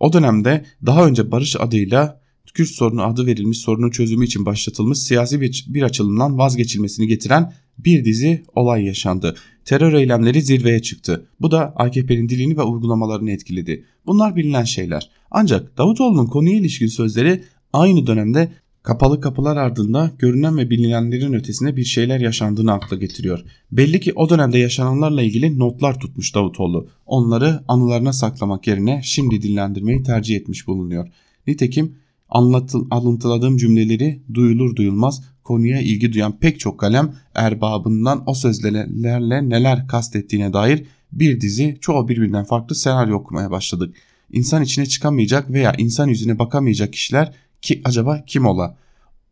O 0.01 0.13
dönemde 0.13 0.65
daha 0.87 1.07
önce 1.07 1.31
barış 1.31 1.57
adıyla 1.57 2.21
Kürt 2.55 2.69
sorunu 2.69 3.03
adı 3.03 3.27
verilmiş 3.27 3.59
sorunun 3.59 3.91
çözümü 3.91 4.25
için 4.25 4.47
başlatılmış 4.47 4.99
siyasi 4.99 5.41
bir, 5.41 5.67
bir 5.69 5.83
açılımdan 5.83 6.39
vazgeçilmesini 6.39 7.07
getiren 7.07 7.53
bir 7.79 8.05
dizi 8.05 8.43
olay 8.55 8.85
yaşandı. 8.85 9.35
Terör 9.65 9.93
eylemleri 9.93 10.43
zirveye 10.43 10.83
çıktı. 10.83 11.27
Bu 11.41 11.51
da 11.51 11.73
AKP'nin 11.77 12.29
dilini 12.29 12.57
ve 12.57 12.63
uygulamalarını 12.63 13.31
etkiledi. 13.31 13.85
Bunlar 14.07 14.37
bilinen 14.37 14.65
şeyler. 14.65 15.11
Ancak 15.31 15.79
Davutoğlu'nun 15.79 16.27
konuya 16.27 16.55
ilişkin 16.55 16.87
sözleri 16.87 17.45
aynı 17.73 18.07
dönemde 18.07 18.49
kapalı 18.83 19.21
kapılar 19.21 19.57
ardında 19.57 20.11
görünen 20.19 20.57
ve 20.57 20.71
bilinenlerin 20.71 21.33
ötesinde 21.33 21.77
bir 21.77 21.85
şeyler 21.85 22.21
yaşandığını 22.21 22.73
akla 22.73 22.97
getiriyor. 22.97 23.45
Belli 23.73 24.01
ki 24.01 24.13
o 24.13 24.31
dönemde 24.31 24.59
yaşananlarla 24.59 25.23
ilgili 25.23 25.59
notlar 25.59 26.01
tutmuş 26.01 26.35
Davutoğlu. 26.35 26.89
Onları 27.07 27.61
anılarına 27.69 28.13
saklamak 28.13 28.67
yerine 28.67 29.01
şimdi 29.05 29.43
dillendirmeyi 29.43 30.03
tercih 30.03 30.37
etmiş 30.37 30.67
bulunuyor. 30.67 31.09
Nitekim 31.47 31.95
anlatıl, 32.29 32.87
alıntıladığım 32.91 33.57
cümleleri 33.57 34.23
duyulur 34.35 34.77
duyulmaz 34.77 35.23
konuya 35.49 35.81
ilgi 35.81 36.13
duyan 36.13 36.39
pek 36.39 36.61
çok 36.61 36.81
kalem 36.81 37.15
erbabından 37.35 38.23
o 38.27 38.35
sözlerle 38.35 39.49
neler 39.49 39.87
kastettiğine 39.87 40.53
dair 40.53 40.85
bir 41.13 41.41
dizi 41.41 41.79
çoğu 41.81 42.09
birbirinden 42.09 42.45
farklı 42.45 42.75
senaryo 42.75 43.17
okumaya 43.17 43.51
başladık. 43.51 43.97
İnsan 44.33 44.63
içine 44.63 44.87
çıkamayacak 44.87 45.51
veya 45.51 45.73
insan 45.79 46.09
yüzüne 46.09 46.39
bakamayacak 46.39 46.93
kişiler 46.93 47.33
ki 47.63 47.81
acaba 47.85 48.25
kim 48.27 48.47
ola? 48.47 48.77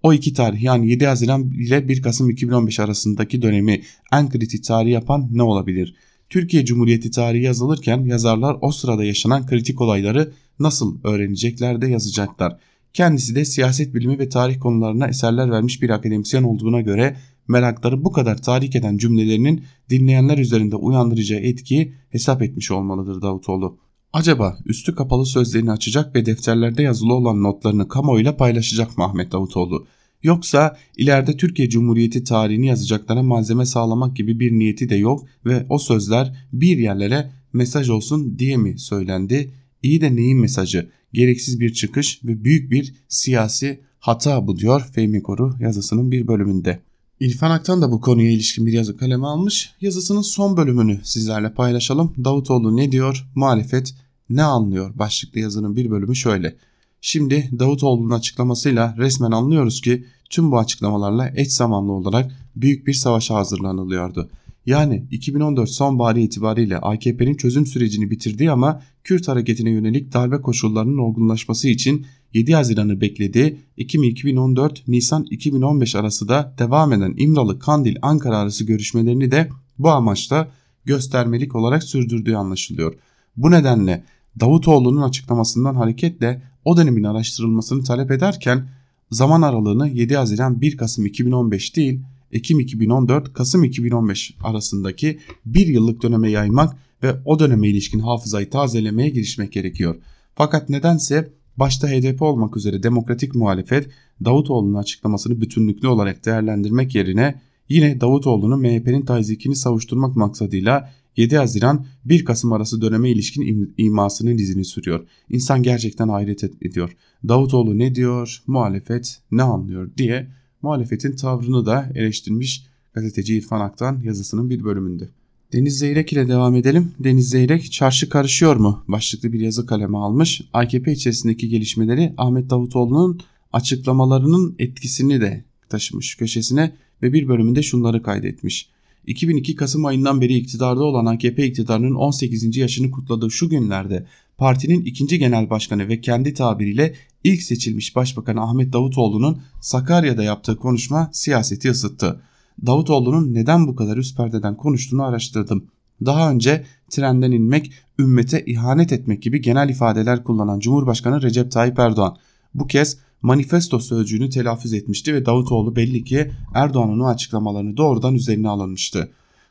O 0.03 0.12
iki 0.12 0.33
tarih 0.33 0.62
yani 0.62 0.91
7 0.91 1.07
Haziran 1.07 1.43
ile 1.51 1.89
1 1.89 2.03
Kasım 2.03 2.31
2015 2.31 2.81
arasındaki 2.81 3.43
dönemi 3.43 3.83
en 4.12 4.31
kritik 4.31 4.64
tarih 4.64 4.93
yapan 4.93 5.29
ne 5.33 5.43
olabilir? 5.43 5.95
Türkiye 6.31 6.64
Cumhuriyeti 6.64 7.11
tarihi 7.11 7.45
yazılırken 7.45 8.05
yazarlar 8.05 8.57
o 8.61 8.73
sırada 8.73 9.05
yaşanan 9.05 9.47
kritik 9.47 9.81
olayları 9.81 10.33
nasıl 10.59 10.99
öğrenecekler 11.05 11.83
de 11.83 11.87
yazacaklar. 11.87 12.59
Kendisi 12.97 13.35
de 13.35 13.45
siyaset 13.45 13.95
bilimi 13.95 14.19
ve 14.19 14.29
tarih 14.29 14.61
konularına 14.61 15.09
eserler 15.09 15.51
vermiş 15.51 15.83
bir 15.83 15.91
akademisyen 15.91 16.43
olduğuna 16.43 16.81
göre 16.81 17.17
merakları 17.49 18.05
bu 18.05 18.13
kadar 18.13 18.43
tahrik 18.43 18.77
eden 18.77 18.97
cümlelerinin 18.97 19.65
dinleyenler 19.91 20.39
üzerinde 20.39 20.77
uyandıracağı 20.77 21.41
etkiyi 21.41 21.95
hesap 22.11 22.43
etmiş 22.43 22.71
olmalıdır 22.71 23.23
Davutoğlu. 23.23 23.79
Acaba 24.13 24.59
üstü 24.67 24.95
kapalı 24.95 25.27
sözlerini 25.27 25.71
açacak 25.71 26.15
ve 26.15 26.27
defterlerde 26.27 26.83
yazılı 26.83 27.15
olan 27.15 27.43
notlarını 27.43 27.89
kamuoyuyla 27.89 28.37
paylaşacak 28.37 28.99
mı 28.99 29.05
Ahmet 29.05 29.33
Davutoğlu? 29.33 29.87
Yoksa 30.23 30.77
ileride 30.97 31.37
Türkiye 31.37 31.69
Cumhuriyeti 31.69 32.25
tarihini 32.25 32.67
yazacaklara 32.67 33.23
malzeme 33.23 33.67
sağlamak 33.67 34.17
gibi 34.17 34.41
bir 34.41 34.53
niyeti 34.53 34.89
de 34.89 34.97
yok 34.97 35.27
ve 35.45 35.67
o 35.69 35.79
sözler 35.79 36.49
bir 36.53 36.79
yerlere 36.79 37.31
mesaj 37.53 37.89
olsun 37.89 38.39
diye 38.39 38.57
mi 38.57 38.79
söylendi? 38.79 39.51
İyi 39.87 40.01
de 40.01 40.16
neyin 40.16 40.39
mesajı? 40.39 40.91
Gereksiz 41.12 41.61
bir 41.61 41.72
çıkış 41.72 42.24
ve 42.24 42.45
büyük 42.45 42.70
bir 42.70 42.95
siyasi 43.09 43.80
hata 43.99 44.47
bu 44.47 44.59
diyor 44.59 44.89
Fehmi 44.93 45.22
Koru 45.22 45.55
yazısının 45.61 46.11
bir 46.11 46.28
bölümünde. 46.28 46.80
İrfan 47.20 47.51
Aktan 47.51 47.82
da 47.82 47.93
bu 47.93 48.01
konuya 48.01 48.30
ilişkin 48.30 48.66
bir 48.66 48.72
yazı 48.72 48.97
kaleme 48.97 49.26
almış. 49.26 49.70
Yazısının 49.80 50.22
son 50.22 50.57
bölümünü 50.57 51.01
sizlerle 51.05 51.53
paylaşalım. 51.53 52.14
Davutoğlu 52.24 52.76
ne 52.76 52.93
diyor? 52.93 53.26
Muhalefet 53.34 53.95
ne 54.30 54.43
anlıyor? 54.43 54.99
Başlıklı 54.99 55.41
yazının 55.41 55.76
bir 55.76 55.91
bölümü 55.91 56.16
şöyle. 56.16 56.57
Şimdi 57.01 57.51
Davutoğlu'nun 57.59 58.11
açıklamasıyla 58.11 58.95
resmen 58.99 59.30
anlıyoruz 59.30 59.80
ki 59.80 60.05
tüm 60.30 60.53
bu 60.53 60.59
açıklamalarla 60.59 61.32
eş 61.34 61.53
zamanlı 61.53 61.93
olarak 61.93 62.32
büyük 62.57 62.87
bir 62.87 62.95
savaşa 62.95 63.34
hazırlanılıyordu. 63.34 64.30
Yani 64.67 65.07
2014 65.11 65.71
sonbaharı 65.71 66.21
itibariyle 66.21 66.79
AKP'nin 66.79 67.35
çözüm 67.35 67.67
sürecini 67.67 68.11
bitirdiği 68.11 68.51
ama 68.51 68.83
Kürt 69.05 69.29
hareketine 69.29 69.71
yönelik 69.71 70.12
darbe 70.12 70.41
koşullarının 70.41 70.99
olgunlaşması 70.99 71.69
için 71.69 72.07
7 72.35 72.55
Haziran'ı 72.55 73.01
beklediği 73.01 73.57
Ekim 73.79 74.03
2014 74.03 74.89
Nisan 74.89 75.27
2015 75.31 75.95
arası 75.95 76.29
da 76.29 76.55
devam 76.59 76.93
eden 76.93 77.14
İmralı 77.17 77.59
Kandil 77.59 77.97
Ankara 78.03 78.39
arası 78.39 78.64
görüşmelerini 78.64 79.31
de 79.31 79.49
bu 79.79 79.91
amaçla 79.91 80.49
göstermelik 80.85 81.55
olarak 81.55 81.83
sürdürdüğü 81.83 82.35
anlaşılıyor. 82.35 82.95
Bu 83.37 83.51
nedenle 83.51 84.05
Davutoğlu'nun 84.41 85.03
açıklamasından 85.03 85.75
hareketle 85.75 86.43
o 86.64 86.77
dönemin 86.77 87.05
araştırılmasını 87.05 87.85
talep 87.85 88.11
ederken 88.11 88.69
zaman 89.11 89.43
aralığını 89.43 89.89
7 89.89 90.17
Haziran 90.17 90.61
1 90.61 90.77
Kasım 90.77 91.07
2015 91.07 91.77
değil 91.77 92.01
Ekim 92.33 92.61
2014 92.61 93.33
Kasım 93.33 93.64
2015 93.64 94.35
arasındaki 94.43 95.18
bir 95.47 95.66
yıllık 95.66 96.03
döneme 96.03 96.31
yaymak 96.31 96.77
ve 97.03 97.14
o 97.24 97.39
döneme 97.39 97.68
ilişkin 97.68 97.99
hafızayı 97.99 98.51
tazelemeye 98.51 99.09
girişmek 99.09 99.53
gerekiyor. 99.53 99.97
Fakat 100.35 100.68
nedense 100.68 101.33
başta 101.57 101.89
HDP 101.89 102.22
olmak 102.22 102.57
üzere 102.57 102.83
demokratik 102.83 103.35
muhalefet 103.35 103.89
Davutoğlu'nun 104.24 104.74
açıklamasını 104.74 105.41
bütünlüklü 105.41 105.89
olarak 105.89 106.24
değerlendirmek 106.24 106.95
yerine 106.95 107.41
yine 107.68 108.01
Davutoğlu'nun 108.01 108.61
MHP'nin 108.61 109.05
tazikini 109.05 109.57
savuşturmak 109.57 110.16
maksadıyla 110.16 110.91
7 111.16 111.37
Haziran 111.37 111.87
1 112.05 112.24
Kasım 112.24 112.53
arası 112.53 112.81
döneme 112.81 113.11
ilişkin 113.11 113.74
imasının 113.79 114.39
izini 114.39 114.64
sürüyor. 114.64 115.07
İnsan 115.31 115.62
gerçekten 115.62 116.09
hayret 116.09 116.45
ediyor. 116.45 116.97
Davutoğlu 117.29 117.79
ne 117.79 117.95
diyor, 117.95 118.43
muhalefet 118.47 119.18
ne 119.31 119.43
anlıyor 119.43 119.91
diye 119.97 120.29
muhalefetin 120.67 121.17
tavrını 121.17 121.67
da 121.67 121.93
eleştirmiş 121.95 122.67
gazeteci 122.95 123.37
İrfan 123.37 123.61
Aktan 123.61 124.01
yazısının 124.05 124.51
bir 124.51 124.64
bölümünde. 124.64 125.09
Deniz 125.53 125.79
Zeyrek 125.79 126.12
ile 126.12 126.29
devam 126.29 126.57
edelim. 126.57 126.93
Deniz 126.99 127.29
Zeyrek 127.29 127.73
çarşı 127.73 128.09
karışıyor 128.09 128.57
mu 128.57 128.85
başlıklı 128.89 129.33
bir 129.33 129.41
yazı 129.41 129.67
kaleme 129.67 129.99
almış. 129.99 130.43
AKP 130.53 130.93
içerisindeki 130.93 131.49
gelişmeleri 131.49 132.14
Ahmet 132.17 132.51
Davutoğlu'nun 132.51 133.21
açıklamalarının 133.53 134.55
etkisini 134.59 135.21
de 135.21 135.45
taşımış 135.69 136.14
köşesine 136.14 136.73
ve 137.03 137.12
bir 137.12 137.29
bölümünde 137.29 137.62
şunları 137.62 138.03
kaydetmiş. 138.03 138.69
2002 139.07 139.57
Kasım 139.57 139.85
ayından 139.85 140.21
beri 140.21 140.35
iktidarda 140.35 140.83
olan 140.85 141.07
AKP 141.07 141.47
iktidarının 141.47 141.95
18. 141.95 142.57
yaşını 142.57 142.91
kutladığı 142.91 143.31
şu 143.31 143.49
günlerde 143.49 144.07
partinin 144.39 144.84
ikinci 144.84 145.18
genel 145.18 145.51
başkanı 145.51 145.89
ve 145.89 146.01
kendi 146.01 146.34
tabiriyle 146.34 146.95
ilk 147.24 147.43
seçilmiş 147.43 147.97
başbakan 147.97 148.37
Ahmet 148.37 148.72
Davutoğlu'nun 148.72 149.43
Sakarya'da 149.61 150.22
yaptığı 150.22 150.57
konuşma 150.57 151.11
siyaseti 151.12 151.70
ısıttı. 151.70 152.20
Davutoğlu'nun 152.66 153.34
neden 153.34 153.66
bu 153.66 153.76
kadar 153.76 153.97
üst 153.97 154.16
perdeden 154.16 154.57
konuştuğunu 154.57 155.05
araştırdım. 155.05 155.64
Daha 156.05 156.30
önce 156.30 156.64
trenden 156.91 157.32
inmek, 157.32 157.72
ümmete 157.99 158.45
ihanet 158.45 158.93
etmek 158.93 159.22
gibi 159.22 159.41
genel 159.41 159.68
ifadeler 159.68 160.24
kullanan 160.24 160.61
Cumhurbaşkanı 160.61 161.22
Recep 161.22 161.53
Tayyip 161.53 161.78
Erdoğan 161.78 162.16
bu 162.55 162.66
kez 162.66 162.99
manifesto 163.22 163.78
sözcüğünü 163.78 164.30
telaffuz 164.30 164.72
etmişti 164.72 165.14
ve 165.14 165.26
Davutoğlu 165.26 165.76
belli 165.76 166.05
ki 166.05 166.30
Erdoğan'ın 166.55 167.01
o 167.01 167.07
açıklamalarını 167.07 167.76
doğrudan 167.76 168.14
üzerine 168.14 168.49
alınmıştı. 168.49 169.11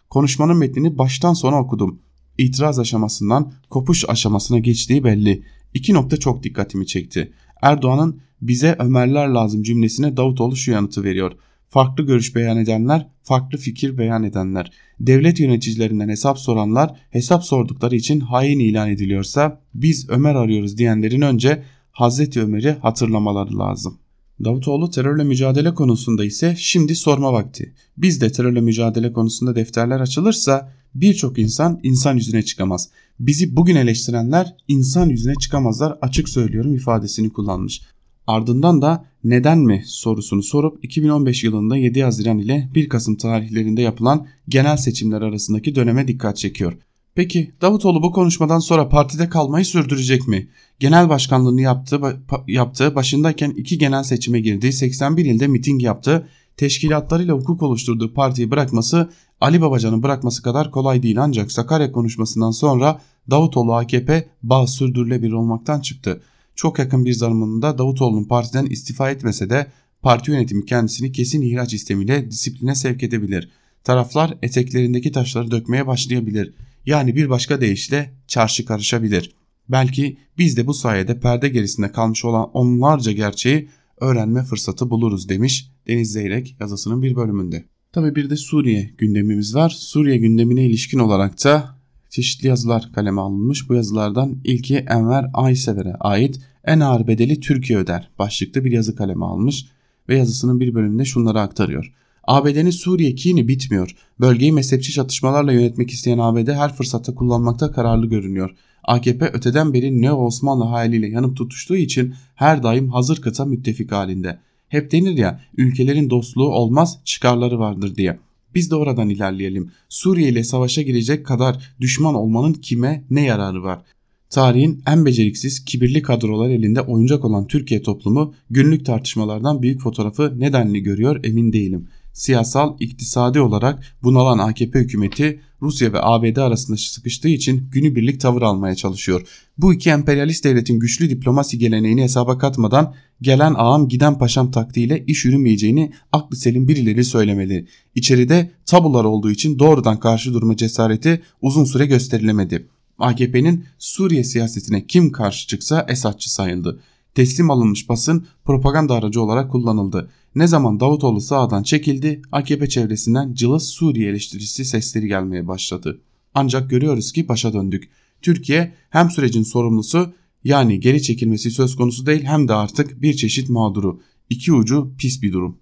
Konuşmanın 0.09 0.57
metnini 0.57 0.97
baştan 0.97 1.33
sona 1.33 1.59
okudum. 1.59 1.99
İtiraz 2.37 2.79
aşamasından 2.79 3.51
kopuş 3.69 4.05
aşamasına 4.09 4.59
geçtiği 4.59 5.03
belli. 5.03 5.43
İki 5.73 5.93
nokta 5.93 6.17
çok 6.17 6.43
dikkatimi 6.43 6.87
çekti. 6.87 7.33
Erdoğan'ın 7.61 8.21
bize 8.41 8.75
Ömerler 8.79 9.27
lazım 9.27 9.63
cümlesine 9.63 10.17
Davutoğlu 10.17 10.55
şu 10.55 10.71
yanıtı 10.71 11.03
veriyor. 11.03 11.31
Farklı 11.69 12.05
görüş 12.05 12.35
beyan 12.35 12.57
edenler, 12.57 13.07
farklı 13.23 13.57
fikir 13.57 13.97
beyan 13.97 14.23
edenler, 14.23 14.71
devlet 14.99 15.39
yöneticilerinden 15.39 16.09
hesap 16.09 16.39
soranlar 16.39 16.95
hesap 17.09 17.43
sordukları 17.43 17.95
için 17.95 18.19
hain 18.19 18.59
ilan 18.59 18.89
ediliyorsa 18.89 19.61
biz 19.73 20.09
Ömer 20.09 20.35
arıyoruz 20.35 20.77
diyenlerin 20.77 21.21
önce 21.21 21.63
Hazreti 21.91 22.41
Ömer'i 22.41 22.71
hatırlamaları 22.71 23.59
lazım. 23.59 23.97
Davutoğlu 24.43 24.89
terörle 24.89 25.23
mücadele 25.23 25.73
konusunda 25.73 26.25
ise 26.25 26.55
şimdi 26.57 26.95
sorma 26.95 27.33
vakti. 27.33 27.73
Biz 27.97 28.21
de 28.21 28.31
terörle 28.31 28.61
mücadele 28.61 29.13
konusunda 29.13 29.55
defterler 29.55 29.99
açılırsa 29.99 30.71
birçok 30.95 31.39
insan 31.39 31.79
insan 31.83 32.15
yüzüne 32.15 32.43
çıkamaz. 32.43 32.89
Bizi 33.19 33.55
bugün 33.55 33.75
eleştirenler 33.75 34.55
insan 34.67 35.09
yüzüne 35.09 35.35
çıkamazlar 35.35 35.97
açık 36.01 36.29
söylüyorum 36.29 36.75
ifadesini 36.75 37.29
kullanmış. 37.29 37.81
Ardından 38.27 38.81
da 38.81 39.05
neden 39.23 39.59
mi 39.59 39.83
sorusunu 39.85 40.43
sorup 40.43 40.85
2015 40.85 41.43
yılında 41.43 41.77
7 41.77 42.03
Haziran 42.03 42.37
ile 42.37 42.69
1 42.75 42.89
Kasım 42.89 43.15
tarihlerinde 43.15 43.81
yapılan 43.81 44.27
genel 44.49 44.77
seçimler 44.77 45.21
arasındaki 45.21 45.75
döneme 45.75 46.07
dikkat 46.07 46.37
çekiyor. 46.37 46.73
Peki 47.15 47.51
Davutoğlu 47.61 48.03
bu 48.03 48.11
konuşmadan 48.11 48.59
sonra 48.59 48.89
partide 48.89 49.29
kalmayı 49.29 49.65
sürdürecek 49.65 50.27
mi? 50.27 50.47
Genel 50.79 51.09
başkanlığını 51.09 51.61
yaptığı, 51.61 52.21
yaptığı 52.47 52.95
başındayken 52.95 53.49
iki 53.49 53.77
genel 53.77 54.03
seçime 54.03 54.39
girdiği 54.39 54.73
81 54.73 55.25
ilde 55.25 55.47
miting 55.47 55.83
yaptı. 55.83 56.27
Teşkilatlarıyla 56.57 57.33
hukuk 57.33 57.63
oluşturduğu 57.63 58.13
partiyi 58.13 58.51
bırakması 58.51 59.09
Ali 59.41 59.61
Babacan'ı 59.61 60.03
bırakması 60.03 60.41
kadar 60.41 60.71
kolay 60.71 61.03
değil 61.03 61.23
ancak 61.23 61.51
Sakarya 61.51 61.91
konuşmasından 61.91 62.51
sonra 62.51 63.01
Davutoğlu 63.31 63.73
AKP 63.73 64.29
bağ 64.43 64.67
sürdürülebilir 64.67 65.31
olmaktan 65.31 65.79
çıktı. 65.79 66.21
Çok 66.55 66.79
yakın 66.79 67.05
bir 67.05 67.13
zamanında 67.13 67.77
Davutoğlu'nun 67.77 68.23
partiden 68.23 68.65
istifa 68.65 69.11
etmese 69.11 69.49
de 69.49 69.67
parti 70.01 70.31
yönetimi 70.31 70.65
kendisini 70.65 71.11
kesin 71.11 71.41
ihraç 71.41 71.73
istemiyle 71.73 72.31
disipline 72.31 72.75
sevk 72.75 73.03
edebilir. 73.03 73.49
Taraflar 73.83 74.37
eteklerindeki 74.41 75.11
taşları 75.11 75.51
dökmeye 75.51 75.87
başlayabilir. 75.87 76.53
Yani 76.85 77.15
bir 77.15 77.29
başka 77.29 77.61
deyişle 77.61 78.13
çarşı 78.27 78.65
karışabilir. 78.65 79.35
Belki 79.69 80.17
biz 80.37 80.57
de 80.57 80.67
bu 80.67 80.73
sayede 80.73 81.19
perde 81.19 81.49
gerisinde 81.49 81.91
kalmış 81.91 82.25
olan 82.25 82.49
onlarca 82.53 83.11
gerçeği 83.11 83.69
öğrenme 84.01 84.43
fırsatı 84.43 84.89
buluruz 84.89 85.29
demiş 85.29 85.71
Deniz 85.87 86.11
Zeyrek 86.11 86.55
yazısının 86.59 87.01
bir 87.01 87.15
bölümünde. 87.15 87.65
Tabi 87.91 88.15
bir 88.15 88.29
de 88.29 88.35
Suriye 88.35 88.91
gündemimiz 88.97 89.55
var. 89.55 89.69
Suriye 89.69 90.17
gündemine 90.17 90.65
ilişkin 90.65 90.99
olarak 90.99 91.43
da 91.43 91.75
çeşitli 92.09 92.47
yazılar 92.47 92.91
kaleme 92.95 93.21
alınmış. 93.21 93.69
Bu 93.69 93.73
yazılardan 93.73 94.37
ilki 94.43 94.77
Enver 94.77 95.25
Aysever'e 95.33 95.93
ait 95.99 96.39
en 96.63 96.79
ağır 96.79 97.07
bedeli 97.07 97.39
Türkiye 97.39 97.79
öder 97.79 98.09
başlıklı 98.19 98.65
bir 98.65 98.71
yazı 98.71 98.95
kaleme 98.95 99.25
almış 99.25 99.65
ve 100.09 100.17
yazısının 100.17 100.59
bir 100.59 100.73
bölümünde 100.73 101.05
şunları 101.05 101.39
aktarıyor. 101.39 101.93
ABD'nin 102.27 102.69
Suriye 102.69 103.15
kini 103.15 103.47
bitmiyor. 103.47 103.95
Bölgeyi 104.19 104.51
mezhepçi 104.51 104.91
çatışmalarla 104.91 105.51
yönetmek 105.51 105.91
isteyen 105.91 106.17
ABD 106.17 106.47
her 106.47 106.73
fırsatta 106.73 107.15
kullanmakta 107.15 107.71
kararlı 107.71 108.05
görünüyor. 108.05 108.55
AKP 108.83 109.25
öteden 109.25 109.73
beri 109.73 110.01
Neo 110.01 110.25
Osmanlı 110.25 110.63
hayaliyle 110.63 111.07
yanıp 111.07 111.37
tutuştuğu 111.37 111.75
için 111.75 112.13
her 112.35 112.63
daim 112.63 112.89
hazır 112.89 113.21
kıta 113.21 113.45
müttefik 113.45 113.91
halinde. 113.91 114.39
Hep 114.69 114.91
denir 114.91 115.17
ya 115.17 115.41
ülkelerin 115.57 116.09
dostluğu 116.09 116.49
olmaz 116.49 116.99
çıkarları 117.05 117.59
vardır 117.59 117.95
diye. 117.95 118.19
Biz 118.55 118.71
de 118.71 118.75
oradan 118.75 119.09
ilerleyelim. 119.09 119.71
Suriye 119.89 120.29
ile 120.29 120.43
savaşa 120.43 120.81
girecek 120.81 121.25
kadar 121.25 121.75
düşman 121.81 122.15
olmanın 122.15 122.53
kime 122.53 123.03
ne 123.09 123.21
yararı 123.21 123.63
var? 123.63 123.81
Tarihin 124.29 124.81
en 124.87 125.05
beceriksiz, 125.05 125.65
kibirli 125.65 126.01
kadrolar 126.01 126.49
elinde 126.49 126.81
oyuncak 126.81 127.25
olan 127.25 127.47
Türkiye 127.47 127.81
toplumu 127.81 128.33
günlük 128.49 128.85
tartışmalardan 128.85 129.61
büyük 129.61 129.81
fotoğrafı 129.81 130.39
nedenli 130.39 130.83
görüyor 130.83 131.19
emin 131.23 131.53
değilim. 131.53 131.87
Siyasal, 132.15 132.75
iktisadi 132.79 133.39
olarak 133.39 133.83
bunalan 134.03 134.37
AKP 134.37 134.79
hükümeti 134.79 135.39
Rusya 135.61 135.93
ve 135.93 135.97
ABD 136.01 136.37
arasında 136.37 136.77
sıkıştığı 136.77 137.27
için 137.27 137.69
günübirlik 137.71 138.21
tavır 138.21 138.41
almaya 138.41 138.75
çalışıyor. 138.75 139.27
Bu 139.57 139.73
iki 139.73 139.89
emperyalist 139.89 140.43
devletin 140.43 140.79
güçlü 140.79 141.09
diplomasi 141.09 141.57
geleneğini 141.59 142.03
hesaba 142.03 142.37
katmadan 142.37 142.93
gelen 143.21 143.53
ağam 143.57 143.87
giden 143.87 144.17
paşam 144.17 144.51
taktiğiyle 144.51 145.03
iş 145.07 145.25
yürümeyeceğini 145.25 145.91
aklı 146.11 146.37
selim 146.37 146.67
birileri 146.67 147.03
söylemeli. 147.03 147.67
İçeride 147.95 148.51
tabular 148.65 149.03
olduğu 149.03 149.31
için 149.31 149.59
doğrudan 149.59 149.99
karşı 149.99 150.33
durma 150.33 150.57
cesareti 150.57 151.21
uzun 151.41 151.65
süre 151.65 151.85
gösterilemedi. 151.85 152.67
AKP'nin 152.99 153.65
Suriye 153.79 154.23
siyasetine 154.23 154.87
kim 154.87 155.11
karşı 155.11 155.47
çıksa 155.47 155.85
Esadçı 155.89 156.33
sayıldı. 156.33 156.79
Teslim 157.15 157.51
alınmış 157.51 157.89
basın 157.89 158.27
propaganda 158.45 158.93
aracı 158.93 159.21
olarak 159.21 159.51
kullanıldı. 159.51 160.09
Ne 160.35 160.47
zaman 160.47 160.79
Davutoğlu 160.79 161.21
sağdan 161.21 161.63
çekildi 161.63 162.21
AKP 162.31 162.69
çevresinden 162.69 163.33
cılız 163.33 163.63
Suriye 163.63 164.09
eleştirisi 164.09 164.65
sesleri 164.65 165.07
gelmeye 165.07 165.47
başladı. 165.47 166.01
Ancak 166.33 166.69
görüyoruz 166.69 167.11
ki 167.11 167.27
başa 167.27 167.53
döndük. 167.53 167.89
Türkiye 168.21 168.73
hem 168.89 169.09
sürecin 169.09 169.43
sorumlusu 169.43 170.13
yani 170.43 170.79
geri 170.79 171.01
çekilmesi 171.01 171.51
söz 171.51 171.75
konusu 171.75 172.05
değil 172.05 172.23
hem 172.23 172.47
de 172.47 172.53
artık 172.53 173.01
bir 173.01 173.13
çeşit 173.13 173.49
mağduru. 173.49 173.99
İki 174.29 174.53
ucu 174.53 174.91
pis 174.97 175.21
bir 175.21 175.33
durum. 175.33 175.57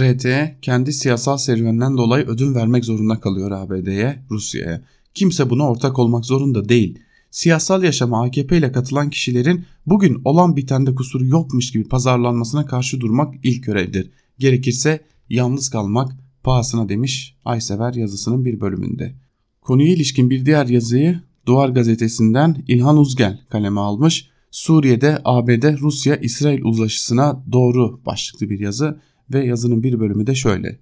RT 0.00 0.26
kendi 0.62 0.92
siyasal 0.92 1.36
serüvenden 1.36 1.96
dolayı 1.96 2.24
ödün 2.24 2.54
vermek 2.54 2.84
zorunda 2.84 3.20
kalıyor 3.20 3.50
ABD'ye, 3.50 4.22
Rusya'ya. 4.30 4.82
Kimse 5.14 5.50
buna 5.50 5.70
ortak 5.70 5.98
olmak 5.98 6.24
zorunda 6.24 6.68
değil. 6.68 6.98
Siyasal 7.34 7.82
yaşama 7.82 8.24
AKP 8.24 8.58
ile 8.58 8.72
katılan 8.72 9.10
kişilerin 9.10 9.64
bugün 9.86 10.20
olan 10.24 10.56
bitende 10.56 10.94
kusuru 10.94 11.26
yokmuş 11.26 11.72
gibi 11.72 11.88
pazarlanmasına 11.88 12.66
karşı 12.66 13.00
durmak 13.00 13.34
ilk 13.42 13.64
görevdir. 13.64 14.10
Gerekirse 14.38 15.00
yalnız 15.28 15.68
kalmak 15.68 16.12
pahasına 16.42 16.88
demiş 16.88 17.36
Aysever 17.44 17.94
yazısının 17.94 18.44
bir 18.44 18.60
bölümünde. 18.60 19.14
Konuya 19.60 19.88
ilişkin 19.88 20.30
bir 20.30 20.46
diğer 20.46 20.66
yazıyı 20.66 21.20
Duvar 21.46 21.68
gazetesinden 21.68 22.64
İlhan 22.68 22.96
Uzgel 22.96 23.40
kaleme 23.48 23.80
almış. 23.80 24.28
Suriye'de 24.50 25.18
ABD 25.24 25.78
Rusya 25.80 26.16
İsrail 26.16 26.62
uzlaşısına 26.62 27.44
doğru 27.52 28.00
başlıklı 28.06 28.50
bir 28.50 28.60
yazı 28.60 29.00
ve 29.32 29.46
yazının 29.46 29.82
bir 29.82 30.00
bölümü 30.00 30.26
de 30.26 30.34
şöyle. 30.34 30.78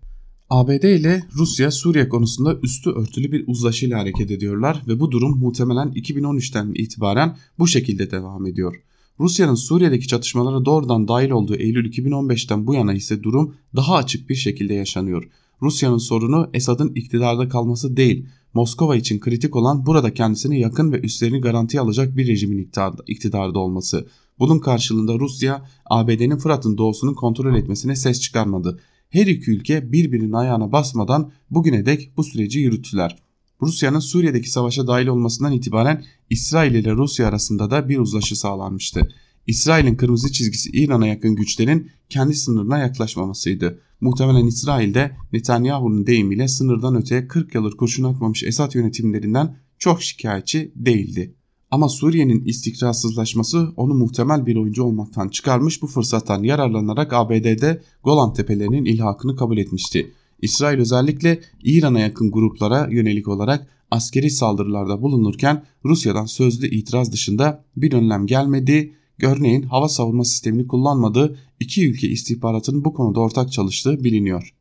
ABD 0.52 0.82
ile 0.82 1.22
Rusya 1.36 1.70
Suriye 1.70 2.08
konusunda 2.08 2.58
üstü 2.62 2.90
örtülü 2.90 3.32
bir 3.32 3.44
uzlaşıyla 3.46 3.98
hareket 3.98 4.30
ediyorlar 4.30 4.82
ve 4.88 5.00
bu 5.00 5.10
durum 5.10 5.38
muhtemelen 5.38 5.88
2013'ten 5.88 6.72
itibaren 6.74 7.36
bu 7.58 7.66
şekilde 7.66 8.10
devam 8.10 8.46
ediyor. 8.46 8.82
Rusya'nın 9.20 9.54
Suriye'deki 9.54 10.08
çatışmalara 10.08 10.64
doğrudan 10.64 11.08
dahil 11.08 11.30
olduğu 11.30 11.54
Eylül 11.54 11.92
2015'ten 11.92 12.66
bu 12.66 12.74
yana 12.74 12.94
ise 12.94 13.22
durum 13.22 13.54
daha 13.76 13.94
açık 13.94 14.30
bir 14.30 14.34
şekilde 14.34 14.74
yaşanıyor. 14.74 15.28
Rusya'nın 15.62 15.98
sorunu 15.98 16.50
Esad'ın 16.54 16.92
iktidarda 16.94 17.48
kalması 17.48 17.96
değil, 17.96 18.26
Moskova 18.54 18.96
için 18.96 19.20
kritik 19.20 19.56
olan 19.56 19.86
burada 19.86 20.14
kendisine 20.14 20.58
yakın 20.58 20.92
ve 20.92 21.00
üstlerini 21.00 21.40
garantiye 21.40 21.80
alacak 21.80 22.16
bir 22.16 22.26
rejimin 22.26 22.70
iktidarda 23.06 23.58
olması. 23.58 24.06
Bunun 24.38 24.58
karşılığında 24.58 25.18
Rusya, 25.18 25.66
ABD'nin 25.86 26.36
Fırat'ın 26.36 26.78
doğusunu 26.78 27.14
kontrol 27.14 27.54
etmesine 27.54 27.96
ses 27.96 28.20
çıkarmadı. 28.20 28.80
Her 29.12 29.26
iki 29.26 29.50
ülke 29.50 29.92
birbirinin 29.92 30.32
ayağına 30.32 30.72
basmadan 30.72 31.32
bugüne 31.50 31.86
dek 31.86 32.12
bu 32.16 32.24
süreci 32.24 32.58
yürüttüler. 32.58 33.22
Rusya'nın 33.62 33.98
Suriye'deki 33.98 34.50
savaşa 34.50 34.86
dahil 34.86 35.06
olmasından 35.06 35.52
itibaren 35.52 36.04
İsrail 36.30 36.74
ile 36.74 36.92
Rusya 36.92 37.28
arasında 37.28 37.70
da 37.70 37.88
bir 37.88 37.98
uzlaşı 37.98 38.36
sağlanmıştı. 38.36 39.08
İsrail'in 39.46 39.94
kırmızı 39.94 40.32
çizgisi 40.32 40.70
İran'a 40.70 41.06
yakın 41.06 41.36
güçlerin 41.36 41.90
kendi 42.08 42.34
sınırına 42.34 42.78
yaklaşmamasıydı. 42.78 43.80
Muhtemelen 44.00 44.46
İsrail'de 44.46 45.16
Netanyahu'nun 45.32 46.06
deyimiyle 46.06 46.48
sınırdan 46.48 46.96
öteye 46.96 47.28
40 47.28 47.54
yıldır 47.54 47.76
kurşun 47.76 48.04
atmamış 48.04 48.42
Esad 48.42 48.74
yönetimlerinden 48.74 49.56
çok 49.78 50.02
şikayetçi 50.02 50.72
değildi. 50.76 51.34
Ama 51.72 51.88
Suriye'nin 51.88 52.44
istikrarsızlaşması 52.44 53.72
onu 53.76 53.94
muhtemel 53.94 54.46
bir 54.46 54.56
oyuncu 54.56 54.84
olmaktan 54.84 55.28
çıkarmış 55.28 55.82
bu 55.82 55.86
fırsattan 55.86 56.42
yararlanarak 56.42 57.12
ABD'de 57.12 57.82
Golan 58.04 58.32
Tepelerinin 58.32 58.84
ilhakını 58.84 59.36
kabul 59.36 59.58
etmişti. 59.58 60.12
İsrail 60.42 60.78
özellikle 60.78 61.40
İran'a 61.62 62.00
yakın 62.00 62.30
gruplara 62.30 62.88
yönelik 62.90 63.28
olarak 63.28 63.66
askeri 63.90 64.30
saldırılarda 64.30 65.02
bulunurken 65.02 65.64
Rusya'dan 65.84 66.26
sözlü 66.26 66.68
itiraz 66.68 67.12
dışında 67.12 67.64
bir 67.76 67.92
önlem 67.92 68.26
gelmedi. 68.26 68.92
Örneğin 69.22 69.62
hava 69.62 69.88
savunma 69.88 70.24
sistemini 70.24 70.66
kullanmadığı 70.66 71.38
iki 71.60 71.88
ülke 71.88 72.08
istihbaratının 72.08 72.84
bu 72.84 72.94
konuda 72.94 73.20
ortak 73.20 73.52
çalıştığı 73.52 74.04
biliniyor. 74.04 74.54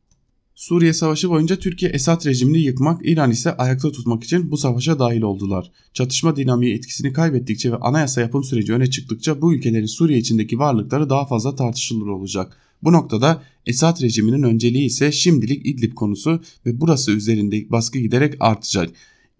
Suriye 0.62 0.92
Savaşı 0.92 1.30
boyunca 1.30 1.56
Türkiye 1.56 1.90
Esad 1.90 2.26
rejimini 2.26 2.58
yıkmak, 2.58 3.00
İran 3.06 3.30
ise 3.30 3.56
ayakta 3.56 3.92
tutmak 3.92 4.24
için 4.24 4.50
bu 4.50 4.56
savaşa 4.56 4.98
dahil 4.98 5.22
oldular. 5.22 5.70
Çatışma 5.94 6.36
dinamiği 6.36 6.74
etkisini 6.74 7.12
kaybettikçe 7.12 7.72
ve 7.72 7.76
anayasa 7.76 8.20
yapım 8.20 8.44
süreci 8.44 8.72
öne 8.72 8.90
çıktıkça 8.90 9.42
bu 9.42 9.54
ülkelerin 9.54 9.86
Suriye 9.86 10.18
içindeki 10.18 10.58
varlıkları 10.58 11.10
daha 11.10 11.26
fazla 11.26 11.54
tartışılır 11.54 12.06
olacak. 12.06 12.56
Bu 12.82 12.92
noktada 12.92 13.42
Esad 13.66 14.02
rejiminin 14.02 14.42
önceliği 14.42 14.86
ise 14.86 15.12
şimdilik 15.12 15.66
İdlib 15.66 15.94
konusu 15.94 16.40
ve 16.66 16.80
burası 16.80 17.12
üzerinde 17.12 17.70
baskı 17.70 17.98
giderek 17.98 18.34
artacak. 18.40 18.90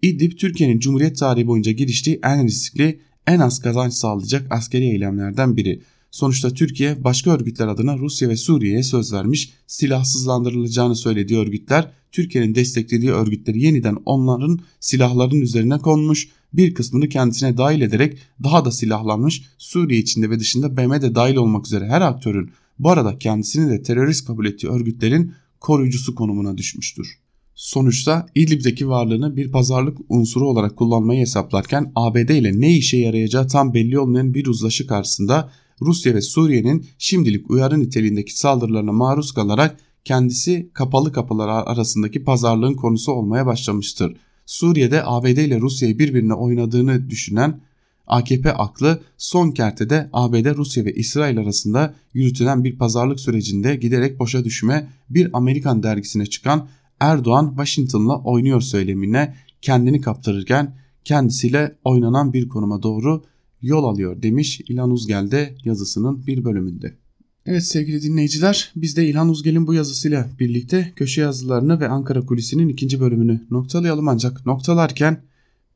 İdlib 0.01 0.37
Türkiye'nin 0.37 0.79
Cumhuriyet 0.79 1.17
tarihi 1.17 1.47
boyunca 1.47 1.71
giriştiği 1.71 2.19
en 2.23 2.47
riskli, 2.47 2.99
en 3.27 3.39
az 3.39 3.59
kazanç 3.59 3.93
sağlayacak 3.93 4.47
askeri 4.49 4.83
eylemlerden 4.83 5.57
biri. 5.57 5.81
Sonuçta 6.13 6.49
Türkiye 6.49 7.03
başka 7.03 7.31
örgütler 7.31 7.67
adına 7.67 7.97
Rusya 7.97 8.29
ve 8.29 8.35
Suriye'ye 8.35 8.83
söz 8.83 9.13
vermiş, 9.13 9.53
silahsızlandırılacağını 9.67 10.95
söylediği 10.95 11.39
örgütler 11.39 11.91
Türkiye'nin 12.11 12.55
desteklediği 12.55 13.11
örgütleri 13.11 13.61
yeniden 13.61 13.97
onların 14.05 14.59
silahların 14.79 15.41
üzerine 15.41 15.77
konmuş, 15.77 16.29
bir 16.53 16.73
kısmını 16.73 17.09
kendisine 17.09 17.57
dahil 17.57 17.81
ederek 17.81 18.17
daha 18.43 18.65
da 18.65 18.71
silahlanmış 18.71 19.43
Suriye 19.57 19.99
içinde 19.99 20.29
ve 20.29 20.39
dışında 20.39 20.77
BM 20.77 21.01
de 21.01 21.15
dahil 21.15 21.35
olmak 21.35 21.65
üzere 21.65 21.87
her 21.87 22.01
aktörün 22.01 22.51
bu 22.79 22.89
arada 22.89 23.17
kendisini 23.17 23.69
de 23.69 23.81
terörist 23.81 24.27
kabul 24.27 24.45
ettiği 24.45 24.67
örgütlerin 24.67 25.33
koruyucusu 25.59 26.15
konumuna 26.15 26.57
düşmüştür. 26.57 27.07
Sonuçta 27.55 28.27
İdlib'deki 28.35 28.89
varlığını 28.89 29.35
bir 29.35 29.51
pazarlık 29.51 29.97
unsuru 30.09 30.49
olarak 30.49 30.77
kullanmayı 30.77 31.21
hesaplarken 31.21 31.91
ABD 31.95 32.29
ile 32.29 32.61
ne 32.61 32.77
işe 32.77 32.97
yarayacağı 32.97 33.47
tam 33.47 33.73
belli 33.73 33.99
olmayan 33.99 34.33
bir 34.33 34.45
uzlaşı 34.45 34.87
karşısında 34.87 35.51
Rusya 35.85 36.13
ve 36.13 36.21
Suriye'nin 36.21 36.85
şimdilik 36.97 37.51
uyarı 37.51 37.79
niteliğindeki 37.79 38.39
saldırılarına 38.39 38.91
maruz 38.91 39.31
kalarak 39.31 39.77
kendisi 40.05 40.69
kapalı 40.73 41.11
kapılar 41.11 41.47
arasındaki 41.47 42.23
pazarlığın 42.23 42.73
konusu 42.73 43.11
olmaya 43.11 43.45
başlamıştır. 43.45 44.15
Suriye'de 44.45 45.01
ABD 45.05 45.25
ile 45.25 45.61
Rusya'yı 45.61 45.99
birbirine 45.99 46.33
oynadığını 46.33 47.09
düşünen 47.09 47.61
AKP 48.07 48.53
aklı 48.53 49.01
son 49.17 49.51
kertede 49.51 50.09
ABD, 50.13 50.55
Rusya 50.55 50.85
ve 50.85 50.93
İsrail 50.93 51.39
arasında 51.39 51.93
yürütülen 52.13 52.63
bir 52.63 52.77
pazarlık 52.77 53.19
sürecinde 53.19 53.75
giderek 53.75 54.19
boşa 54.19 54.45
düşme 54.45 54.89
bir 55.09 55.29
Amerikan 55.33 55.83
dergisine 55.83 56.25
çıkan 56.25 56.67
Erdoğan 56.99 57.47
Washington'la 57.47 58.17
oynuyor 58.17 58.61
söylemine 58.61 59.35
kendini 59.61 60.01
kaptırırken 60.01 60.75
kendisiyle 61.05 61.75
oynanan 61.83 62.33
bir 62.33 62.49
konuma 62.49 62.83
doğru 62.83 63.23
yol 63.63 63.83
alıyor 63.83 64.21
demiş 64.21 64.61
İlhan 64.67 64.91
Uzgel'de 64.91 65.55
yazısının 65.65 66.27
bir 66.27 66.43
bölümünde. 66.43 66.97
Evet 67.45 67.63
sevgili 67.63 68.01
dinleyiciler 68.01 68.71
biz 68.75 68.97
de 68.97 69.07
İlhan 69.07 69.29
Uzgel'in 69.29 69.67
bu 69.67 69.73
yazısıyla 69.73 70.29
birlikte 70.39 70.93
köşe 70.95 71.21
yazılarını 71.21 71.79
ve 71.79 71.87
Ankara 71.87 72.25
Kulisi'nin 72.25 72.69
ikinci 72.69 72.99
bölümünü 72.99 73.41
noktalayalım 73.51 74.07
ancak 74.07 74.45
noktalarken 74.45 75.21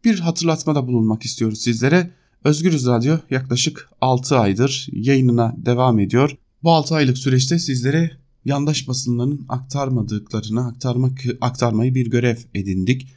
bir 0.06 0.20
hatırlatmada 0.20 0.88
bulunmak 0.88 1.24
istiyoruz 1.24 1.62
sizlere. 1.62 2.12
Özgürüz 2.44 2.86
Radyo 2.86 3.18
yaklaşık 3.30 3.90
6 4.02 4.38
aydır 4.38 4.88
yayınına 4.92 5.56
devam 5.66 6.00
ediyor. 6.00 6.38
Bu 6.64 6.72
6 6.72 6.96
aylık 6.96 7.18
süreçte 7.18 7.60
sizlere 7.60 8.12
yandaş 8.46 8.88
basınlarının 8.88 9.46
aktarmadıklarını 9.50 10.68
aktarmak, 10.68 11.26
aktarmayı 11.42 11.96
bir 11.96 12.10
görev 12.10 12.38
edindik. 12.54 13.08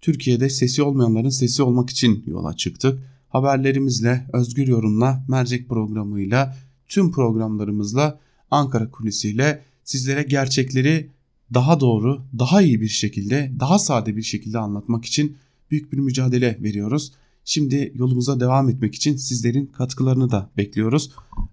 Türkiye'de 0.00 0.50
sesi 0.50 0.82
olmayanların 0.82 1.28
sesi 1.28 1.62
olmak 1.62 1.90
için 1.90 2.24
yola 2.26 2.56
çıktık 2.56 2.98
haberlerimizle, 3.28 4.26
özgür 4.32 4.66
yorumla, 4.66 5.24
mercek 5.28 5.68
programıyla, 5.68 6.56
tüm 6.88 7.12
programlarımızla, 7.12 8.20
Ankara 8.50 8.90
kulisiyle 8.90 9.62
sizlere 9.84 10.22
gerçekleri 10.22 11.10
daha 11.54 11.80
doğru, 11.80 12.22
daha 12.38 12.62
iyi 12.62 12.80
bir 12.80 12.88
şekilde, 12.88 13.52
daha 13.60 13.78
sade 13.78 14.16
bir 14.16 14.22
şekilde 14.22 14.58
anlatmak 14.58 15.04
için 15.04 15.36
büyük 15.70 15.92
bir 15.92 15.98
mücadele 15.98 16.58
veriyoruz. 16.62 17.12
Şimdi 17.44 17.92
yolumuza 17.94 18.40
devam 18.40 18.68
etmek 18.68 18.94
için 18.94 19.16
sizlerin 19.16 19.66
katkılarını 19.66 20.30
da 20.30 20.50
bekliyoruz. 20.56 21.10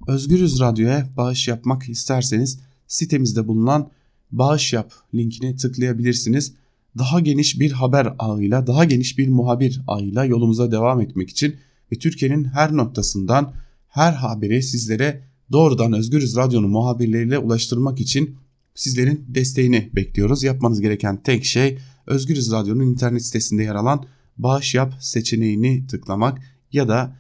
Özgürüz 0.08 0.60
Radyo'ya 0.60 1.10
bağış 1.18 1.48
yapmak 1.48 1.90
isterseniz 1.90 2.60
sitemizde 2.88 3.48
bulunan 3.48 3.90
bağış 4.32 4.74
yap 4.74 4.94
linkine 5.14 5.56
tıklayabilirsiniz. 5.56 6.54
Daha 6.98 7.20
geniş 7.20 7.60
bir 7.60 7.72
haber 7.72 8.14
ağıyla, 8.20 8.68
daha 8.68 8.86
geniş 8.86 9.18
bir 9.18 9.28
muhabir 9.28 9.82
ağıyla 9.88 10.26
yolumuza 10.26 10.72
devam 10.72 11.02
etmek 11.02 11.30
için 11.30 11.56
ve 11.92 11.96
Türkiye'nin 11.96 12.44
her 12.44 12.78
noktasından 12.78 13.54
her 13.88 14.14
haberi 14.14 14.64
sizlere 14.64 15.22
doğrudan 15.52 15.94
Özgürüz 15.94 16.36
Radyo'nun 16.36 16.70
muhabirleriyle 16.70 17.38
ulaştırmak 17.38 18.00
için 18.00 18.36
sizlerin 18.76 19.26
desteğini 19.28 19.90
bekliyoruz. 19.96 20.44
Yapmanız 20.44 20.82
gereken 20.82 21.24
tek 21.24 21.46
şey 21.46 21.78
Özgürüz 22.08 22.52
Radyo'nun 22.52 22.84
internet 22.84 23.26
sitesinde 23.26 23.64
yer 23.64 23.76
alan 23.76 24.06
bağış 24.38 24.76
yap 24.76 24.94
seçeneğini 25.00 25.88
tıklamak 25.88 26.42
ya 26.72 26.88
da 26.88 27.16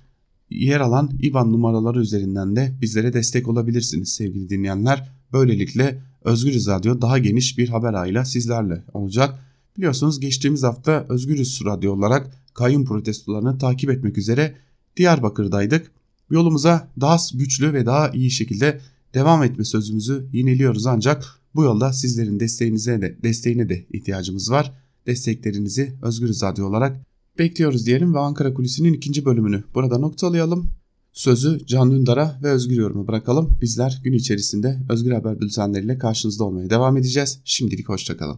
yer 0.49 0.79
alan 0.79 1.11
IBAN 1.21 1.53
numaraları 1.53 1.99
üzerinden 1.99 2.55
de 2.55 2.73
bizlere 2.81 3.13
destek 3.13 3.47
olabilirsiniz 3.47 4.13
sevgili 4.13 4.49
dinleyenler. 4.49 5.11
Böylelikle 5.33 6.01
Özgürüz 6.23 6.67
Radyo 6.67 7.01
daha 7.01 7.17
geniş 7.17 7.57
bir 7.57 7.69
haber 7.69 7.93
ağıyla 7.93 8.25
sizlerle 8.25 8.83
olacak. 8.93 9.39
Biliyorsunuz 9.77 10.19
geçtiğimiz 10.19 10.63
hafta 10.63 11.05
Özgürüz 11.09 11.61
Radyo 11.65 11.93
olarak 11.93 12.31
kayyum 12.53 12.85
protestolarını 12.85 13.57
takip 13.57 13.89
etmek 13.89 14.17
üzere 14.17 14.55
Diyarbakır'daydık. 14.97 15.91
Yolumuza 16.29 16.87
daha 17.01 17.17
güçlü 17.33 17.73
ve 17.73 17.85
daha 17.85 18.09
iyi 18.09 18.31
şekilde 18.31 18.81
devam 19.13 19.43
etme 19.43 19.63
sözümüzü 19.63 20.27
yineliyoruz 20.33 20.85
ancak 20.87 21.25
bu 21.55 21.63
yolda 21.63 21.93
sizlerin 21.93 22.39
desteğinize 22.39 23.01
de 23.01 23.17
desteğine 23.23 23.69
de 23.69 23.85
ihtiyacımız 23.93 24.51
var. 24.51 24.71
Desteklerinizi 25.07 25.93
Özgürüz 26.01 26.41
Radyo 26.41 26.67
olarak 26.67 27.01
bekliyoruz 27.39 27.85
diyelim 27.85 28.13
ve 28.13 28.19
Ankara 28.19 28.53
Kulisi'nin 28.53 28.93
ikinci 28.93 29.25
bölümünü 29.25 29.63
burada 29.75 29.97
noktalayalım. 29.97 30.69
Sözü 31.13 31.65
Can 31.65 31.91
Dündar'a 31.91 32.39
ve 32.43 32.51
Özgür 32.51 32.75
Yorum'a 32.75 33.07
bırakalım. 33.07 33.57
Bizler 33.61 34.01
gün 34.03 34.13
içerisinde 34.13 34.79
Özgür 34.89 35.11
Haber 35.11 35.41
bültenleriyle 35.41 35.97
karşınızda 35.97 36.43
olmaya 36.43 36.69
devam 36.69 36.97
edeceğiz. 36.97 37.39
Şimdilik 37.43 37.89
hoşçakalın. 37.89 38.33